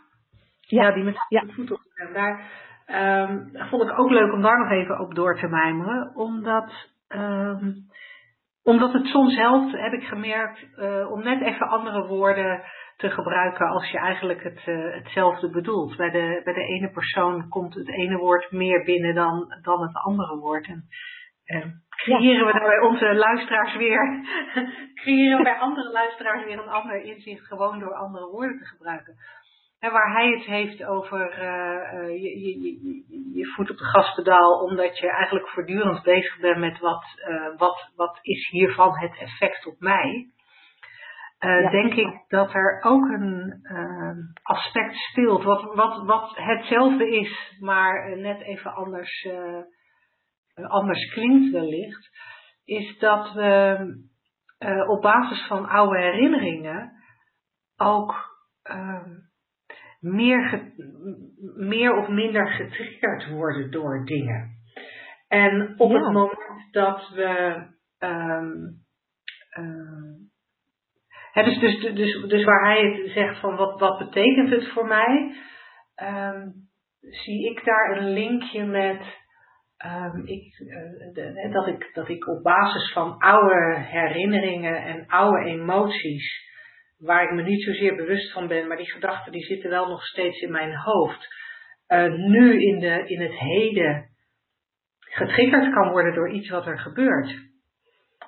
Ja. 0.60 0.92
die 0.92 1.04
met 1.04 1.26
ja. 1.30 1.44
voet 1.48 1.72
op 1.72 1.82
de 1.84 2.10
Daar 2.14 2.68
um, 2.92 3.50
vond 3.54 3.84
ik 3.84 4.00
ook 4.00 4.10
leuk 4.10 4.34
om 4.34 4.42
daar 4.42 4.60
nog 4.60 4.72
even 4.72 5.00
op 5.00 5.16
door 5.16 5.40
te 5.40 5.48
mijmeren. 5.48 6.16
Omdat, 6.16 6.72
um, 7.08 7.76
omdat 8.64 8.94
het 8.94 9.06
soms 9.06 9.36
helpt, 9.36 9.72
heb 9.72 9.94
ik 9.94 10.04
gemerkt, 10.04 10.66
uh, 10.78 11.12
om 11.12 11.24
net 11.24 11.42
even 11.42 11.68
andere 11.68 12.08
woorden 12.08 12.62
te 12.98 13.10
gebruiken 13.10 13.68
als 13.68 13.92
je 13.92 13.98
eigenlijk 13.98 14.44
het, 14.44 14.62
uh, 14.66 14.94
hetzelfde 14.94 15.50
bedoelt. 15.50 15.98
Bij 15.98 16.10
de, 16.10 16.42
bij 16.44 16.54
de 16.54 16.66
ene 16.66 16.90
persoon 16.92 17.50
komt 17.50 17.74
het 17.74 17.90
ene 17.90 18.18
woord 18.18 18.52
meer 18.52 18.84
binnen 18.84 19.16
dan, 19.16 19.58
dan 19.62 19.82
het 19.82 19.96
andere 19.96 20.38
woord. 20.38 20.68
En, 20.68 21.84
creëren 21.90 22.46
we 22.46 22.52
bij 22.52 22.80
onze 22.80 23.16
luisteraars 23.16 23.76
weer, 23.76 24.24
creëren 25.02 25.38
we 25.38 25.44
bij 25.44 25.58
andere 25.58 25.92
luisteraars 25.92 26.44
weer 26.44 26.60
een 26.60 26.70
ander 26.70 27.02
inzicht 27.02 27.46
gewoon 27.48 27.80
door 27.80 27.94
andere 27.94 28.26
woorden 28.26 28.58
te 28.58 28.66
gebruiken. 28.66 29.16
En 29.80 29.92
waar 29.92 30.12
hij 30.14 30.30
het 30.30 30.46
heeft 30.46 30.84
over 30.84 31.32
uh, 31.32 32.22
je, 32.22 32.40
je, 32.40 32.62
je, 32.62 33.34
je, 33.34 33.46
voet 33.46 33.70
op 33.72 33.78
de 33.78 33.84
gaspedaal, 33.84 34.60
omdat 34.64 34.98
je 34.98 35.12
eigenlijk 35.12 35.50
voortdurend 35.50 36.04
bezig 36.04 36.40
bent 36.40 36.58
met 36.58 36.80
wat, 36.80 37.06
uh, 37.30 37.58
wat, 37.58 37.92
wat 37.96 38.20
is 38.22 38.50
hiervan 38.50 38.98
het 38.98 39.18
effect 39.18 39.66
op 39.66 39.80
mij. 39.80 40.30
Ja. 41.40 41.70
Denk 41.70 41.94
ik 41.94 42.24
dat 42.28 42.54
er 42.54 42.82
ook 42.82 43.10
een 43.10 43.64
aspect 44.44 44.96
speelt, 44.96 45.44
wat, 45.44 45.74
wat, 45.76 46.06
wat 46.06 46.32
hetzelfde 46.36 47.10
is, 47.10 47.56
maar 47.60 48.18
net 48.18 48.42
even 48.42 48.74
anders 48.74 49.28
anders 50.68 51.10
klinkt 51.14 51.52
wellicht, 51.52 52.10
is 52.66 52.98
dat 52.98 53.34
we 53.34 53.78
op 54.88 55.02
basis 55.02 55.48
van 55.48 55.68
oude 55.68 56.00
herinneringen 56.00 56.92
ook 57.78 58.16
meer, 60.00 60.72
meer 61.56 61.98
of 61.98 62.08
minder 62.08 62.48
getriggerd 62.48 63.30
worden 63.30 63.72
door 63.72 64.06
dingen. 64.06 64.58
En 65.28 65.74
op 65.78 65.92
ja. 65.92 66.04
het 66.04 66.14
moment 66.14 66.72
dat 66.72 67.10
we. 67.10 67.64
Um, 68.00 68.88
dus, 71.34 71.60
dus, 71.60 71.94
dus, 71.94 72.26
dus 72.28 72.44
waar 72.44 72.66
hij 72.66 72.82
het 72.82 73.12
zegt 73.12 73.40
van 73.40 73.56
wat, 73.56 73.80
wat 73.80 73.98
betekent 73.98 74.50
het 74.50 74.72
voor 74.72 74.88
mij, 74.88 75.36
um, 75.96 76.54
zie 77.00 77.50
ik 77.50 77.66
daar 77.66 77.98
een 77.98 78.10
linkje 78.10 78.66
met 78.66 79.02
um, 79.86 80.26
ik, 80.26 80.60
uh, 80.60 81.14
de, 81.14 81.50
dat, 81.52 81.68
ik, 81.68 81.90
dat 81.94 82.10
ik 82.10 82.28
op 82.28 82.44
basis 82.44 82.92
van 82.94 83.18
oude 83.18 83.76
herinneringen 83.78 84.84
en 84.84 85.08
oude 85.08 85.46
emoties, 85.46 86.49
waar 87.00 87.24
ik 87.24 87.32
me 87.32 87.42
niet 87.42 87.64
zozeer 87.64 87.96
bewust 87.96 88.32
van 88.32 88.48
ben, 88.48 88.68
maar 88.68 88.78
die 88.78 88.92
gedachten 88.92 89.32
die 89.32 89.44
zitten 89.44 89.70
wel 89.70 89.88
nog 89.88 90.06
steeds 90.06 90.42
in 90.42 90.52
mijn 90.52 90.76
hoofd, 90.76 91.28
uh, 91.88 92.14
nu 92.14 92.62
in, 92.62 92.80
de, 92.80 93.04
in 93.06 93.22
het 93.22 93.40
heden 93.40 94.10
getriggerd 95.00 95.74
kan 95.74 95.90
worden 95.90 96.14
door 96.14 96.32
iets 96.32 96.50
wat 96.50 96.66
er 96.66 96.80
gebeurt. 96.80 97.48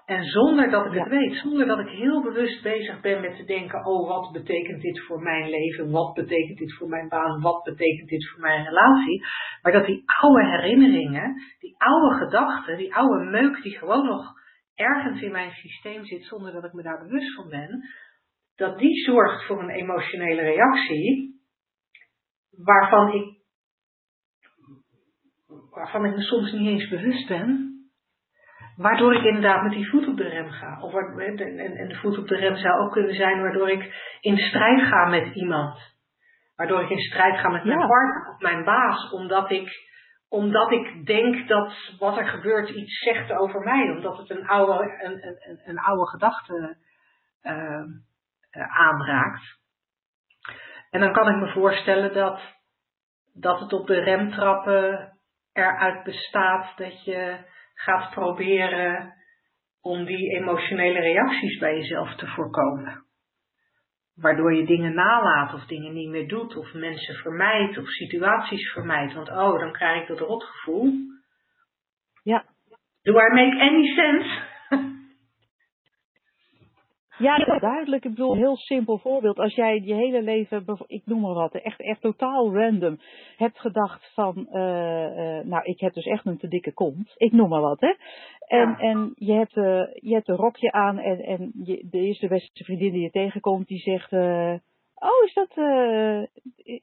En 0.06 0.24
zonder 0.24 0.70
dat 0.70 0.86
ik 0.86 1.00
het 1.00 1.08
weet, 1.08 1.36
zonder 1.36 1.66
dat 1.66 1.80
ik 1.80 1.88
heel 1.88 2.22
bewust 2.22 2.64
bezig 2.64 3.02
ben 3.02 3.22
met 3.22 3.36
te 3.36 3.44
denken, 3.44 3.86
oh 3.86 4.08
wat 4.08 4.32
betekent 4.32 4.82
dit 4.82 5.00
voor 5.00 5.22
mijn 5.22 5.50
leven, 5.50 5.92
wat 5.92 6.14
betekent 6.14 6.58
dit 6.58 6.74
voor 6.74 6.90
mijn 6.90 7.08
baan, 7.08 7.42
wat 7.42 7.64
betekent 7.64 8.10
dit 8.10 8.30
voor 8.30 8.40
mijn 8.40 8.66
relatie. 8.66 9.26
Maar 9.62 9.72
dat 9.72 9.86
die 9.86 10.04
oude 10.22 10.46
herinneringen, 10.46 11.42
die 11.60 11.76
oude 11.78 12.26
gedachten, 12.26 12.78
die 12.78 12.96
oude 12.96 13.30
meuk 13.30 13.62
die 13.62 13.78
gewoon 13.78 14.06
nog 14.06 14.34
ergens 14.76 15.22
in 15.22 15.32
mijn 15.32 15.52
systeem 15.52 16.06
zit 16.06 16.26
zonder 16.26 16.52
dat 16.52 16.64
ik 16.64 16.74
me 16.74 16.82
daar 16.82 17.04
bewust 17.08 17.36
van 17.36 17.50
ben, 17.50 17.84
dat 18.56 18.80
die 18.80 19.04
zorgt 19.04 19.46
voor 19.46 19.60
een 19.64 19.70
emotionele 19.70 20.42
reactie 20.42 21.40
waarvan 22.52 23.14
ik, 23.14 23.40
waarvan 25.70 26.06
ik 26.06 26.16
me 26.16 26.22
soms 26.22 26.52
niet 26.52 26.68
eens 26.68 26.90
bewust 26.90 27.28
ben, 27.28 27.72
Waardoor 28.82 29.14
ik 29.16 29.24
inderdaad 29.24 29.64
met 29.64 29.72
die 29.72 29.90
voet 29.90 30.08
op 30.08 30.18
de 30.18 30.28
rem 30.28 30.50
ga. 30.50 30.82
Of, 30.82 30.94
en, 30.94 31.38
en 31.58 31.88
de 31.88 31.96
voet 31.96 32.18
op 32.18 32.28
de 32.28 32.36
rem 32.36 32.56
zou 32.56 32.80
ook 32.80 32.92
kunnen 32.92 33.16
zijn 33.16 33.42
waardoor 33.42 33.70
ik 33.70 34.16
in 34.22 34.38
strijd 34.38 34.82
ga 34.82 35.06
met 35.06 35.36
iemand. 35.36 35.80
Waardoor 36.56 36.82
ik 36.82 36.90
in 36.90 37.00
strijd 37.00 37.40
ga 37.40 37.50
met 37.50 37.64
mijn 37.64 37.80
ja. 37.80 37.88
partner 37.88 38.34
of 38.34 38.42
mijn 38.42 38.64
baas. 38.64 39.12
Omdat 39.12 39.52
ik, 39.52 39.70
omdat 40.30 40.72
ik 40.72 41.06
denk 41.06 41.48
dat 41.48 41.96
wat 42.00 42.18
er 42.18 42.28
gebeurt 42.28 42.70
iets 42.70 43.00
zegt 43.00 43.32
over 43.32 43.60
mij. 43.60 43.90
Omdat 43.90 44.18
het 44.18 44.30
een 44.30 44.48
oude, 44.48 45.00
een, 45.04 45.28
een, 45.50 45.62
een 45.66 45.80
oude 45.80 46.08
gedachte 46.10 46.78
uh, 47.44 47.86
aanraakt. 48.52 49.60
En 50.90 51.00
dan 51.00 51.14
kan 51.14 51.30
ik 51.30 51.36
me 51.36 51.52
voorstellen 51.52 52.14
dat 52.14 52.42
dat 53.34 53.60
het 53.60 53.74
op 53.74 53.88
de 53.88 54.00
remtrappen 54.00 55.12
eruit 55.54 56.04
bestaat 56.04 56.78
dat 56.78 57.04
je 57.04 57.38
gaat 57.74 58.12
proberen 58.12 59.14
om 59.82 60.06
die 60.06 60.40
emotionele 60.40 61.00
reacties 61.00 61.58
bij 61.58 61.76
jezelf 61.76 62.16
te 62.16 62.28
voorkomen. 62.28 63.06
Waardoor 64.16 64.56
je 64.56 64.66
dingen 64.66 64.94
nalaat 64.94 65.54
of 65.54 65.66
dingen 65.66 65.94
niet 65.94 66.10
meer 66.10 66.28
doet 66.28 66.56
of 66.56 66.74
mensen 66.74 67.16
vermijdt 67.16 67.78
of 67.78 67.88
situaties 67.88 68.72
vermijdt. 68.72 69.14
Want 69.14 69.30
oh, 69.30 69.60
dan 69.60 69.72
krijg 69.72 70.02
ik 70.02 70.08
dat 70.08 70.20
rotgevoel. 70.20 70.94
Ja. 72.24 72.46
Do 73.02 73.12
I 73.12 73.34
make 73.34 73.60
any 73.60 73.86
sense? 73.86 74.51
Ja, 77.22 77.38
dat 77.38 77.48
is 77.48 77.62
duidelijk. 77.62 78.06
Ik 78.06 78.10
bedoel, 78.10 78.32
een 78.32 78.38
heel 78.38 78.58
simpel 78.58 78.98
voorbeeld. 78.98 79.38
Als 79.38 79.56
jij 79.56 79.82
je 79.84 79.94
hele 79.94 80.22
leven, 80.22 80.66
ik 80.88 81.02
noem 81.06 81.22
maar 81.22 81.34
wat, 81.34 81.54
echt, 81.54 81.82
echt 81.82 82.02
totaal 82.02 82.54
random, 82.54 83.00
hebt 83.38 83.60
gedacht 83.60 84.12
van, 84.14 84.48
uh, 84.52 84.62
uh, 84.62 85.44
nou, 85.44 85.64
ik 85.64 85.80
heb 85.80 85.94
dus 85.94 86.06
echt 86.06 86.26
een 86.26 86.38
te 86.38 86.48
dikke 86.48 86.74
kont. 86.74 87.14
Ik 87.18 87.32
noem 87.32 87.50
maar 87.50 87.62
wat, 87.62 87.80
hè. 87.80 87.94
En, 88.48 88.70
ja. 88.70 88.78
en 88.78 89.12
je, 89.16 89.34
hebt, 89.34 89.56
uh, 89.56 89.84
je 89.94 90.14
hebt 90.14 90.28
een 90.28 90.36
rokje 90.36 90.72
aan 90.72 90.98
en, 90.98 91.20
en 91.20 91.52
je, 91.64 91.88
de 91.90 92.00
eerste 92.00 92.28
beste 92.28 92.64
vriendin 92.64 92.92
die 92.92 93.02
je 93.02 93.12
tegenkomt, 93.12 93.68
die 93.68 93.80
zegt, 93.80 94.14
oh, 94.96 95.24
is 95.26 95.34
dat, 95.34 95.58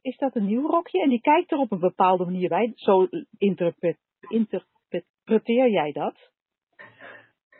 is 0.02 0.16
dat 0.16 0.34
een 0.36 0.46
nieuw 0.46 0.66
rokje? 0.66 1.02
En 1.02 1.08
die 1.08 1.20
kijkt 1.20 1.52
er 1.52 1.58
op 1.58 1.72
een 1.72 1.80
bepaalde 1.80 2.24
manier 2.24 2.48
bij. 2.48 2.72
Zo 2.74 3.06
interpret, 3.38 3.96
interpreteer 4.28 5.70
jij 5.70 5.92
dat 5.92 6.36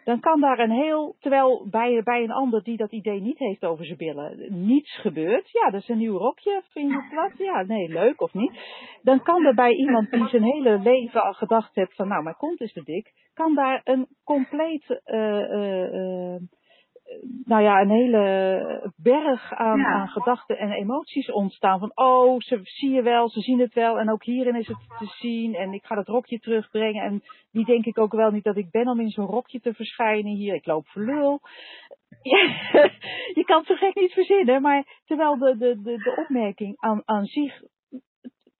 dan 0.08 0.20
kan 0.20 0.40
daar 0.40 0.58
een 0.58 0.70
heel, 0.70 1.16
terwijl 1.20 1.66
bij, 1.70 2.02
bij 2.02 2.22
een 2.22 2.30
ander 2.30 2.62
die 2.62 2.76
dat 2.76 2.92
idee 2.92 3.20
niet 3.20 3.38
heeft 3.38 3.64
over 3.64 3.84
zijn 3.84 3.98
billen, 3.98 4.66
niets 4.66 5.00
gebeurt. 5.00 5.50
Ja, 5.50 5.70
dat 5.70 5.80
is 5.80 5.88
een 5.88 5.98
nieuw 5.98 6.16
rokje, 6.16 6.62
vind 6.68 6.90
je 6.90 7.06
plat? 7.10 7.32
Ja, 7.38 7.62
nee, 7.62 7.88
leuk 7.88 8.20
of 8.20 8.34
niet. 8.34 8.52
Dan 9.02 9.22
kan 9.22 9.44
er 9.44 9.54
bij 9.54 9.72
iemand 9.72 10.10
die 10.10 10.28
zijn 10.28 10.42
hele 10.42 10.78
leven 10.78 11.22
al 11.22 11.32
gedacht 11.32 11.74
heeft 11.74 11.94
van, 11.94 12.08
nou, 12.08 12.22
mijn 12.22 12.36
kont 12.36 12.60
is 12.60 12.72
te 12.72 12.82
dik, 12.82 13.12
kan 13.34 13.54
daar 13.54 13.80
een 13.84 14.06
compleet 14.24 15.00
uh, 15.06 15.50
uh, 15.50 16.36
nou 17.44 17.62
ja, 17.62 17.80
een 17.80 17.90
hele 17.90 18.92
berg 18.96 19.52
aan, 19.52 19.78
ja. 19.78 19.86
aan 19.86 20.08
gedachten 20.08 20.58
en 20.58 20.70
emoties 20.70 21.30
ontstaan. 21.30 21.78
Van, 21.78 21.90
oh, 21.94 22.40
ze 22.40 22.60
zie 22.62 22.90
je 22.90 23.02
wel, 23.02 23.28
ze 23.28 23.40
zien 23.40 23.60
het 23.60 23.74
wel. 23.74 23.98
En 23.98 24.10
ook 24.10 24.24
hierin 24.24 24.54
is 24.54 24.66
het 24.66 24.78
te 24.98 25.06
zien. 25.06 25.54
En 25.54 25.72
ik 25.72 25.84
ga 25.84 25.94
dat 25.94 26.08
rokje 26.08 26.38
terugbrengen. 26.38 27.02
En 27.02 27.22
die 27.50 27.64
denk 27.64 27.84
ik 27.84 27.98
ook 27.98 28.12
wel 28.12 28.30
niet 28.30 28.44
dat 28.44 28.56
ik 28.56 28.70
ben 28.70 28.88
om 28.88 29.00
in 29.00 29.10
zo'n 29.10 29.26
rokje 29.26 29.60
te 29.60 29.74
verschijnen 29.74 30.32
hier. 30.32 30.54
Ik 30.54 30.66
loop 30.66 30.86
voor 30.88 31.02
lul. 31.02 31.40
Ja, 32.22 32.90
je 33.34 33.42
kan 33.44 33.58
het 33.58 33.66
zo 33.66 33.74
gek 33.74 33.94
niet 33.94 34.12
verzinnen. 34.12 34.62
Maar 34.62 35.00
terwijl 35.04 35.38
de, 35.38 35.56
de, 35.56 35.82
de, 35.82 35.96
de 35.96 36.16
opmerking 36.16 36.76
aan, 36.78 37.02
aan 37.04 37.24
zich 37.24 37.62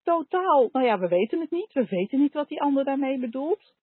totaal, 0.03 0.69
nou 0.73 0.87
ja, 0.87 0.99
we 0.99 1.09
weten 1.09 1.41
het 1.41 1.51
niet. 1.51 1.73
We 1.73 1.87
weten 1.89 2.19
niet 2.19 2.33
wat 2.33 2.49
die 2.49 2.63
ander 2.63 2.85
daarmee 2.85 3.19
bedoelt. 3.19 3.75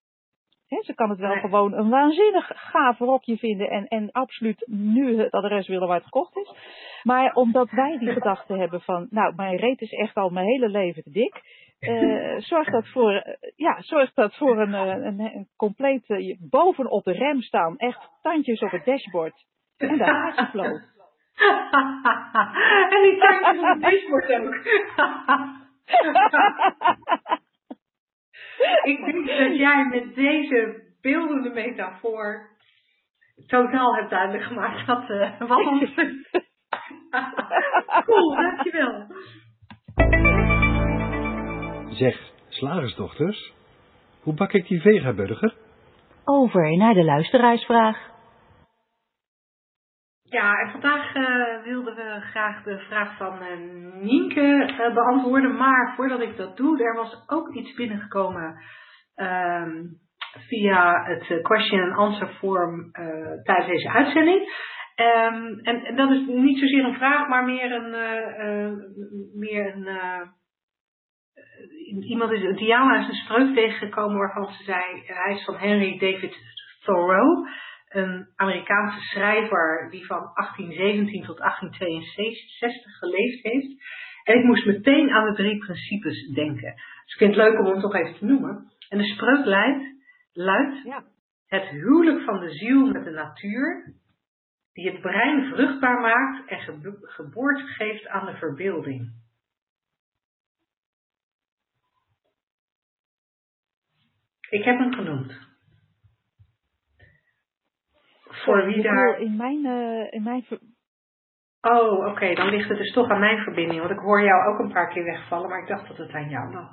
He, 0.68 0.82
ze 0.82 0.94
kan 0.94 1.10
het 1.10 1.18
wel 1.18 1.30
nee. 1.30 1.40
gewoon 1.40 1.72
een 1.72 1.88
waanzinnig 1.88 2.50
gaaf 2.54 2.98
rokje 2.98 3.36
vinden 3.36 3.70
en, 3.70 3.86
en 3.86 4.10
absoluut 4.10 4.66
nu 4.68 5.18
het 5.18 5.30
adres 5.30 5.68
willen 5.68 5.86
waar 5.86 5.96
het 5.96 6.04
gekocht 6.04 6.36
is. 6.36 6.54
Maar 7.02 7.34
omdat 7.34 7.70
wij 7.70 7.98
die 7.98 8.12
gedachte 8.20 8.56
hebben 8.56 8.80
van, 8.80 9.06
nou, 9.10 9.34
mijn 9.34 9.56
reet 9.56 9.80
is 9.80 9.92
echt 9.92 10.14
al 10.14 10.30
mijn 10.30 10.46
hele 10.46 10.68
leven 10.68 11.02
te 11.02 11.10
dik. 11.10 11.34
Uh, 11.80 12.38
zorgt 12.38 12.72
dat 12.72 12.88
voor, 12.88 13.12
uh, 13.12 13.20
ja, 13.56 13.80
zorgt 13.80 14.14
dat 14.14 14.36
voor 14.36 14.60
een, 14.60 14.72
een, 14.72 15.20
een 15.20 15.48
compleet 15.56 16.08
uh, 16.08 16.36
bovenop 16.40 17.04
de 17.04 17.12
rem 17.12 17.40
staan. 17.40 17.76
Echt 17.76 18.08
tandjes 18.22 18.60
op 18.60 18.70
het 18.70 18.84
dashboard. 18.84 19.44
En 19.76 19.98
daar 19.98 20.28
is 20.28 20.48
flow. 20.50 20.64
en 22.94 23.02
die 23.02 23.18
tandjes 23.18 23.58
op 23.58 23.68
het 23.68 23.80
dashboard 23.80 24.30
ook. 24.32 24.54
ik 28.92 29.04
denk 29.04 29.26
dat 29.26 29.56
jij 29.56 29.86
met 29.90 30.14
deze 30.14 30.82
beeldende 31.00 31.50
metafoor 31.50 32.48
totaal 33.46 33.94
hebt 33.94 34.10
duidelijk 34.10 34.44
gemaakt 34.44 34.86
dat 34.86 35.10
uh, 35.10 35.38
wat 35.38 35.66
ons. 35.66 35.94
cool, 38.06 38.34
dankjewel. 38.34 39.06
Zeg, 41.88 42.32
slagersdochters, 42.48 43.52
hoe 44.22 44.34
bak 44.34 44.52
ik 44.52 44.66
die 44.66 44.80
vegaburger? 44.80 45.54
Over 46.24 46.76
naar 46.76 46.94
de 46.94 47.04
luisteraarsvraag. 47.04 48.14
Ja, 50.28 50.58
en 50.58 50.70
vandaag 50.70 51.14
uh, 51.14 51.62
wilden 51.62 51.94
we 51.94 52.20
graag 52.20 52.62
de 52.62 52.78
vraag 52.78 53.16
van 53.16 53.42
uh, 53.42 54.02
Nienke 54.02 54.74
uh, 54.80 54.94
beantwoorden. 54.94 55.56
Maar 55.56 55.92
voordat 55.96 56.20
ik 56.20 56.36
dat 56.36 56.56
doe, 56.56 56.82
er 56.84 56.94
was 56.94 57.24
ook 57.26 57.54
iets 57.54 57.74
binnengekomen 57.74 58.62
um, 59.16 59.98
via 60.48 61.04
het 61.04 61.42
question 61.42 61.80
and 61.80 61.96
answer 61.96 62.28
form 62.28 62.90
tijdens 63.42 63.66
deze 63.66 63.90
uitzending. 63.90 64.64
En, 64.94 65.60
en, 65.62 65.96
dat 65.96 66.10
is 66.10 66.26
niet 66.26 66.58
zozeer 66.58 66.84
een 66.84 66.96
vraag, 66.96 67.28
maar 67.28 67.44
meer 67.44 67.72
een, 67.72 67.90
meer 69.34 69.74
een 69.74 69.88
iemand 72.04 72.30
is, 72.30 72.56
Diana 72.56 72.98
is 72.98 73.08
een 73.08 73.14
spreuk 73.14 73.54
tegengekomen 73.54 74.18
waarvan 74.18 74.52
ze 74.52 74.62
zei, 74.62 74.82
hij 75.06 75.34
is 75.34 75.44
van 75.44 75.56
Henry 75.56 75.98
David 75.98 76.36
Thoreau 76.84 77.48
een 77.96 78.28
Amerikaanse 78.36 79.00
schrijver 79.00 79.88
die 79.90 80.06
van 80.06 80.30
1817 80.34 81.22
tot 81.24 81.38
1862 81.38 82.98
geleefd 82.98 83.42
heeft. 83.42 83.84
En 84.24 84.38
ik 84.38 84.44
moest 84.44 84.66
meteen 84.66 85.10
aan 85.10 85.26
de 85.26 85.34
drie 85.34 85.58
principes 85.58 86.28
denken. 86.34 86.74
Dus 86.74 87.12
ik 87.12 87.18
vind 87.18 87.34
het 87.34 87.44
leuk 87.44 87.58
om 87.58 87.66
hem 87.66 87.80
toch 87.80 87.94
even 87.94 88.14
te 88.14 88.24
noemen. 88.24 88.72
En 88.88 88.98
de 88.98 89.04
spreuk 89.04 89.44
luidt, 89.44 89.84
luidt 90.32 90.82
ja. 90.82 91.04
het 91.46 91.68
huwelijk 91.68 92.24
van 92.24 92.40
de 92.40 92.50
ziel 92.50 92.86
met 92.86 93.04
de 93.04 93.10
natuur, 93.10 93.94
die 94.72 94.90
het 94.90 95.00
brein 95.00 95.44
vruchtbaar 95.44 96.00
maakt 96.00 96.48
en 96.48 96.60
ge 96.60 96.98
geboorte 97.00 97.62
geeft 97.66 98.06
aan 98.06 98.26
de 98.26 98.36
verbeelding. 98.36 99.24
Ik 104.48 104.64
heb 104.64 104.78
hem 104.78 104.94
genoemd 104.94 105.45
voor 108.46 108.66
wie 108.66 108.82
daar. 108.82 109.18
In 109.20 109.36
mijn, 109.36 109.64
uh, 109.64 110.12
in 110.12 110.22
mijn 110.22 110.44
Oh, 111.60 111.98
oké, 111.98 112.08
okay. 112.08 112.34
dan 112.34 112.48
ligt 112.48 112.68
het 112.68 112.78
dus 112.78 112.92
toch 112.92 113.10
aan 113.10 113.20
mijn 113.20 113.38
verbinding. 113.38 113.80
Want 113.80 113.92
ik 113.92 113.98
hoor 113.98 114.22
jou 114.22 114.46
ook 114.46 114.58
een 114.58 114.72
paar 114.72 114.88
keer 114.88 115.04
wegvallen, 115.04 115.48
maar 115.48 115.62
ik 115.62 115.68
dacht 115.68 115.88
dat 115.88 115.96
het 115.96 116.12
aan 116.12 116.28
jou 116.28 116.52
lag. 116.52 116.70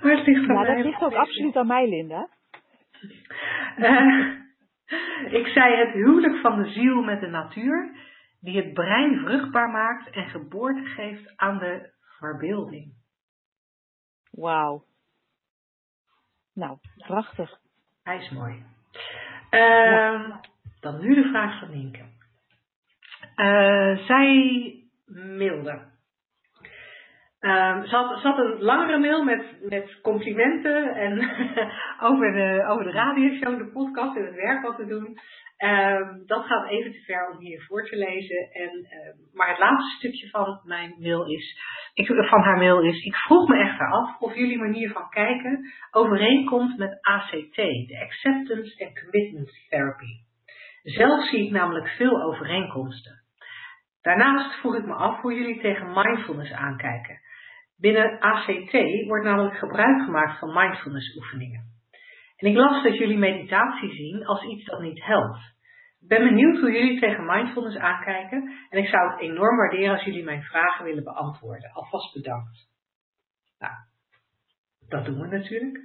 Maar 0.00 0.16
het 0.16 0.26
ligt 0.26 0.48
aan 0.48 0.54
ja, 0.54 0.60
mij. 0.60 0.74
dat 0.74 0.84
ligt 0.84 1.02
ook 1.02 1.14
absoluut 1.14 1.56
aan 1.56 1.66
mij, 1.66 1.88
Linda. 1.88 2.28
Uh, 3.76 4.34
ik 5.40 5.46
zei 5.46 5.76
het 5.76 5.92
huwelijk 5.92 6.36
van 6.40 6.62
de 6.62 6.70
ziel 6.70 7.02
met 7.02 7.20
de 7.20 7.26
natuur, 7.26 7.96
die 8.40 8.56
het 8.56 8.72
brein 8.72 9.18
vruchtbaar 9.18 9.70
maakt 9.70 10.10
en 10.10 10.28
geboorte 10.28 10.84
geeft 10.84 11.36
aan 11.36 11.58
de 11.58 11.92
verbeelding. 12.18 12.92
Wauw. 14.30 14.84
Nou, 16.54 16.78
prachtig. 17.06 17.58
Hij 18.02 18.18
is 18.18 18.30
mooi. 18.30 18.64
Uh, 19.50 20.36
dan 20.80 21.00
nu 21.00 21.14
de 21.14 21.28
vraag 21.28 21.58
van 21.58 21.70
Nienke. 21.70 22.02
Uh, 23.36 24.06
zij 24.06 24.74
mailde. 25.06 25.80
Um, 27.40 27.86
ze, 27.86 27.96
had, 28.22 28.38
een 28.38 28.62
langere 28.62 28.98
mail 28.98 29.24
met, 29.24 29.56
met 29.60 30.00
complimenten 30.00 30.94
en 30.94 31.12
over, 32.08 32.32
de, 32.32 32.64
over 32.68 32.84
de 32.84 32.90
radioshow, 32.90 33.58
de 33.58 33.70
podcast 33.72 34.16
en 34.16 34.24
het 34.24 34.34
werk 34.34 34.62
wat 34.62 34.76
we 34.76 34.86
doen. 34.86 35.18
Um, 35.58 36.22
dat 36.26 36.44
gaat 36.44 36.68
even 36.68 36.92
te 36.92 37.00
ver 37.06 37.30
om 37.30 37.38
hier 37.38 37.62
voor 37.62 37.84
te 37.84 37.96
lezen. 37.96 38.50
En, 38.52 38.78
uh, 38.78 39.34
maar 39.34 39.48
het 39.48 39.58
laatste 39.58 39.96
stukje 39.96 40.28
van 40.28 40.60
mijn 40.64 40.94
mail 40.98 41.26
is, 41.26 41.58
ik, 41.94 42.06
van 42.06 42.40
haar 42.40 42.58
mail 42.58 42.82
is, 42.82 43.04
ik 43.04 43.14
vroeg 43.14 43.48
me 43.48 43.58
echter 43.58 43.90
af 43.90 44.20
of 44.20 44.34
jullie 44.34 44.58
manier 44.58 44.90
van 44.92 45.08
kijken 45.08 45.72
overeenkomt 45.90 46.78
met 46.78 46.98
ACT, 47.00 47.56
de 47.56 48.00
Acceptance 48.04 48.84
and 48.84 49.00
Commitment 49.00 49.66
Therapy. 49.68 50.12
Zelf 50.82 51.28
zie 51.28 51.44
ik 51.46 51.50
namelijk 51.50 51.88
veel 51.88 52.22
overeenkomsten. 52.22 53.22
Daarnaast 54.02 54.54
vroeg 54.54 54.76
ik 54.76 54.84
me 54.86 54.94
af 54.94 55.20
hoe 55.20 55.34
jullie 55.34 55.60
tegen 55.60 55.92
mindfulness 55.92 56.52
aankijken. 56.52 57.26
Binnen 57.80 58.20
ACT 58.20 58.72
wordt 59.06 59.24
namelijk 59.24 59.58
gebruik 59.58 60.04
gemaakt 60.04 60.38
van 60.38 60.52
mindfulness 60.52 61.16
oefeningen. 61.16 61.76
En 62.36 62.48
ik 62.48 62.56
las 62.56 62.82
dat 62.82 62.96
jullie 62.96 63.18
meditatie 63.18 63.92
zien 63.92 64.26
als 64.26 64.44
iets 64.44 64.64
dat 64.64 64.80
niet 64.80 65.04
helpt. 65.04 65.56
Ik 66.00 66.08
ben 66.08 66.24
benieuwd 66.24 66.60
hoe 66.60 66.72
jullie 66.72 67.00
tegen 67.00 67.26
mindfulness 67.26 67.76
aankijken 67.76 68.52
en 68.70 68.78
ik 68.78 68.88
zou 68.88 69.10
het 69.10 69.20
enorm 69.20 69.56
waarderen 69.56 69.94
als 69.94 70.04
jullie 70.04 70.24
mijn 70.24 70.42
vragen 70.42 70.84
willen 70.84 71.04
beantwoorden. 71.04 71.72
Alvast 71.72 72.14
bedankt. 72.14 72.68
Nou, 73.58 73.72
dat 74.88 75.04
doen 75.04 75.20
we 75.20 75.26
natuurlijk. 75.26 75.78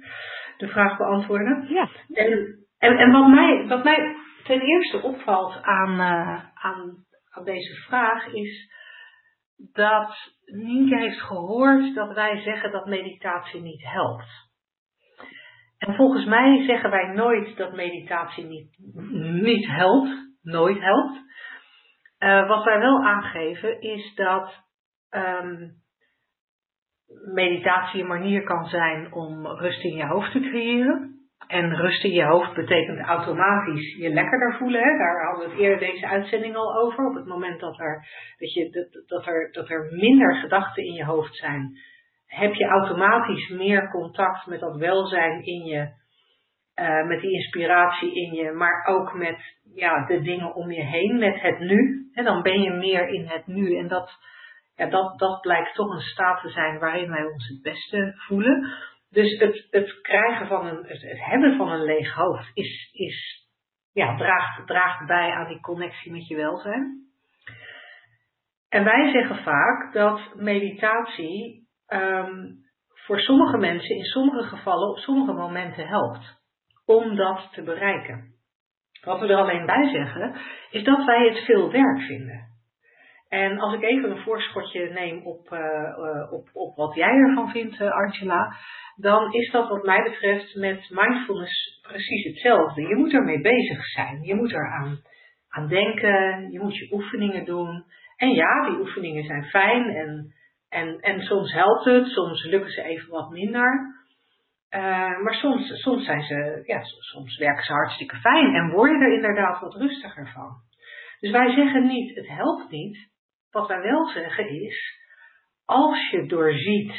De 0.56 0.68
vraag 0.68 0.96
beantwoorden. 0.96 1.66
Ja. 1.68 1.88
En, 2.12 2.58
en, 2.78 2.98
en 2.98 3.12
wat, 3.12 3.28
mij, 3.28 3.66
wat 3.68 3.84
mij 3.84 4.16
ten 4.44 4.60
eerste 4.60 5.02
opvalt 5.02 5.62
aan, 5.62 5.90
uh, 5.90 6.44
aan, 6.54 7.04
aan 7.30 7.44
deze 7.44 7.74
vraag 7.74 8.32
is 8.32 8.72
dat 9.56 10.32
Nienke 10.44 10.96
heeft 10.96 11.20
gehoord 11.20 11.94
dat 11.94 12.14
wij 12.14 12.40
zeggen 12.40 12.72
dat 12.72 12.86
meditatie 12.86 13.60
niet 13.60 13.82
helpt. 13.82 14.28
En 15.78 15.94
volgens 15.94 16.24
mij 16.24 16.64
zeggen 16.66 16.90
wij 16.90 17.06
nooit 17.06 17.56
dat 17.56 17.72
meditatie 17.72 18.44
niet, 18.44 18.76
niet 19.42 19.66
helpt, 19.66 20.10
nooit 20.42 20.80
helpt. 20.80 21.18
Uh, 22.18 22.48
wat 22.48 22.64
wij 22.64 22.78
wel 22.78 23.04
aangeven 23.04 23.80
is 23.80 24.14
dat 24.14 24.64
um, 25.10 25.82
meditatie 27.34 28.00
een 28.00 28.06
manier 28.06 28.42
kan 28.42 28.66
zijn 28.66 29.12
om 29.12 29.46
rust 29.46 29.84
in 29.84 29.96
je 29.96 30.06
hoofd 30.06 30.32
te 30.32 30.40
creëren. 30.40 31.13
En 31.46 31.76
rust 31.76 32.04
in 32.04 32.12
je 32.12 32.24
hoofd 32.24 32.54
betekent 32.54 33.00
automatisch 33.00 33.96
je 33.96 34.08
lekkerder 34.08 34.54
voelen. 34.58 34.82
Hè? 34.82 34.98
Daar 34.98 35.24
hadden 35.24 35.44
we 35.44 35.50
het 35.50 35.60
eerder 35.60 35.78
deze 35.78 36.08
uitzending 36.08 36.56
al 36.56 36.76
over. 36.76 37.06
Op 37.06 37.14
het 37.14 37.26
moment 37.26 37.60
dat 37.60 37.78
er, 37.78 38.06
dat 38.38 38.52
je, 38.52 38.70
dat, 38.70 39.08
dat 39.08 39.26
er, 39.26 39.52
dat 39.52 39.70
er 39.70 39.88
minder 39.90 40.34
gedachten 40.36 40.84
in 40.84 40.92
je 40.92 41.04
hoofd 41.04 41.36
zijn, 41.36 41.78
heb 42.26 42.54
je 42.54 42.64
automatisch 42.64 43.48
meer 43.48 43.90
contact 43.90 44.46
met 44.46 44.60
dat 44.60 44.76
welzijn 44.76 45.44
in 45.44 45.64
je, 45.64 45.88
uh, 46.80 47.06
met 47.06 47.20
die 47.20 47.32
inspiratie 47.32 48.14
in 48.14 48.32
je, 48.32 48.50
maar 48.50 48.86
ook 48.86 49.14
met 49.14 49.38
ja, 49.74 50.06
de 50.06 50.20
dingen 50.20 50.54
om 50.54 50.70
je 50.70 50.82
heen, 50.82 51.18
met 51.18 51.40
het 51.40 51.58
nu. 51.58 52.08
En 52.12 52.24
dan 52.24 52.42
ben 52.42 52.62
je 52.62 52.70
meer 52.70 53.08
in 53.08 53.26
het 53.26 53.46
nu. 53.46 53.76
En 53.76 53.88
dat, 53.88 54.10
ja, 54.76 54.86
dat, 54.86 55.18
dat 55.18 55.40
blijkt 55.40 55.74
toch 55.74 55.94
een 55.94 56.00
staat 56.00 56.40
te 56.40 56.48
zijn 56.48 56.78
waarin 56.78 57.10
wij 57.10 57.24
ons 57.24 57.48
het 57.48 57.62
beste 57.62 58.12
voelen. 58.16 58.72
Dus 59.14 59.38
het, 59.38 59.66
het 59.70 60.00
krijgen 60.00 60.46
van 60.46 60.66
een, 60.66 60.84
het, 60.86 61.02
hebben 61.02 61.56
van 61.56 61.70
een 61.70 61.84
leeg 61.84 62.14
hoofd 62.14 62.50
is, 62.54 62.90
is, 62.92 63.48
ja, 63.92 64.16
draagt, 64.16 64.66
draagt 64.66 65.06
bij 65.06 65.30
aan 65.30 65.48
die 65.48 65.60
connectie 65.60 66.12
met 66.12 66.28
je 66.28 66.36
welzijn. 66.36 67.02
En 68.68 68.84
wij 68.84 69.12
zeggen 69.12 69.42
vaak 69.42 69.92
dat 69.92 70.34
meditatie 70.34 71.68
um, 71.88 72.64
voor 72.88 73.20
sommige 73.20 73.56
mensen 73.56 73.96
in 73.96 74.04
sommige 74.04 74.48
gevallen 74.48 74.90
op 74.90 74.98
sommige 74.98 75.32
momenten 75.32 75.86
helpt 75.86 76.42
om 76.86 77.16
dat 77.16 77.48
te 77.52 77.62
bereiken. 77.62 78.32
Wat 79.04 79.20
we 79.20 79.26
er 79.26 79.36
alleen 79.36 79.66
bij 79.66 79.88
zeggen, 79.88 80.36
is 80.70 80.84
dat 80.84 81.04
wij 81.04 81.28
het 81.28 81.44
veel 81.44 81.70
werk 81.70 82.00
vinden. 82.00 82.53
En 83.42 83.58
als 83.58 83.74
ik 83.74 83.82
even 83.82 84.10
een 84.10 84.22
voorschotje 84.22 84.90
neem 84.90 85.26
op, 85.26 85.52
uh, 85.52 86.32
op, 86.32 86.48
op 86.52 86.76
wat 86.76 86.94
jij 86.94 87.14
ervan 87.14 87.50
vindt, 87.50 87.80
uh, 87.80 87.90
Angela, 87.90 88.56
dan 88.96 89.32
is 89.32 89.50
dat 89.50 89.68
wat 89.68 89.84
mij 89.84 90.02
betreft 90.02 90.54
met 90.54 90.90
mindfulness 90.90 91.80
precies 91.82 92.24
hetzelfde. 92.24 92.82
Je 92.82 92.96
moet 92.96 93.12
ermee 93.12 93.40
bezig 93.40 93.84
zijn. 93.86 94.22
Je 94.22 94.34
moet 94.34 94.52
eraan 94.52 94.98
aan 95.48 95.68
denken, 95.68 96.50
je 96.50 96.60
moet 96.60 96.76
je 96.76 96.92
oefeningen 96.92 97.44
doen. 97.44 97.84
En 98.16 98.30
ja, 98.30 98.68
die 98.68 98.78
oefeningen 98.78 99.24
zijn 99.24 99.44
fijn 99.44 99.88
en, 99.88 100.34
en, 100.68 101.00
en 101.00 101.20
soms 101.20 101.52
helpt 101.52 101.84
het, 101.84 102.06
soms 102.06 102.44
lukken 102.44 102.70
ze 102.70 102.82
even 102.82 103.10
wat 103.10 103.30
minder. 103.30 103.94
Maar 105.22 105.34
soms, 105.34 105.82
soms, 105.82 106.04
zijn 106.04 106.22
ze, 106.22 106.62
ja, 106.66 106.80
soms 106.82 107.36
werken 107.36 107.64
ze 107.64 107.72
hartstikke 107.72 108.16
fijn 108.16 108.54
en 108.54 108.70
word 108.70 108.90
je 108.90 108.96
er 108.96 109.14
inderdaad 109.14 109.60
wat 109.60 109.74
rustiger 109.74 110.30
van. 110.34 110.52
Dus 111.20 111.30
wij 111.30 111.54
zeggen 111.54 111.86
niet, 111.86 112.14
het 112.14 112.28
helpt 112.28 112.70
niet. 112.70 113.12
Wat 113.54 113.68
wij 113.68 113.80
wel 113.80 114.06
zeggen 114.08 114.48
is, 114.48 115.00
als 115.64 116.10
je 116.10 116.26
doorziet 116.26 116.92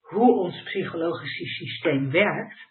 hoe 0.00 0.38
ons 0.38 0.62
psychologische 0.62 1.44
systeem 1.44 2.10
werkt, 2.10 2.68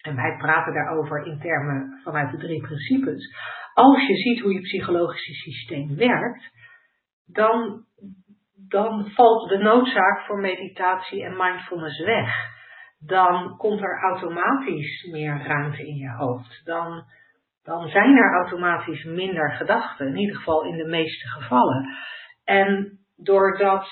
en 0.00 0.16
wij 0.16 0.36
praten 0.36 0.74
daarover 0.74 1.26
in 1.26 1.40
termen 1.40 2.00
vanuit 2.02 2.30
de 2.30 2.38
drie 2.38 2.60
principes, 2.60 3.36
als 3.74 4.06
je 4.06 4.14
ziet 4.16 4.40
hoe 4.40 4.52
je 4.52 4.60
psychologische 4.60 5.32
systeem 5.32 5.96
werkt, 5.96 6.50
dan, 7.26 7.84
dan 8.68 9.10
valt 9.10 9.48
de 9.48 9.58
noodzaak 9.58 10.20
voor 10.26 10.40
meditatie 10.40 11.24
en 11.24 11.36
mindfulness 11.36 12.04
weg 12.04 12.56
dan 12.98 13.56
komt 13.56 13.80
er 13.80 14.02
automatisch 14.02 15.08
meer 15.10 15.42
ruimte 15.46 15.86
in 15.86 15.94
je 15.94 16.10
hoofd. 16.10 16.60
Dan, 16.64 17.04
dan 17.62 17.88
zijn 17.88 18.16
er 18.16 18.34
automatisch 18.34 19.04
minder 19.04 19.52
gedachten, 19.52 20.06
in 20.06 20.16
ieder 20.16 20.36
geval 20.36 20.64
in 20.64 20.76
de 20.76 20.88
meeste 20.88 21.28
gevallen. 21.28 21.96
En 22.48 22.98
doordat, 23.16 23.86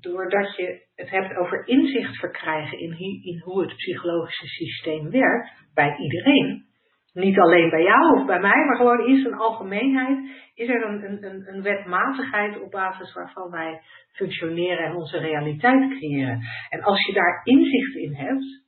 doordat 0.00 0.56
je 0.56 0.86
het 0.94 1.10
hebt 1.10 1.36
over 1.36 1.66
inzicht 1.66 2.16
verkrijgen 2.16 2.78
in, 2.78 2.98
in 3.22 3.40
hoe 3.44 3.60
het 3.60 3.76
psychologische 3.76 4.46
systeem 4.46 5.10
werkt, 5.10 5.50
bij 5.74 5.96
iedereen, 5.96 6.64
niet 7.12 7.38
alleen 7.38 7.70
bij 7.70 7.82
jou 7.82 8.20
of 8.20 8.26
bij 8.26 8.40
mij, 8.40 8.64
maar 8.64 8.76
gewoon 8.76 9.06
in 9.06 9.20
zijn 9.20 9.34
algemeenheid, 9.34 10.18
is 10.54 10.68
er 10.68 10.84
een, 10.84 11.24
een, 11.24 11.54
een 11.54 11.62
wetmatigheid 11.62 12.60
op 12.60 12.70
basis 12.70 13.14
waarvan 13.14 13.50
wij 13.50 13.80
functioneren 14.12 14.84
en 14.84 14.94
onze 14.94 15.18
realiteit 15.18 15.90
creëren. 15.90 16.40
En 16.68 16.82
als 16.82 17.06
je 17.06 17.12
daar 17.12 17.40
inzicht 17.44 17.94
in 17.94 18.14
hebt, 18.14 18.64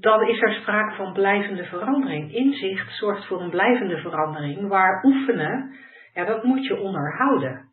dan 0.00 0.28
is 0.28 0.40
er 0.40 0.52
sprake 0.52 0.94
van 0.94 1.12
blijvende 1.12 1.64
verandering. 1.64 2.34
Inzicht 2.34 2.96
zorgt 2.96 3.26
voor 3.26 3.40
een 3.40 3.50
blijvende 3.50 3.98
verandering, 3.98 4.68
waar 4.68 5.04
oefenen, 5.04 5.74
ja, 6.14 6.24
dat 6.24 6.44
moet 6.44 6.66
je 6.66 6.80
onderhouden. 6.80 7.68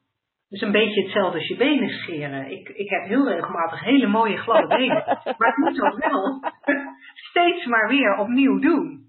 Dus 0.49 0.61
een 0.61 0.71
beetje 0.71 1.01
hetzelfde 1.01 1.37
als 1.37 1.47
je 1.47 1.57
benen 1.57 1.89
scheren. 1.89 2.51
Ik, 2.51 2.69
ik 2.69 2.89
heb 2.89 3.03
heel 3.03 3.29
regelmatig 3.29 3.83
hele 3.83 4.07
mooie 4.07 4.37
gladde 4.37 4.67
benen. 4.67 5.03
Maar 5.37 5.49
ik 5.49 5.57
moet 5.57 5.75
dat 5.75 5.95
wel 5.95 6.39
steeds 7.29 7.65
maar 7.65 7.87
weer 7.87 8.17
opnieuw 8.17 8.59
doen. 8.59 9.05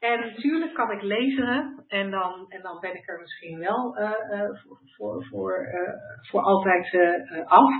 En 0.00 0.20
natuurlijk 0.20 0.74
kan 0.74 0.90
ik 0.90 1.02
lezen 1.02 1.84
en 1.88 2.10
dan, 2.10 2.44
en 2.48 2.62
dan 2.62 2.80
ben 2.80 2.94
ik 2.94 3.08
er 3.08 3.20
misschien 3.20 3.58
wel 3.58 3.98
uh, 3.98 4.10
uh, 4.10 4.48
voor, 4.96 5.24
voor, 5.24 5.66
uh, 5.66 6.28
voor 6.30 6.40
altijd 6.40 6.96
af. 7.44 7.70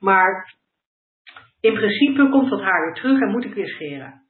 Maar 0.00 0.54
in 1.60 1.74
principe 1.74 2.28
komt 2.28 2.50
dat 2.50 2.62
haar 2.62 2.84
weer 2.84 2.94
terug 2.94 3.20
en 3.20 3.30
moet 3.30 3.44
ik 3.44 3.54
weer 3.54 3.68
scheren. 3.68 4.22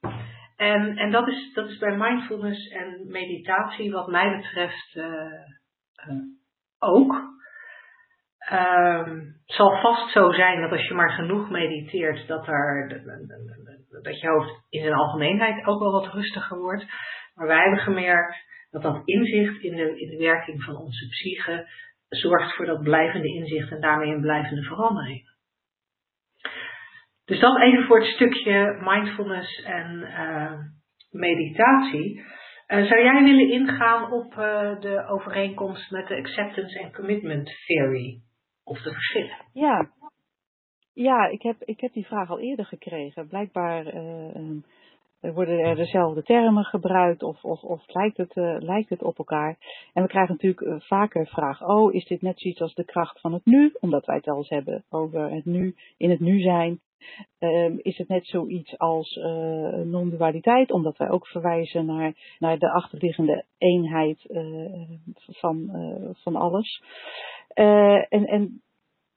En, 0.56 0.96
en 0.96 1.10
dat, 1.10 1.28
is, 1.28 1.52
dat 1.54 1.68
is 1.68 1.78
bij 1.78 1.96
mindfulness 1.96 2.68
en 2.68 3.06
meditatie 3.08 3.92
wat 3.92 4.08
mij 4.08 4.36
betreft 4.36 4.98
ook. 6.78 7.34
Um, 8.52 9.34
het 9.46 9.56
zal 9.56 9.80
vast 9.80 10.12
zo 10.12 10.32
zijn 10.32 10.60
dat 10.60 10.70
als 10.70 10.88
je 10.88 10.94
maar 10.94 11.10
genoeg 11.10 11.50
mediteert, 11.50 12.26
dat, 12.26 12.46
er, 12.46 12.88
dat 14.02 14.20
je 14.20 14.28
hoofd 14.28 14.66
in 14.68 14.82
zijn 14.82 14.94
algemeenheid 14.94 15.66
ook 15.66 15.80
wel 15.80 15.92
wat 15.92 16.12
rustiger 16.12 16.58
wordt. 16.58 16.84
Maar 17.34 17.46
wij 17.46 17.60
hebben 17.60 17.78
gemerkt 17.78 18.36
dat 18.70 18.82
dat 18.82 19.02
inzicht 19.04 19.62
in 19.62 19.76
de, 19.76 20.00
in 20.00 20.18
werking 20.18 20.62
van 20.62 20.76
onze 20.76 21.08
psyche 21.08 21.68
zorgt 22.08 22.54
voor 22.56 22.66
dat 22.66 22.82
blijvende 22.82 23.28
inzicht 23.28 23.70
en 23.70 23.80
daarmee 23.80 24.14
een 24.14 24.20
blijvende 24.20 24.62
verandering. 24.62 25.34
Dus 27.24 27.40
dat 27.40 27.60
even 27.60 27.86
voor 27.86 27.98
het 27.98 28.08
stukje 28.08 28.78
mindfulness 28.80 29.62
en 29.62 30.00
uh, 30.00 30.52
meditatie. 31.10 32.24
Uh, 32.68 32.86
zou 32.86 33.02
jij 33.02 33.22
willen 33.22 33.50
ingaan 33.50 34.12
op 34.12 34.32
uh, 34.32 34.80
de 34.80 35.06
overeenkomst 35.08 35.90
met 35.90 36.08
de 36.08 36.16
acceptance 36.16 36.82
and 36.82 36.94
commitment 36.94 37.50
theory? 37.66 38.20
Of 38.64 38.82
de 38.82 38.92
verschillen? 38.92 39.36
Ja, 39.52 39.90
ja 40.92 41.26
ik, 41.26 41.42
heb, 41.42 41.56
ik 41.64 41.80
heb 41.80 41.92
die 41.92 42.06
vraag 42.06 42.30
al 42.30 42.40
eerder 42.40 42.64
gekregen. 42.66 43.28
Blijkbaar 43.28 43.84
worden 45.20 45.58
er 45.58 45.76
dezelfde 45.76 46.22
termen 46.22 46.64
gebruikt 46.64 47.22
of, 47.22 47.44
of, 47.44 47.62
of 47.62 47.82
lijkt, 47.86 48.16
het, 48.16 48.34
lijkt 48.62 48.88
het 48.88 49.02
op 49.02 49.18
elkaar? 49.18 49.56
En 49.92 50.02
we 50.02 50.08
krijgen 50.08 50.32
natuurlijk 50.32 50.84
vaker 50.84 51.24
de 51.24 51.30
vraag, 51.30 51.62
oh, 51.62 51.94
is 51.94 52.06
dit 52.06 52.22
net 52.22 52.40
zoiets 52.40 52.60
als 52.60 52.74
de 52.74 52.84
kracht 52.84 53.20
van 53.20 53.32
het 53.32 53.44
nu? 53.44 53.72
Omdat 53.80 54.06
wij 54.06 54.16
het 54.16 54.24
wel 54.24 54.36
eens 54.36 54.48
hebben 54.48 54.84
over 54.88 55.30
het 55.30 55.44
nu, 55.44 55.74
in 55.96 56.10
het 56.10 56.20
nu 56.20 56.40
zijn. 56.40 56.80
Uh, 57.38 57.78
is 57.78 57.98
het 57.98 58.08
net 58.08 58.26
zoiets 58.26 58.78
als 58.78 59.16
uh, 59.16 59.24
non-dualiteit, 59.74 60.70
omdat 60.70 60.96
wij 60.96 61.10
ook 61.10 61.26
verwijzen 61.26 61.86
naar, 61.86 62.36
naar 62.38 62.58
de 62.58 62.72
achterliggende 62.72 63.44
eenheid 63.58 64.24
van, 65.14 65.70
van 66.14 66.36
alles. 66.36 66.82
en, 67.54 68.26
en 68.26 68.60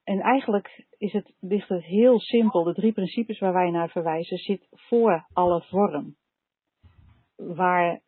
en 0.04 0.20
eigenlijk 0.20 0.86
is 0.98 1.12
het, 1.12 1.32
ligt 1.40 1.68
het 1.68 1.84
heel 1.84 2.20
simpel. 2.20 2.64
De 2.64 2.74
drie 2.74 2.92
principes 2.92 3.38
waar 3.38 3.52
wij 3.52 3.70
naar 3.70 3.88
verwijzen 3.88 4.36
zit 4.36 4.66
voor 4.70 5.26
alle 5.32 5.62
vorm. 5.62 6.16
Waar 7.36 8.00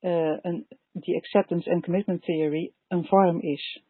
een, 0.00 0.66
die 0.92 1.16
acceptance 1.16 1.70
and 1.70 1.84
commitment 1.84 2.22
theory 2.22 2.72
een 2.88 3.04
vorm 3.04 3.40
is. 3.40 3.82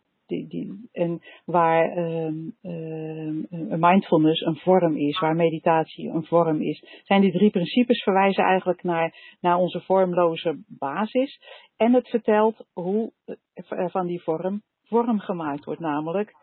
En 0.93 1.21
waar 1.45 1.97
um, 1.97 2.57
um, 2.63 3.47
mindfulness 3.79 4.41
een 4.41 4.57
vorm 4.57 4.97
is, 4.97 5.19
waar 5.19 5.37
meditatie 5.37 6.09
een 6.09 6.25
vorm 6.25 6.61
is. 6.61 7.03
Zijn 7.05 7.21
die 7.21 7.33
drie 7.33 7.51
principes 7.51 8.03
verwijzen 8.03 8.45
eigenlijk 8.45 8.83
naar, 8.83 9.37
naar 9.41 9.57
onze 9.57 9.81
vormloze 9.81 10.59
basis. 10.67 11.41
En 11.77 11.93
het 11.95 12.09
vertelt 12.09 12.67
hoe 12.73 13.13
uh, 13.27 13.89
van 13.89 14.07
die 14.07 14.23
vorm 14.23 14.63
vorm 14.91 15.19
gemaakt 15.19 15.65
wordt, 15.65 15.81
namelijk 15.81 16.35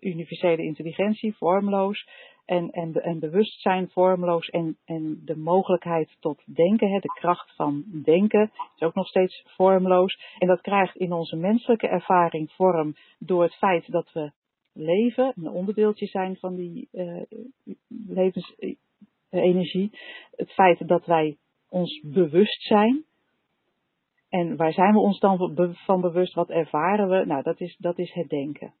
universele 0.00 0.62
intelligentie, 0.62 1.36
vormloos. 1.36 2.06
en, 2.44 2.70
en, 2.70 2.92
en 2.92 3.18
bewustzijn 3.18 3.88
vormloos 3.90 4.48
en, 4.48 4.76
en 4.84 5.20
de 5.24 5.36
mogelijkheid 5.36 6.16
tot 6.20 6.42
denken, 6.54 6.90
hè, 6.90 6.98
de 6.98 7.12
kracht 7.20 7.54
van 7.54 7.84
denken, 8.04 8.50
is 8.76 8.82
ook 8.82 8.94
nog 8.94 9.08
steeds 9.08 9.44
vormloos. 9.46 10.20
En 10.38 10.48
dat 10.48 10.60
krijgt 10.60 10.96
in 10.96 11.12
onze 11.12 11.36
menselijke 11.36 11.88
ervaring 11.88 12.52
vorm 12.52 12.94
door 13.18 13.42
het 13.42 13.54
feit 13.54 13.92
dat 13.92 14.12
we 14.12 14.32
leven, 14.72 15.32
een 15.36 15.48
onderdeeltje 15.50 16.06
zijn 16.06 16.36
van 16.36 16.54
die 16.54 16.88
uh, 16.92 17.22
levensenergie. 18.08 19.98
Het 20.36 20.52
feit 20.52 20.88
dat 20.88 21.06
wij 21.06 21.36
ons 21.68 22.00
bewust 22.04 22.62
zijn. 22.62 23.04
En 24.28 24.56
waar 24.56 24.72
zijn 24.72 24.92
we 24.92 24.98
ons 24.98 25.20
dan 25.20 25.74
van 25.74 26.00
bewust? 26.00 26.34
Wat 26.34 26.50
ervaren 26.50 27.08
we? 27.08 27.24
Nou, 27.26 27.42
dat 27.42 27.60
is, 27.60 27.76
dat 27.76 27.98
is 27.98 28.12
het 28.12 28.28
denken. 28.28 28.74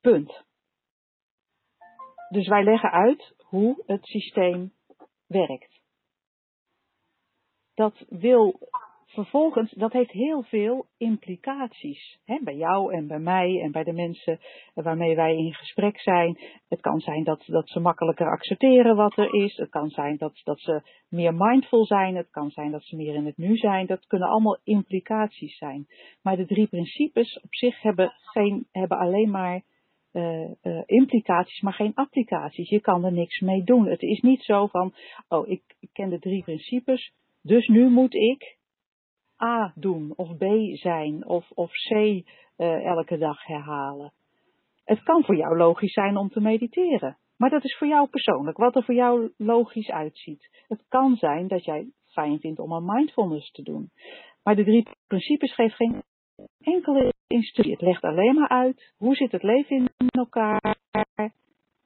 Punt. 0.00 0.44
Dus 2.28 2.48
wij 2.48 2.64
leggen 2.64 2.90
uit 2.90 3.34
hoe 3.36 3.82
het 3.86 4.06
systeem 4.06 4.72
werkt. 5.26 5.80
Dat 7.74 8.04
wil 8.08 8.58
vervolgens, 9.06 9.70
dat 9.70 9.92
heeft 9.92 10.10
heel 10.10 10.42
veel 10.42 10.86
implicaties. 10.96 12.18
Hè, 12.24 12.38
bij 12.42 12.56
jou 12.56 12.92
en 12.94 13.06
bij 13.06 13.18
mij 13.18 13.60
en 13.62 13.72
bij 13.72 13.84
de 13.84 13.92
mensen 13.92 14.38
waarmee 14.74 15.16
wij 15.16 15.36
in 15.36 15.54
gesprek 15.54 16.00
zijn. 16.00 16.38
Het 16.68 16.80
kan 16.80 17.00
zijn 17.00 17.24
dat, 17.24 17.42
dat 17.46 17.68
ze 17.68 17.80
makkelijker 17.80 18.30
accepteren 18.30 18.96
wat 18.96 19.16
er 19.16 19.34
is. 19.34 19.56
Het 19.56 19.70
kan 19.70 19.88
zijn 19.88 20.16
dat, 20.16 20.40
dat 20.44 20.60
ze 20.60 20.82
meer 21.08 21.34
mindful 21.34 21.84
zijn. 21.84 22.16
Het 22.16 22.30
kan 22.30 22.50
zijn 22.50 22.70
dat 22.70 22.84
ze 22.84 22.96
meer 22.96 23.14
in 23.14 23.26
het 23.26 23.36
nu 23.36 23.56
zijn. 23.56 23.86
Dat 23.86 24.06
kunnen 24.06 24.28
allemaal 24.28 24.58
implicaties 24.64 25.56
zijn. 25.56 25.86
Maar 26.22 26.36
de 26.36 26.46
drie 26.46 26.66
principes 26.66 27.40
op 27.40 27.54
zich 27.54 27.82
hebben, 27.82 28.12
geen, 28.20 28.66
hebben 28.70 28.98
alleen 28.98 29.30
maar 29.30 29.62
uh, 30.12 30.50
uh, 30.62 30.82
implicaties, 30.86 31.60
maar 31.60 31.72
geen 31.72 31.94
applicaties. 31.94 32.68
Je 32.68 32.80
kan 32.80 33.04
er 33.04 33.12
niks 33.12 33.40
mee 33.40 33.62
doen. 33.62 33.86
Het 33.86 34.02
is 34.02 34.20
niet 34.20 34.42
zo 34.42 34.66
van, 34.66 34.94
oh, 35.28 35.48
ik, 35.48 35.62
ken 35.92 36.08
de 36.08 36.18
drie 36.18 36.42
principes, 36.42 37.12
dus 37.42 37.66
nu 37.66 37.88
moet 37.88 38.14
ik 38.14 38.58
A 39.42 39.72
doen, 39.74 40.12
of 40.16 40.36
B 40.36 40.44
zijn, 40.72 41.26
of, 41.26 41.50
of 41.50 41.70
C 41.70 41.90
uh, 41.90 42.24
elke 42.84 43.18
dag 43.18 43.46
herhalen. 43.46 44.12
Het 44.84 45.02
kan 45.02 45.24
voor 45.24 45.36
jou 45.36 45.56
logisch 45.56 45.92
zijn 45.92 46.16
om 46.16 46.28
te 46.28 46.40
mediteren, 46.40 47.18
maar 47.36 47.50
dat 47.50 47.64
is 47.64 47.76
voor 47.76 47.88
jou 47.88 48.08
persoonlijk, 48.08 48.56
wat 48.56 48.76
er 48.76 48.84
voor 48.84 48.94
jou 48.94 49.32
logisch 49.36 49.90
uitziet. 49.90 50.64
Het 50.68 50.84
kan 50.88 51.16
zijn 51.16 51.48
dat 51.48 51.64
jij 51.64 51.86
fijn 52.06 52.40
vindt 52.40 52.58
om 52.58 52.72
een 52.72 52.84
mindfulness 52.84 53.50
te 53.50 53.62
doen. 53.62 53.90
Maar 54.42 54.56
de 54.56 54.64
drie 54.64 54.88
principes 55.06 55.54
geven 55.54 55.76
geen 55.76 56.02
enkele 56.60 57.12
instructie. 57.26 57.72
Het 57.72 57.82
legt 57.82 58.02
alleen 58.02 58.34
maar 58.34 58.48
uit 58.48 58.92
hoe 58.96 59.14
zit 59.14 59.32
het 59.32 59.42
leven 59.42 59.76
in 59.76 60.08
elkaar 60.08 60.76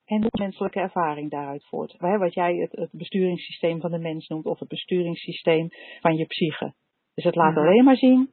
en 0.05 0.21
hoe 0.21 0.31
menselijke 0.39 0.81
ervaring 0.81 1.31
daaruit 1.31 1.65
voort. 1.65 1.97
Wat 1.99 2.35
jij 2.35 2.57
het, 2.57 2.73
het 2.73 2.91
besturingssysteem 2.93 3.81
van 3.81 3.91
de 3.91 3.99
mens 3.99 4.29
noemt 4.29 4.47
of 4.47 4.59
het 4.59 4.69
besturingssysteem 4.69 5.69
van 6.01 6.17
je 6.17 6.27
psyche. 6.27 6.75
Dus 7.15 7.25
het 7.25 7.35
laat 7.35 7.55
mhm. 7.55 7.61
alleen 7.61 7.85
maar 7.85 7.97
zien, 7.97 8.31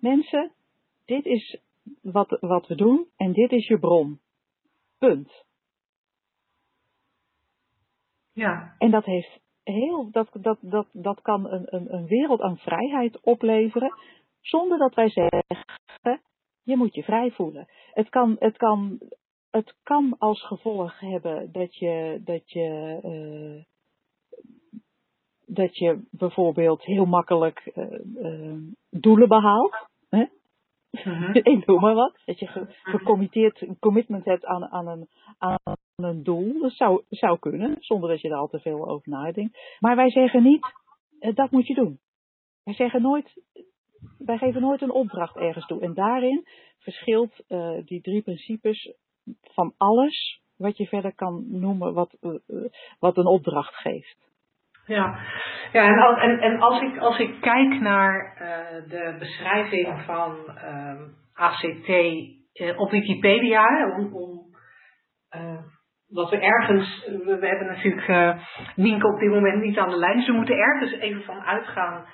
mensen, 0.00 0.52
dit 1.04 1.24
is 1.24 1.60
wat, 2.02 2.36
wat 2.40 2.66
we 2.66 2.74
doen 2.74 3.06
en 3.16 3.32
dit 3.32 3.52
is 3.52 3.66
je 3.66 3.78
bron. 3.78 4.20
Punt. 4.98 5.44
Ja. 8.32 8.74
En 8.78 8.90
dat 8.90 9.04
heeft 9.04 9.40
heel, 9.62 10.10
dat, 10.10 10.28
dat, 10.32 10.58
dat, 10.60 10.88
dat 10.92 11.20
kan 11.20 11.50
een, 11.50 11.74
een, 11.74 11.94
een 11.94 12.06
wereld 12.06 12.40
aan 12.40 12.58
vrijheid 12.58 13.20
opleveren, 13.20 13.94
zonder 14.46 14.78
dat 14.78 14.94
wij 14.94 15.10
zeggen, 15.10 15.44
je 16.62 16.76
moet 16.76 16.94
je 16.94 17.02
vrij 17.02 17.30
voelen. 17.30 17.68
Het 17.92 18.08
kan, 18.08 18.36
het 18.38 18.56
kan, 18.56 18.98
het 19.50 19.76
kan 19.82 20.14
als 20.18 20.46
gevolg 20.46 21.00
hebben 21.00 21.52
dat 21.52 21.76
je, 21.76 22.20
dat 22.24 22.50
je, 22.50 22.98
uh, 23.04 23.62
dat 25.46 25.76
je 25.76 26.06
bijvoorbeeld 26.10 26.84
heel 26.84 27.04
makkelijk 27.04 27.72
uh, 27.74 28.00
uh, 28.14 28.56
doelen 28.90 29.28
behaalt. 29.28 29.88
Hè? 30.08 30.24
Mm-hmm. 30.90 31.34
Ik 31.54 31.66
noem 31.66 31.80
maar 31.80 31.94
wat. 31.94 32.20
Dat 32.24 32.38
je 32.38 32.46
ge, 32.46 32.66
gecommitteerd, 32.82 33.60
een 33.60 33.78
commitment 33.78 34.24
hebt 34.24 34.44
aan, 34.44 34.64
aan, 34.64 34.86
een, 34.88 35.08
aan 35.38 35.58
een 35.96 36.22
doel. 36.22 36.60
Dat 36.60 36.72
zou, 36.72 37.02
zou 37.08 37.38
kunnen, 37.38 37.76
zonder 37.80 38.10
dat 38.10 38.20
je 38.20 38.28
er 38.28 38.36
al 38.36 38.48
te 38.48 38.60
veel 38.60 38.88
over 38.88 39.08
nadenkt. 39.10 39.58
Maar 39.78 39.96
wij 39.96 40.10
zeggen 40.10 40.42
niet, 40.42 40.66
dat 41.34 41.50
moet 41.50 41.66
je 41.66 41.74
doen. 41.74 41.98
Wij 42.64 42.74
zeggen 42.74 43.02
nooit, 43.02 43.42
wij 44.18 44.38
geven 44.38 44.60
nooit 44.60 44.82
een 44.82 44.90
opdracht 44.90 45.36
ergens 45.36 45.66
toe. 45.66 45.80
En 45.80 45.94
daarin 45.94 46.46
verschilt 46.78 47.44
uh, 47.48 47.78
die 47.84 48.00
drie 48.00 48.22
principes 48.22 48.94
van 49.40 49.74
alles 49.76 50.42
wat 50.56 50.76
je 50.76 50.86
verder 50.86 51.14
kan 51.14 51.44
noemen 51.48 51.94
wat, 51.94 52.16
uh, 52.20 52.64
wat 52.98 53.16
een 53.16 53.26
opdracht 53.26 53.74
geeft. 53.74 54.32
Ja, 54.86 55.18
ja 55.72 55.86
en, 55.86 56.16
en, 56.20 56.38
en 56.38 56.60
als, 56.60 56.80
ik, 56.82 56.98
als 56.98 57.18
ik 57.18 57.40
kijk 57.40 57.80
naar 57.80 58.36
de 58.88 59.16
beschrijving 59.18 60.02
van 60.06 60.36
uh, 60.46 61.00
ACT 61.32 61.88
op 62.76 62.90
Wikipedia, 62.90 63.96
om, 63.96 64.14
om 64.14 64.42
we 66.08 66.38
ergens, 66.38 67.04
we, 67.06 67.36
we 67.40 67.46
hebben 67.46 67.66
natuurlijk 67.66 68.40
Nienke 68.76 69.12
op 69.12 69.18
dit 69.18 69.30
moment 69.30 69.62
niet 69.62 69.78
aan 69.78 69.90
de 69.90 69.96
lijn, 69.96 70.16
dus 70.16 70.26
we 70.26 70.32
moeten 70.32 70.56
ergens 70.56 70.92
even 70.92 71.22
van 71.22 71.40
uitgaan 71.40 72.06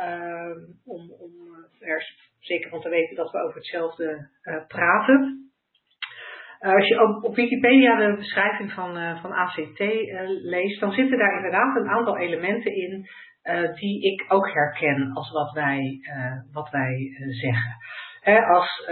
uh, 0.00 0.56
om, 0.84 1.12
om 1.12 1.32
er 1.78 2.02
zeker 2.38 2.70
van 2.70 2.80
te 2.80 2.88
weten 2.88 3.16
dat 3.16 3.30
we 3.30 3.42
over 3.42 3.56
hetzelfde 3.56 4.28
uh, 4.42 4.66
praten. 4.66 5.50
Uh, 6.60 6.74
als 6.74 6.88
je 6.88 7.22
op, 7.22 7.34
Wikipedia 7.34 7.96
de 7.96 8.16
beschrijving 8.16 8.72
van, 8.72 9.18
van 9.20 9.32
ACT 9.32 9.78
leest, 10.42 10.80
dan 10.80 10.92
zitten 10.92 11.18
daar 11.18 11.36
inderdaad 11.36 11.76
een 11.76 11.88
aantal 11.88 12.18
elementen 12.18 12.74
in 12.74 13.08
die 13.74 14.12
ik 14.12 14.24
ook 14.28 14.52
herken 14.52 15.12
als 15.12 15.30
wat 15.30 15.52
wij, 15.52 16.00
wat 16.52 16.70
wij 16.70 17.08
zeggen. 17.40 17.76
Hè, 18.20 18.40
als, 18.40 18.88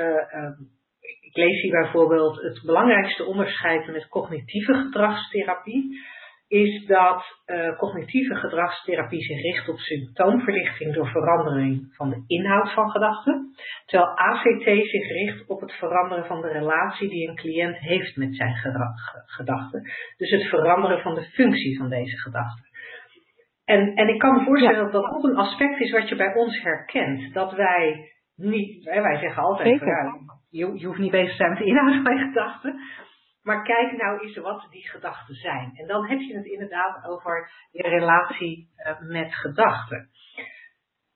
ik 1.21 1.37
lees 1.37 1.63
hier 1.63 1.81
bijvoorbeeld 1.81 2.43
het 2.43 2.63
belangrijkste 2.65 3.25
onderscheid 3.25 3.87
met 3.87 4.09
cognitieve 4.09 4.75
gedragstherapie 4.75 5.99
is 6.49 6.87
dat 6.87 7.25
uh, 7.47 7.77
cognitieve 7.77 8.35
gedragstherapie 8.35 9.23
zich 9.23 9.43
richt 9.43 9.69
op 9.69 9.79
symptoomverlichting 9.79 10.95
door 10.95 11.09
verandering 11.09 11.95
van 11.95 12.09
de 12.09 12.25
inhoud 12.27 12.73
van 12.73 12.91
gedachten, 12.91 13.55
terwijl 13.87 14.17
ACT 14.17 14.65
zich 14.65 15.09
richt 15.09 15.49
op 15.49 15.61
het 15.61 15.73
veranderen 15.73 16.27
van 16.27 16.41
de 16.41 16.49
relatie 16.49 17.09
die 17.09 17.29
een 17.29 17.37
cliënt 17.37 17.79
heeft 17.79 18.17
met 18.17 18.37
zijn 18.37 18.55
gedachten. 19.27 19.83
Dus 20.17 20.31
het 20.31 20.43
veranderen 20.43 21.01
van 21.01 21.15
de 21.15 21.25
functie 21.25 21.79
van 21.79 21.89
deze 21.89 22.17
gedachten. 22.17 22.65
En, 23.65 23.95
en 23.95 24.09
ik 24.09 24.19
kan 24.19 24.35
me 24.35 24.45
voorstellen 24.45 24.83
dat 24.83 24.93
dat 24.93 25.15
ook 25.15 25.25
een 25.25 25.37
aspect 25.37 25.81
is 25.81 25.91
wat 25.91 26.09
je 26.09 26.17
bij 26.17 26.35
ons 26.35 26.63
herkent. 26.63 27.35
Dat 27.35 27.53
wij 27.53 28.11
niet, 28.37 28.85
wij 28.85 29.19
zeggen 29.19 29.43
altijd, 29.43 29.81
ja, 29.81 30.13
je, 30.51 30.79
je 30.79 30.87
hoeft 30.87 30.99
niet 30.99 31.11
bezig 31.11 31.31
te 31.31 31.37
zijn 31.37 31.51
met 31.51 31.59
de 31.59 31.65
inhoud 31.65 32.03
van 32.03 32.17
je 32.17 32.25
gedachten. 32.25 32.81
Maar 33.47 33.63
kijk 33.63 33.97
nou 33.97 34.21
eens 34.21 34.37
wat 34.37 34.67
die 34.71 34.89
gedachten 34.89 35.35
zijn. 35.35 35.71
En 35.75 35.87
dan 35.87 36.07
heb 36.07 36.19
je 36.19 36.37
het 36.37 36.47
inderdaad 36.47 37.05
over 37.05 37.51
je 37.71 37.83
relatie 37.83 38.69
uh, 38.77 39.01
met 39.01 39.35
gedachten. 39.35 40.09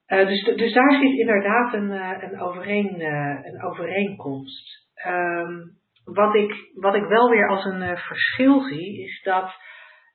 Uh, 0.09 0.27
dus, 0.27 0.45
dus 0.45 0.73
daar 0.73 0.93
zit 0.93 1.19
inderdaad 1.19 1.75
een, 1.75 1.91
uh, 1.91 2.23
een, 2.23 2.41
overeen, 2.41 3.01
een 3.45 3.63
overeenkomst. 3.63 4.89
Um, 5.07 5.79
wat, 6.05 6.35
ik, 6.35 6.71
wat 6.75 6.95
ik 6.95 7.05
wel 7.05 7.31
weer 7.31 7.49
als 7.49 7.65
een 7.65 7.97
verschil 7.97 8.61
zie, 8.61 9.03
is 9.03 9.23
dat 9.23 9.53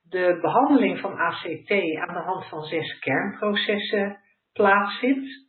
de 0.10 0.38
behandeling 0.42 1.00
van 1.00 1.18
ACT 1.18 1.72
aan 1.72 2.14
de 2.14 2.24
hand 2.26 2.48
van 2.48 2.62
zes 2.62 3.00
kernprocessen 3.00 4.20
plaatsvindt. 4.54 5.45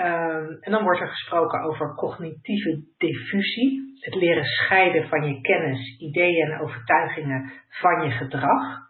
Um, 0.00 0.58
en 0.60 0.72
dan 0.72 0.82
wordt 0.82 1.00
er 1.00 1.08
gesproken 1.08 1.60
over 1.60 1.94
cognitieve 1.94 2.82
diffusie, 2.98 3.94
het 4.00 4.14
leren 4.14 4.44
scheiden 4.44 5.08
van 5.08 5.28
je 5.28 5.40
kennis, 5.40 5.98
ideeën 5.98 6.52
en 6.52 6.60
overtuigingen 6.60 7.52
van 7.68 8.02
je 8.02 8.10
gedrag. 8.10 8.84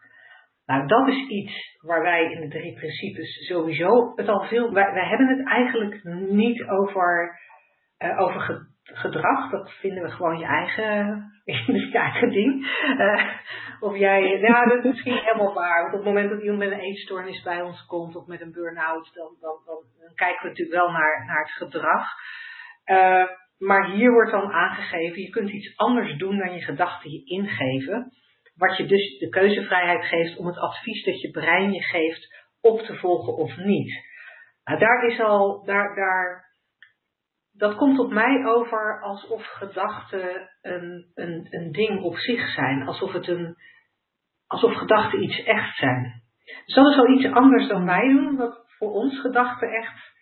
Nou, 0.67 0.87
dat 0.87 1.09
is 1.09 1.29
iets 1.29 1.79
waar 1.81 2.03
wij 2.03 2.33
in 2.33 2.41
de 2.41 2.49
drie 2.49 2.75
principes 2.75 3.47
sowieso 3.47 4.13
het 4.17 4.29
al 4.29 4.45
veel. 4.45 4.73
Wij 4.73 5.09
hebben 5.09 5.29
het 5.29 5.47
eigenlijk 5.47 6.05
niet 6.31 6.69
over, 6.69 7.39
uh, 7.99 8.21
over 8.21 8.67
gedrag. 8.83 9.51
Dat 9.51 9.71
vinden 9.71 10.03
we 10.03 10.11
gewoon 10.11 10.39
je 10.39 10.47
eigen 10.47 11.25
je 11.93 11.99
eigen 11.99 12.31
ding. 12.31 12.67
Uh, 12.99 13.25
of 13.81 13.97
jij, 13.97 14.39
ja, 14.41 14.65
dat 14.65 14.79
is 14.79 14.91
misschien 14.91 15.19
helemaal 15.25 15.55
waar. 15.55 15.83
Want 15.83 15.95
op 15.95 15.99
het 15.99 16.09
moment 16.09 16.31
dat 16.31 16.41
iemand 16.41 16.59
met 16.59 16.71
een 16.71 16.85
eetstoornis 16.85 17.43
bij 17.43 17.63
ons 17.63 17.87
komt 17.87 18.17
of 18.17 18.27
met 18.27 18.41
een 18.41 18.53
burn-out, 18.53 19.11
dan, 19.15 19.37
dan, 19.41 19.57
dan, 19.67 19.85
kijken 20.15 20.43
we 20.43 20.49
natuurlijk 20.49 20.79
wel 20.79 20.91
naar, 20.91 21.25
naar 21.27 21.41
het 21.41 21.51
gedrag. 21.51 22.07
Uh, 22.87 23.25
maar 23.59 23.91
hier 23.91 24.13
wordt 24.13 24.31
dan 24.31 24.53
aangegeven, 24.53 25.23
je 25.23 25.31
kunt 25.31 25.51
iets 25.51 25.77
anders 25.77 26.19
doen 26.19 26.39
dan 26.39 26.53
je 26.53 26.61
gedachten 26.61 27.11
je 27.11 27.25
ingeven. 27.25 28.13
Wat 28.55 28.77
je 28.77 28.87
dus 28.87 29.19
de 29.19 29.29
keuzevrijheid 29.29 30.05
geeft 30.05 30.37
om 30.37 30.47
het 30.47 30.59
advies 30.59 31.05
dat 31.05 31.21
je 31.21 31.31
brein 31.31 31.73
je 31.73 31.83
geeft 31.83 32.45
op 32.61 32.81
te 32.81 32.95
volgen 32.95 33.37
of 33.37 33.57
niet. 33.57 34.05
Nou, 34.65 34.79
daar 34.79 35.07
is 35.07 35.21
al, 35.21 35.65
daar, 35.65 35.95
daar 35.95 36.46
dat 37.57 37.77
komt 37.77 37.99
op 37.99 38.13
mij 38.13 38.47
over 38.47 39.03
alsof 39.03 39.47
gedachten 39.47 40.51
een, 40.63 41.11
een, 41.15 41.47
een 41.51 41.73
ding 41.73 42.03
op 42.03 42.17
zich 42.17 42.49
zijn. 42.49 42.87
Alsof, 42.87 43.13
het 43.13 43.29
een, 43.29 43.57
alsof 44.47 44.75
gedachten 44.75 45.23
iets 45.23 45.45
echt 45.45 45.77
zijn. 45.77 46.23
Dus 46.65 46.75
dat 46.75 46.87
is 46.87 46.97
wel 46.97 47.11
iets 47.11 47.27
anders 47.27 47.69
dan 47.69 47.85
wij 47.85 48.09
doen, 48.09 48.37
wat 48.37 48.65
voor 48.79 48.91
ons 48.91 49.21
gedachten 49.21 49.69
echt 49.69 50.15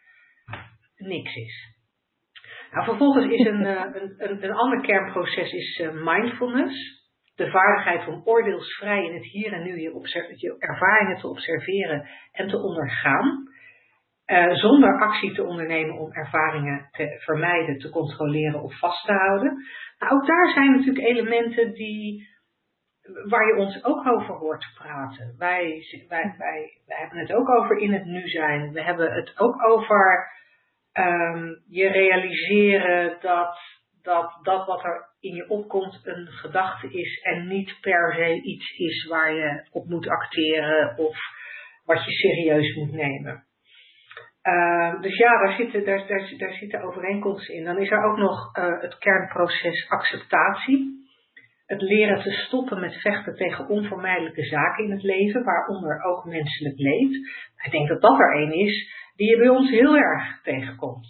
niks 0.97 1.35
is. 1.35 1.72
Nou, 2.70 2.85
vervolgens 2.85 3.26
is 3.32 3.47
een, 3.47 3.64
eh, 3.76 3.85
een, 3.93 4.14
een, 4.16 4.45
een 4.45 4.55
ander 4.55 4.80
kernproces 4.80 5.53
is 5.53 5.78
eh, 5.78 5.91
mindfulness. 5.93 7.03
De 7.35 7.51
vaardigheid 7.51 8.09
om 8.09 8.22
oordeelsvrij 8.24 9.05
in 9.05 9.14
het 9.14 9.24
hier 9.24 9.53
en 9.53 9.62
nu 9.62 9.80
je, 9.80 9.91
je 10.37 10.57
ervaringen 10.59 11.16
te 11.16 11.28
observeren 11.28 12.09
en 12.32 12.49
te 12.49 12.57
ondergaan. 12.57 13.49
Uh, 14.27 14.55
zonder 14.55 15.01
actie 15.01 15.35
te 15.35 15.45
ondernemen 15.45 15.99
om 15.99 16.12
ervaringen 16.12 16.89
te 16.91 17.20
vermijden, 17.25 17.79
te 17.79 17.91
controleren 17.91 18.62
of 18.62 18.79
vast 18.79 19.07
te 19.07 19.12
houden. 19.12 19.64
Nou, 19.99 20.12
ook 20.12 20.27
daar 20.27 20.51
zijn 20.53 20.70
natuurlijk 20.70 21.07
elementen 21.07 21.72
die, 21.72 22.29
waar 23.29 23.47
je 23.47 23.57
ons 23.57 23.85
ook 23.85 24.07
over 24.07 24.35
hoort 24.35 24.66
praten. 24.75 25.35
Wij, 25.39 25.83
wij, 26.09 26.35
wij, 26.39 26.81
wij 26.87 26.99
hebben 26.99 27.18
het 27.18 27.33
ook 27.33 27.49
over 27.49 27.79
in 27.79 27.93
het 27.93 28.05
nu 28.05 28.29
zijn. 28.29 28.72
We 28.72 28.83
hebben 28.83 29.12
het 29.12 29.39
ook 29.39 29.68
over 29.68 30.33
um, 30.99 31.62
je 31.68 31.89
realiseren 31.89 33.16
dat, 33.20 33.59
dat 34.03 34.39
dat 34.43 34.66
wat 34.66 34.85
er 34.85 35.09
in 35.20 35.35
je 35.35 35.49
opkomt 35.49 36.01
een 36.03 36.27
gedachte 36.27 36.91
is 36.91 37.20
en 37.22 37.49
niet 37.49 37.79
per 37.81 38.14
se 38.14 38.43
iets 38.43 38.77
is 38.77 39.07
waar 39.09 39.35
je 39.35 39.68
op 39.70 39.89
moet 39.89 40.09
acteren 40.09 40.99
of 40.99 41.16
wat 41.85 42.05
je 42.05 42.12
serieus 42.12 42.75
moet 42.75 42.93
nemen. 42.93 43.45
Uh, 44.49 45.01
dus 45.01 45.16
ja, 45.16 45.38
daar 45.38 45.57
zitten, 45.57 45.84
daar, 45.84 46.07
daar, 46.07 46.34
daar 46.36 46.53
zitten 46.53 46.82
overeenkomsten 46.82 47.55
in. 47.55 47.64
Dan 47.64 47.78
is 47.78 47.90
er 47.90 48.05
ook 48.05 48.16
nog 48.16 48.57
uh, 48.59 48.80
het 48.80 48.99
kernproces 48.99 49.88
acceptatie. 49.88 51.03
Het 51.66 51.82
leren 51.82 52.22
te 52.22 52.30
stoppen 52.30 52.80
met 52.80 53.01
vechten 53.01 53.34
tegen 53.34 53.68
onvermijdelijke 53.68 54.45
zaken 54.45 54.84
in 54.84 54.90
het 54.90 55.03
leven, 55.03 55.45
waaronder 55.45 56.03
ook 56.03 56.24
menselijk 56.24 56.78
leed. 56.78 57.14
Ik 57.64 57.70
denk 57.70 57.88
dat 57.88 58.01
dat 58.01 58.18
er 58.18 58.36
een 58.36 58.53
is 58.53 58.92
die 59.16 59.30
je 59.30 59.38
bij 59.38 59.49
ons 59.49 59.70
heel 59.70 59.97
erg 59.97 60.42
tegenkomt. 60.42 61.07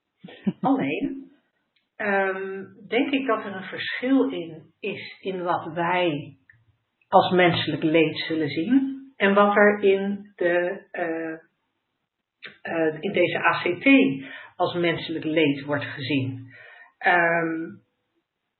Alleen 0.60 1.26
um, 1.96 2.66
denk 2.88 3.10
ik 3.10 3.26
dat 3.26 3.44
er 3.44 3.54
een 3.54 3.68
verschil 3.68 4.30
in 4.30 4.72
is 4.80 5.16
in 5.20 5.42
wat 5.42 5.72
wij 5.74 6.36
als 7.08 7.30
menselijk 7.30 7.82
leed 7.82 8.18
zullen 8.18 8.48
zien 8.48 9.04
en 9.16 9.34
wat 9.34 9.56
er 9.56 9.82
in, 9.82 10.32
de, 10.36 10.86
uh, 10.92 11.45
uh, 12.62 12.96
in 13.00 13.12
deze 13.12 13.38
ACT 13.38 13.88
als 14.56 14.74
menselijk 14.74 15.24
leed 15.24 15.64
wordt 15.64 15.84
gezien. 15.84 16.54
Um, 17.06 17.84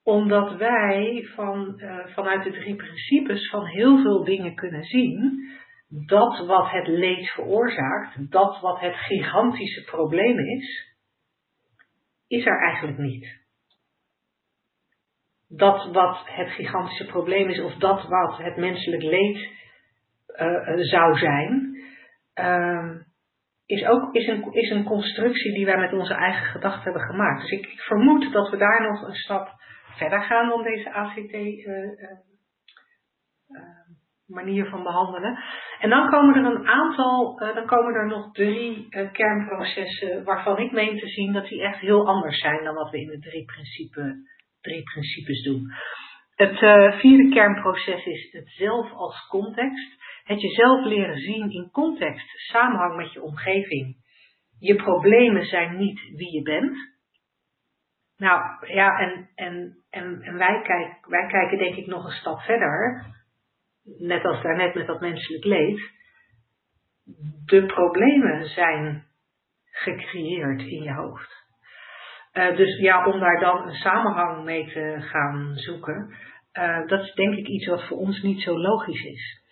omdat 0.02 0.56
wij 0.56 1.28
van, 1.34 1.74
uh, 1.76 2.06
vanuit 2.06 2.44
de 2.44 2.50
drie 2.50 2.76
principes 2.76 3.50
van 3.50 3.66
heel 3.66 4.02
veel 4.02 4.24
dingen 4.24 4.54
kunnen 4.54 4.84
zien 4.84 5.46
dat 5.88 6.46
wat 6.46 6.70
het 6.70 6.86
leed 6.86 7.28
veroorzaakt, 7.28 8.30
dat 8.30 8.60
wat 8.60 8.80
het 8.80 8.94
gigantische 8.94 9.84
probleem 9.84 10.38
is, 10.38 10.96
is 12.26 12.46
er 12.46 12.62
eigenlijk 12.62 12.98
niet. 12.98 13.44
Dat 15.48 15.92
wat 15.92 16.22
het 16.24 16.50
gigantische 16.50 17.06
probleem 17.06 17.48
is, 17.48 17.60
of 17.60 17.74
dat 17.74 18.08
wat 18.08 18.38
het 18.38 18.56
menselijk 18.56 19.02
leed 19.02 19.50
uh, 20.36 20.76
zou 20.76 21.18
zijn, 21.18 21.76
uh, 22.34 23.00
is 23.66 23.86
ook 23.86 24.14
is 24.14 24.26
een, 24.26 24.52
is 24.52 24.70
een 24.70 24.84
constructie 24.84 25.52
die 25.52 25.64
wij 25.64 25.78
met 25.78 25.92
onze 25.92 26.14
eigen 26.14 26.46
gedachten 26.46 26.82
hebben 26.82 27.02
gemaakt. 27.02 27.40
Dus 27.40 27.50
ik, 27.50 27.66
ik 27.66 27.80
vermoed 27.80 28.32
dat 28.32 28.50
we 28.50 28.56
daar 28.56 28.82
nog 28.82 29.02
een 29.02 29.14
stap 29.14 29.48
verder 29.96 30.22
gaan 30.22 30.48
dan 30.48 30.62
deze 30.62 30.92
ACT. 30.92 31.32
Uh, 31.32 32.14
manier 34.26 34.66
van 34.66 34.82
behandelen. 34.82 35.38
En 35.80 35.90
dan 35.90 36.10
komen 36.10 36.34
er 36.34 36.44
een 36.44 36.66
aantal, 36.66 37.36
dan 37.36 37.66
komen 37.66 37.94
er 37.94 38.06
nog 38.06 38.32
drie 38.32 38.88
kernprocessen 39.12 40.24
waarvan 40.24 40.58
ik 40.58 40.72
meen 40.72 40.98
te 40.98 41.08
zien 41.08 41.32
dat 41.32 41.48
die 41.48 41.62
echt 41.62 41.80
heel 41.80 42.06
anders 42.06 42.38
zijn 42.38 42.64
dan 42.64 42.74
wat 42.74 42.90
we 42.90 43.00
in 43.00 43.06
de 43.06 43.18
drie, 43.18 43.44
principe, 43.44 44.14
drie 44.60 44.82
principes 44.82 45.42
doen. 45.42 45.72
Het 46.34 46.58
vierde 47.00 47.34
kernproces 47.34 48.04
is 48.04 48.32
het 48.32 48.48
zelf 48.48 48.92
als 48.92 49.26
context. 49.28 49.95
Het 50.26 50.40
jezelf 50.40 50.84
leren 50.84 51.18
zien 51.18 51.50
in 51.50 51.70
context, 51.70 52.28
samenhang 52.28 52.96
met 52.96 53.12
je 53.12 53.22
omgeving. 53.22 53.96
Je 54.58 54.74
problemen 54.74 55.44
zijn 55.44 55.76
niet 55.76 56.00
wie 56.16 56.32
je 56.32 56.42
bent. 56.42 56.76
Nou 58.16 58.66
ja, 58.66 58.98
en, 58.98 59.30
en, 59.34 59.76
en, 59.90 60.22
en 60.22 60.38
wij, 60.38 60.62
kijken, 60.62 61.10
wij 61.10 61.26
kijken 61.26 61.58
denk 61.58 61.76
ik 61.76 61.86
nog 61.86 62.04
een 62.04 62.10
stap 62.10 62.40
verder 62.40 63.14
net 63.98 64.24
als 64.24 64.42
daarnet 64.42 64.74
met 64.74 64.86
dat 64.86 65.00
menselijk 65.00 65.44
leed, 65.44 65.90
de 67.44 67.66
problemen 67.66 68.46
zijn 68.46 69.06
gecreëerd 69.70 70.60
in 70.60 70.82
je 70.82 70.92
hoofd. 70.92 71.44
Uh, 72.32 72.56
dus 72.56 72.78
ja, 72.78 73.06
om 73.06 73.20
daar 73.20 73.40
dan 73.40 73.66
een 73.66 73.74
samenhang 73.74 74.44
mee 74.44 74.66
te 74.72 74.96
gaan 74.98 75.52
zoeken, 75.54 76.14
uh, 76.52 76.86
dat 76.86 77.02
is 77.02 77.14
denk 77.14 77.34
ik 77.34 77.46
iets 77.46 77.66
wat 77.66 77.86
voor 77.86 77.96
ons 77.96 78.22
niet 78.22 78.42
zo 78.42 78.58
logisch 78.58 79.04
is. 79.04 79.44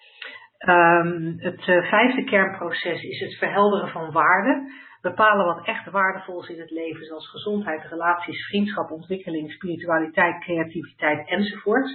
Um, 0.69 1.35
het 1.39 1.67
uh, 1.67 1.89
vijfde 1.89 2.25
kernproces 2.25 3.03
is 3.03 3.21
het 3.21 3.39
verhelderen 3.39 3.89
van 3.89 4.13
waarden. 4.13 4.73
Bepalen 5.01 5.47
wat 5.47 5.67
echt 5.67 5.91
waardevol 5.91 6.43
is 6.43 6.49
in 6.49 6.61
het 6.61 6.71
leven, 6.71 7.05
zoals 7.05 7.31
gezondheid, 7.31 7.87
relaties, 7.91 8.47
vriendschap, 8.47 8.91
ontwikkeling, 8.91 9.53
spiritualiteit, 9.53 10.41
creativiteit 10.41 11.29
enzovoort. 11.29 11.91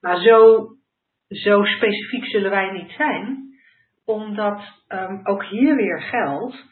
Maar 0.00 0.20
zo 0.20 0.68
zo 1.30 1.64
specifiek 1.64 2.24
zullen 2.24 2.50
wij 2.50 2.70
niet 2.70 2.90
zijn, 2.90 3.54
omdat 4.04 4.60
um, 4.88 5.20
ook 5.22 5.44
hier 5.44 5.76
weer 5.76 6.02
geldt, 6.02 6.64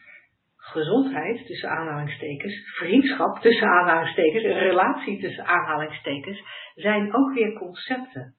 gezondheid 0.57 1.45
tussen 1.45 1.69
aanhalingstekens, 1.69 2.53
vriendschap 2.77 3.39
tussen 3.39 3.67
aanhalingstekens, 3.67 4.43
relatie 4.43 5.21
tussen 5.21 5.45
aanhalingstekens, 5.45 6.41
zijn 6.75 7.15
ook 7.15 7.33
weer 7.33 7.53
concepten. 7.53 8.35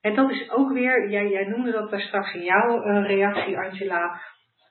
En 0.00 0.14
dat 0.14 0.30
is 0.30 0.50
ook 0.50 0.72
weer, 0.72 1.10
jij, 1.10 1.28
jij 1.28 1.44
noemde 1.44 1.72
dat 1.72 1.90
daar 1.90 2.00
straks 2.00 2.34
in 2.34 2.42
jouw 2.42 2.84
uh, 2.84 3.06
reactie, 3.06 3.58
Angela, 3.58 4.20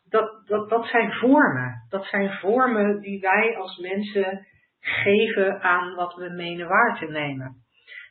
dat, 0.09 0.47
dat, 0.47 0.69
dat 0.69 0.85
zijn 0.85 1.11
vormen. 1.11 1.85
Dat 1.89 2.05
zijn 2.05 2.31
vormen 2.31 2.99
die 2.99 3.19
wij 3.19 3.57
als 3.57 3.77
mensen 3.77 4.47
geven 4.79 5.61
aan 5.61 5.95
wat 5.95 6.15
we 6.15 6.29
menen 6.29 6.67
waar 6.67 6.97
te 6.99 7.05
nemen. 7.05 7.55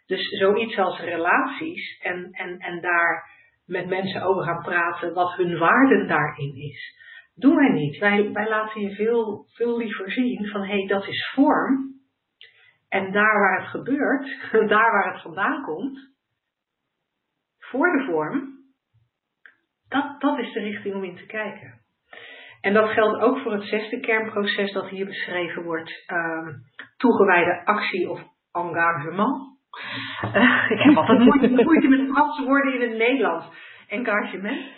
Dus 0.07 0.29
zoiets 0.39 0.79
als 0.79 1.01
relaties 1.01 2.01
en, 2.03 2.29
en, 2.31 2.59
en 2.59 2.81
daar 2.81 3.31
met 3.67 3.89
mensen 3.89 4.23
over 4.23 4.43
gaan 4.43 4.63
praten 4.63 5.15
wat 5.15 5.37
hun 5.37 5.59
waarden 5.59 6.09
daarin 6.09 6.55
is. 6.55 6.97
Doen 7.35 7.57
wij 7.57 7.73
niet. 7.73 7.99
Wij, 7.99 8.33
wij 8.33 8.49
laten 8.49 8.81
je 8.81 8.95
veel, 8.95 9.47
veel 9.55 9.79
liever 9.79 10.11
zien 10.11 10.47
van 10.47 10.61
hé, 10.61 10.77
hey, 10.79 10.87
dat 10.87 11.07
is 11.07 11.33
vorm. 11.35 11.97
En 12.89 13.13
daar 13.13 13.41
waar 13.41 13.61
het 13.61 13.69
gebeurt, 13.69 14.51
daar 14.75 14.93
waar 14.93 15.13
het 15.13 15.23
vandaan 15.23 15.63
komt, 15.63 15.99
voor 17.71 17.93
de 17.93 18.05
vorm, 18.05 18.57
dat, 19.89 20.21
dat 20.21 20.39
is 20.39 20.53
de 20.53 20.61
richting 20.61 20.95
om 20.95 21.05
in 21.05 21.17
te 21.17 21.27
kijken. 21.27 21.81
En 22.61 22.73
dat 22.73 22.91
geldt 22.91 23.23
ook 23.23 23.39
voor 23.39 23.53
het 23.53 23.65
zesde 23.65 24.01
kernproces 24.01 24.73
dat 24.73 24.89
hier 24.89 25.07
beschreven 25.07 25.63
wordt, 25.63 26.05
um, 26.13 26.63
toegewijde 26.97 27.65
actie 27.65 28.11
of 28.11 28.21
engagement. 28.53 29.59
Uh, 30.35 30.71
ik 30.71 30.79
heb 30.79 30.97
altijd 30.97 31.19
moeite, 31.29 31.49
moeite 31.49 31.89
met 31.89 32.11
Franse 32.11 32.45
woorden 32.45 32.75
in 32.75 32.89
het 32.89 32.99
Nederlands. 32.99 33.47
Engagement. 33.89 34.77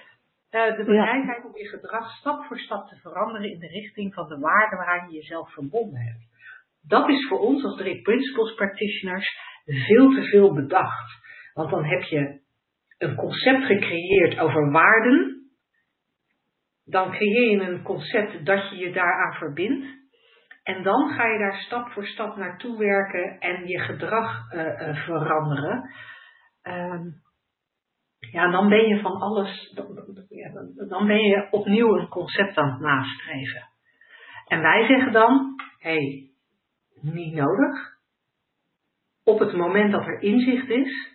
Uh, 0.50 0.76
de 0.76 0.84
bereidheid 0.84 1.44
om 1.44 1.56
je 1.56 1.68
gedrag 1.68 2.10
stap 2.10 2.44
voor 2.44 2.58
stap 2.58 2.88
te 2.88 2.96
veranderen 2.96 3.50
in 3.50 3.58
de 3.58 3.66
richting 3.66 4.14
van 4.14 4.28
de 4.28 4.38
waarde 4.38 4.76
waaraan 4.76 5.10
je 5.10 5.16
jezelf 5.16 5.52
verbonden 5.52 6.00
hebt. 6.00 6.28
Dat 6.82 7.08
is 7.08 7.28
voor 7.28 7.38
ons 7.38 7.64
als 7.64 7.76
drie 7.76 8.02
principles 8.02 8.54
practitioners 8.54 9.38
veel 9.64 10.10
te 10.10 10.22
veel 10.22 10.54
bedacht. 10.54 11.18
Want 11.54 11.70
dan 11.70 11.84
heb 11.84 12.02
je 12.02 12.39
een 13.00 13.14
concept 13.14 13.64
gecreëerd 13.64 14.38
over 14.38 14.70
waarden. 14.70 15.50
Dan 16.84 17.10
creëer 17.10 17.50
je 17.50 17.60
een 17.60 17.82
concept 17.82 18.46
dat 18.46 18.70
je 18.70 18.76
je 18.76 18.92
daaraan 18.92 19.34
verbindt. 19.34 19.86
En 20.62 20.82
dan 20.82 21.10
ga 21.10 21.26
je 21.26 21.38
daar 21.38 21.60
stap 21.60 21.88
voor 21.88 22.06
stap 22.06 22.36
naartoe 22.36 22.78
werken 22.78 23.38
en 23.38 23.66
je 23.66 23.78
gedrag 23.78 24.52
uh, 24.52 24.64
uh, 24.64 25.04
veranderen. 25.04 25.90
Um, 26.62 27.22
ja, 28.18 28.50
dan 28.50 28.68
ben 28.68 28.88
je 28.88 29.00
van 29.00 29.12
alles, 29.12 29.72
dan 30.88 31.06
ben 31.06 31.22
je 31.22 31.48
opnieuw 31.50 31.98
een 31.98 32.08
concept 32.08 32.56
aan 32.56 32.70
het 32.70 32.80
nastreven. 32.80 33.68
En 34.46 34.60
wij 34.60 34.86
zeggen 34.86 35.12
dan, 35.12 35.54
hé, 35.78 35.90
hey, 35.90 36.30
niet 37.00 37.34
nodig. 37.34 37.98
Op 39.24 39.38
het 39.38 39.52
moment 39.52 39.92
dat 39.92 40.06
er 40.06 40.22
inzicht 40.22 40.68
is, 40.68 41.09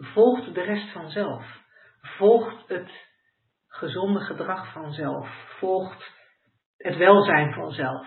volgt 0.00 0.54
de 0.54 0.62
rest 0.62 0.92
vanzelf. 0.92 1.44
Volgt 2.00 2.68
het 2.68 2.90
gezonde 3.68 4.20
gedrag 4.20 4.72
vanzelf. 4.72 5.28
Volgt 5.58 6.12
het 6.76 6.96
welzijn 6.96 7.52
vanzelf. 7.52 8.06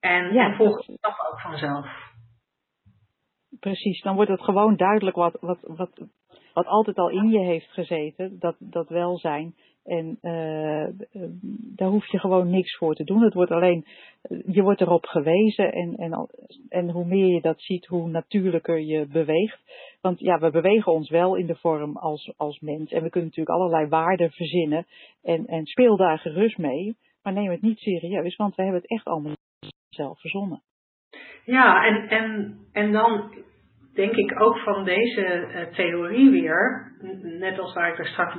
En, 0.00 0.32
Ja. 0.32 0.56
volgt 0.56 0.86
het 0.86 0.96
stap 0.96 1.18
ook 1.30 1.40
vanzelf. 1.40 1.86
Precies, 3.60 4.02
dan 4.02 4.14
wordt 4.14 4.30
het 4.30 4.42
gewoon 4.42 4.76
duidelijk 4.76 5.16
wat, 5.16 5.36
wat, 5.40 5.58
wat, 5.60 5.90
wat 6.54 6.66
altijd 6.66 6.96
al 6.96 7.08
in 7.10 7.28
je 7.28 7.38
heeft 7.38 7.72
gezeten, 7.72 8.38
dat, 8.38 8.56
dat 8.58 8.88
welzijn. 8.88 9.54
En 9.84 10.18
eh, 10.20 10.86
daar 11.76 11.88
hoef 11.88 12.06
je 12.06 12.18
gewoon 12.18 12.50
niks 12.50 12.76
voor 12.76 12.94
te 12.94 13.04
doen. 13.04 13.22
Het 13.22 13.34
wordt 13.34 13.50
alleen, 13.50 13.84
je 14.46 14.62
wordt 14.62 14.80
erop 14.80 15.04
gewezen 15.04 15.72
en, 15.72 15.96
en, 15.96 16.28
en 16.68 16.90
hoe 16.90 17.04
meer 17.04 17.26
je 17.26 17.40
dat 17.40 17.60
ziet, 17.60 17.86
hoe 17.86 18.08
natuurlijker 18.08 18.80
je 18.80 19.06
beweegt. 19.06 19.58
Want 20.00 20.20
ja, 20.20 20.38
we 20.38 20.50
bewegen 20.50 20.92
ons 20.92 21.10
wel 21.10 21.36
in 21.36 21.46
de 21.46 21.56
vorm 21.56 21.96
als, 21.96 22.32
als 22.36 22.60
mens 22.60 22.92
en 22.92 23.02
we 23.02 23.10
kunnen 23.10 23.28
natuurlijk 23.28 23.56
allerlei 23.56 23.88
waarden 23.88 24.30
verzinnen 24.30 24.86
en, 25.22 25.46
en 25.46 25.66
speel 25.66 25.96
daar 25.96 26.18
gerust 26.18 26.58
mee. 26.58 26.96
Maar 27.22 27.32
neem 27.32 27.50
het 27.50 27.62
niet 27.62 27.78
serieus, 27.78 28.36
want 28.36 28.54
we 28.54 28.62
hebben 28.62 28.80
het 28.80 28.90
echt 28.90 29.04
allemaal 29.04 29.36
zelf 29.88 30.20
verzonnen. 30.20 30.62
Ja, 31.44 31.84
en, 31.84 32.08
en, 32.08 32.58
en 32.72 32.92
dan 32.92 33.32
denk 33.94 34.12
ik 34.14 34.40
ook 34.40 34.58
van 34.58 34.84
deze 34.84 35.24
eh, 35.24 35.74
theorie 35.74 36.30
weer, 36.30 36.92
net 37.22 37.58
als 37.58 37.74
waar 37.74 37.88
ik 37.88 37.98
er 37.98 38.06
straks 38.06 38.34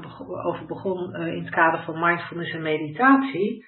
over 0.45 0.65
begon 0.65 1.13
eh, 1.13 1.27
in 1.27 1.43
het 1.43 1.53
kader 1.53 1.83
van 1.83 1.99
mindfulness 1.99 2.53
en 2.53 2.61
meditatie, 2.61 3.65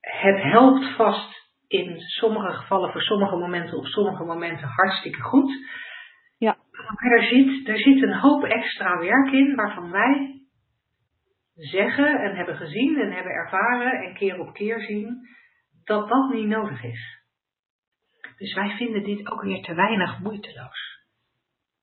het 0.00 0.42
helpt 0.42 0.96
vast 0.96 1.46
in 1.66 1.98
sommige 1.98 2.52
gevallen, 2.52 2.92
voor 2.92 3.00
sommige 3.00 3.36
momenten, 3.36 3.78
op 3.78 3.86
sommige 3.86 4.24
momenten 4.24 4.68
hartstikke 4.68 5.20
goed. 5.20 5.52
Ja. 6.38 6.56
Maar 6.70 7.12
er 7.12 7.24
zit, 7.24 7.68
er 7.68 7.78
zit 7.78 8.02
een 8.02 8.18
hoop 8.18 8.44
extra 8.44 8.98
werk 8.98 9.32
in 9.32 9.54
waarvan 9.54 9.90
wij 9.90 10.40
zeggen 11.54 12.20
en 12.20 12.36
hebben 12.36 12.56
gezien 12.56 13.00
en 13.00 13.12
hebben 13.12 13.32
ervaren 13.32 13.92
en 13.92 14.14
keer 14.14 14.38
op 14.40 14.52
keer 14.52 14.80
zien 14.80 15.28
dat 15.84 16.08
dat 16.08 16.32
niet 16.32 16.46
nodig 16.46 16.84
is. 16.84 17.17
Dus 18.38 18.54
wij 18.54 18.70
vinden 18.76 19.02
dit 19.02 19.30
ook 19.30 19.42
weer 19.42 19.62
te 19.62 19.74
weinig 19.74 20.18
moeiteloos. 20.18 20.96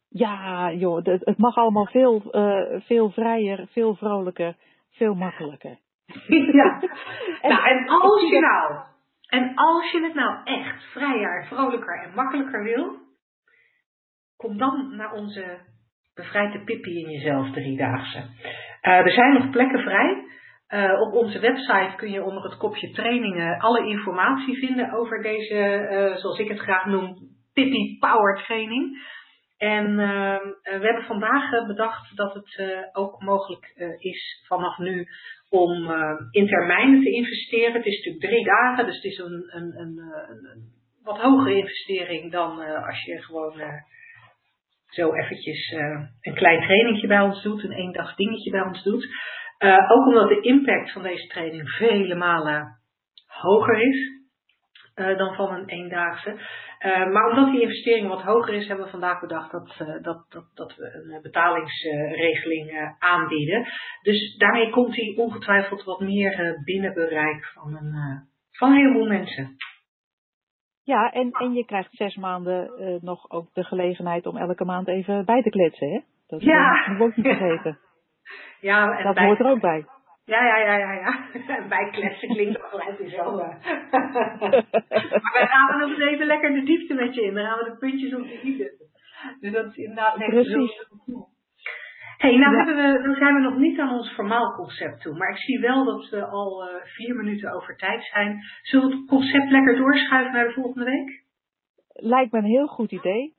Ja, 0.09 0.71
joh, 0.71 1.05
het, 1.05 1.25
het 1.25 1.37
mag 1.37 1.55
allemaal 1.55 1.85
veel, 1.85 2.31
eh, 2.31 2.81
veel 2.81 3.09
vrijer, 3.09 3.67
veel 3.71 3.95
vrolijker, 3.95 4.55
veel 4.91 5.13
makkelijker. 5.13 5.77
ja. 6.59 6.81
En- 7.41 7.49
nou, 7.49 7.67
en 7.67 7.87
als 7.87 8.29
je 8.29 8.39
nou, 8.39 8.83
en 9.27 9.55
als 9.55 9.91
je 9.91 10.01
het 10.03 10.13
nou 10.13 10.43
echt 10.43 10.83
vrijer, 10.83 11.45
vrolijker 11.45 12.03
en 12.03 12.13
makkelijker 12.13 12.63
wil, 12.63 12.97
kom 14.37 14.57
dan 14.57 14.95
naar 14.95 15.11
onze 15.11 15.59
bevrijde 16.13 16.63
Pippi 16.63 16.99
in 16.99 17.09
jezelf 17.09 17.51
driedaagse. 17.51 18.23
Eh, 18.81 18.97
er 18.97 19.11
zijn 19.11 19.33
nog 19.33 19.49
plekken 19.49 19.79
vrij. 19.79 20.23
Eh, 20.67 21.01
op 21.01 21.13
onze 21.13 21.39
website 21.39 21.93
kun 21.95 22.11
je 22.11 22.23
onder 22.23 22.43
het 22.43 22.57
kopje 22.57 22.91
trainingen 22.91 23.59
alle 23.59 23.87
informatie 23.87 24.57
vinden 24.57 24.93
over 24.93 25.21
deze, 25.21 25.55
eh, 25.55 26.15
zoals 26.15 26.39
ik 26.39 26.47
het 26.47 26.59
graag 26.59 26.85
noem, 26.85 27.17
Pippi 27.53 27.97
Power 27.99 28.43
Training. 28.43 29.13
En 29.57 29.99
eh, 29.99 30.33
eh, 30.33 30.41
we 30.61 30.85
hebben 30.85 31.03
vandaag 31.03 31.49
bedacht 31.67 32.15
dat 32.15 32.33
het 32.33 32.59
ook 32.93 33.21
mogelijk 33.21 33.95
is 33.99 34.43
vanaf 34.47 34.77
nu 34.77 35.07
om 35.49 35.91
in 36.31 36.47
termijnen 36.47 37.01
te 37.01 37.11
investeren. 37.11 37.73
Het 37.73 37.85
is 37.85 37.97
natuurlijk 37.97 38.25
drie 38.25 38.45
dagen, 38.45 38.85
dus 38.85 38.95
het 38.95 39.03
is 39.03 39.17
een, 39.17 39.45
een, 39.47 39.79
een, 39.79 39.97
een, 39.97 40.73
wat 41.03 41.21
hogere 41.21 41.55
investering 41.55 42.31
dan 42.31 42.59
als 42.85 43.03
je 43.03 43.23
gewoon 43.23 43.61
zo 44.85 45.13
eventjes 45.13 45.71
een 46.21 46.33
klein 46.33 46.61
trainingje 46.61 47.07
bij 47.07 47.21
ons 47.21 47.43
doet, 47.43 47.63
een 47.63 47.71
één 47.71 47.93
dag 47.93 48.15
dingetje 48.15 48.51
bij 48.51 48.61
ons 48.61 48.83
doet. 48.83 49.07
Eh, 49.57 49.91
ook 49.91 50.05
omdat 50.05 50.27
de 50.27 50.41
impact 50.41 50.91
van 50.91 51.03
deze 51.03 51.27
training 51.27 51.69
vele 51.69 52.15
malen 52.15 52.79
hoger 53.27 53.81
is 53.81 54.23
eh, 54.93 55.17
dan 55.17 55.35
van 55.35 55.53
een 55.53 55.67
eendaagse. 55.67 56.39
Eh, 56.79 57.11
maar 57.11 57.29
omdat 57.29 57.51
die 57.51 57.61
investering 57.61 58.07
wat 58.07 58.21
hoger 58.21 58.53
is, 58.53 58.67
hebben 58.67 58.85
we 58.85 58.91
vandaag 58.91 59.19
bedacht 59.19 59.51
dat, 59.51 59.75
dat, 60.01 60.25
dat, 60.29 60.45
dat 60.53 60.75
we 60.75 61.13
een 61.13 61.21
betalingsregeling 61.21 62.95
aanbieden. 62.99 63.65
Dus 64.01 64.37
daarmee 64.37 64.69
komt 64.69 64.95
hij 64.95 65.13
ongetwijfeld 65.17 65.83
wat 65.83 65.99
meer 65.99 66.61
binnen 66.63 66.93
bereik 66.93 67.45
van 67.45 67.75
een, 67.75 67.93
van 68.51 68.69
een 68.69 68.77
heleboel 68.77 69.07
mensen. 69.07 69.55
Ja, 70.83 71.11
en, 71.11 71.31
en 71.31 71.53
je 71.53 71.65
krijgt 71.65 71.91
zes 71.91 72.15
maanden 72.15 72.71
nog 73.01 73.29
ook 73.29 73.53
de 73.53 73.63
gelegenheid 73.63 74.25
om 74.25 74.37
elke 74.37 74.65
maand 74.65 74.87
even 74.87 75.25
bij 75.25 75.41
te 75.41 75.49
kletsen, 75.49 75.89
hè? 75.89 75.99
Dat 76.27 76.41
Ja. 76.41 76.97
ook 76.99 77.15
niet 77.15 77.25
vergeten. 77.25 77.79
Ja, 78.61 78.97
en 78.97 79.03
Dat 79.03 79.15
bij- 79.15 79.25
hoort 79.25 79.39
er 79.39 79.45
ook 79.49 79.61
bij. 79.61 79.85
Ja, 80.25 80.43
ja, 80.45 80.57
ja, 80.57 80.75
ja, 80.77 80.91
ja. 80.93 81.25
En 81.57 81.69
bijkletsen 81.69 82.27
klinkt 82.29 82.57
ook 82.63 82.69
gelijk 82.69 82.97
weer 82.97 83.09
zo. 83.09 83.35
maar 83.35 85.33
wij 85.33 85.47
gaan 85.47 85.79
nog 85.79 85.89
eens 85.89 85.99
even 85.99 86.25
lekker 86.25 86.53
de 86.53 86.63
diepte 86.63 86.93
met 86.93 87.15
je 87.15 87.21
in. 87.21 87.33
Dan 87.33 87.45
gaan 87.45 87.57
we 87.57 87.69
de 87.71 87.77
puntjes 87.77 88.13
op 88.15 88.21
de 88.23 88.41
i 88.43 88.55
zetten. 88.57 88.85
Dus 89.39 89.51
dat 89.51 89.65
is 89.65 89.75
inderdaad 89.75 90.19
echt 90.19 90.29
Precies. 90.29 90.75
zo. 90.75 91.27
hey, 92.17 92.35
nou, 92.37 92.55
Ja. 92.57 92.65
we, 92.65 92.71
nou 93.03 93.15
zijn 93.15 93.33
we 93.33 93.39
nog 93.41 93.55
niet 93.57 93.79
aan 93.79 93.93
ons 93.93 94.13
formaal 94.13 94.53
concept 94.55 95.01
toe. 95.01 95.17
Maar 95.17 95.29
ik 95.29 95.37
zie 95.37 95.59
wel 95.59 95.85
dat 95.85 96.09
we 96.09 96.25
al 96.25 96.67
eh, 96.67 96.75
vier 96.85 97.15
minuten 97.15 97.51
over 97.53 97.77
tijd 97.77 98.03
zijn. 98.03 98.39
Zullen 98.61 98.89
we 98.89 98.95
het 98.95 99.07
concept 99.07 99.49
lekker 99.51 99.75
doorschuiven 99.75 100.33
naar 100.33 100.47
de 100.47 100.53
volgende 100.53 100.85
week? 100.85 101.23
Lijkt 101.93 102.31
me 102.31 102.37
een 102.37 102.45
heel 102.45 102.67
goed 102.67 102.91
idee. 102.91 103.33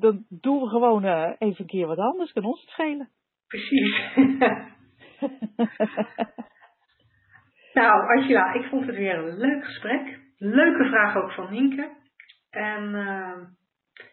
Dan 0.00 0.24
doen 0.28 0.60
we 0.60 0.68
gewoon 0.68 1.04
eh, 1.04 1.30
even 1.38 1.60
een 1.60 1.66
keer 1.66 1.86
wat 1.86 1.98
anders, 1.98 2.32
kan 2.32 2.44
ons 2.44 2.60
het 2.60 2.70
schelen. 2.70 3.08
Precies. 3.52 4.14
nou, 7.78 8.16
Angela, 8.16 8.52
ik 8.52 8.64
vond 8.64 8.86
het 8.86 8.96
weer 8.96 9.18
een 9.18 9.36
leuk 9.38 9.64
gesprek. 9.64 10.20
Leuke 10.36 10.84
vraag 10.84 11.16
ook 11.16 11.32
van 11.32 11.50
Nienke. 11.50 11.90
En 12.50 12.94
eh, 12.94 13.40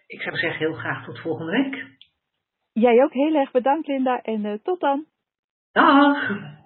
ik 0.07 0.21
zou 0.21 0.35
zeggen 0.35 0.59
heel 0.59 0.73
graag 0.73 1.05
tot 1.05 1.19
volgende 1.19 1.51
week. 1.51 1.97
Jij 2.71 3.03
ook 3.03 3.13
heel 3.13 3.35
erg 3.35 3.51
bedankt, 3.51 3.87
Linda, 3.87 4.21
en 4.21 4.45
eh, 4.45 4.57
tot 4.63 4.79
dan. 4.79 5.05
Dag! 5.71 6.57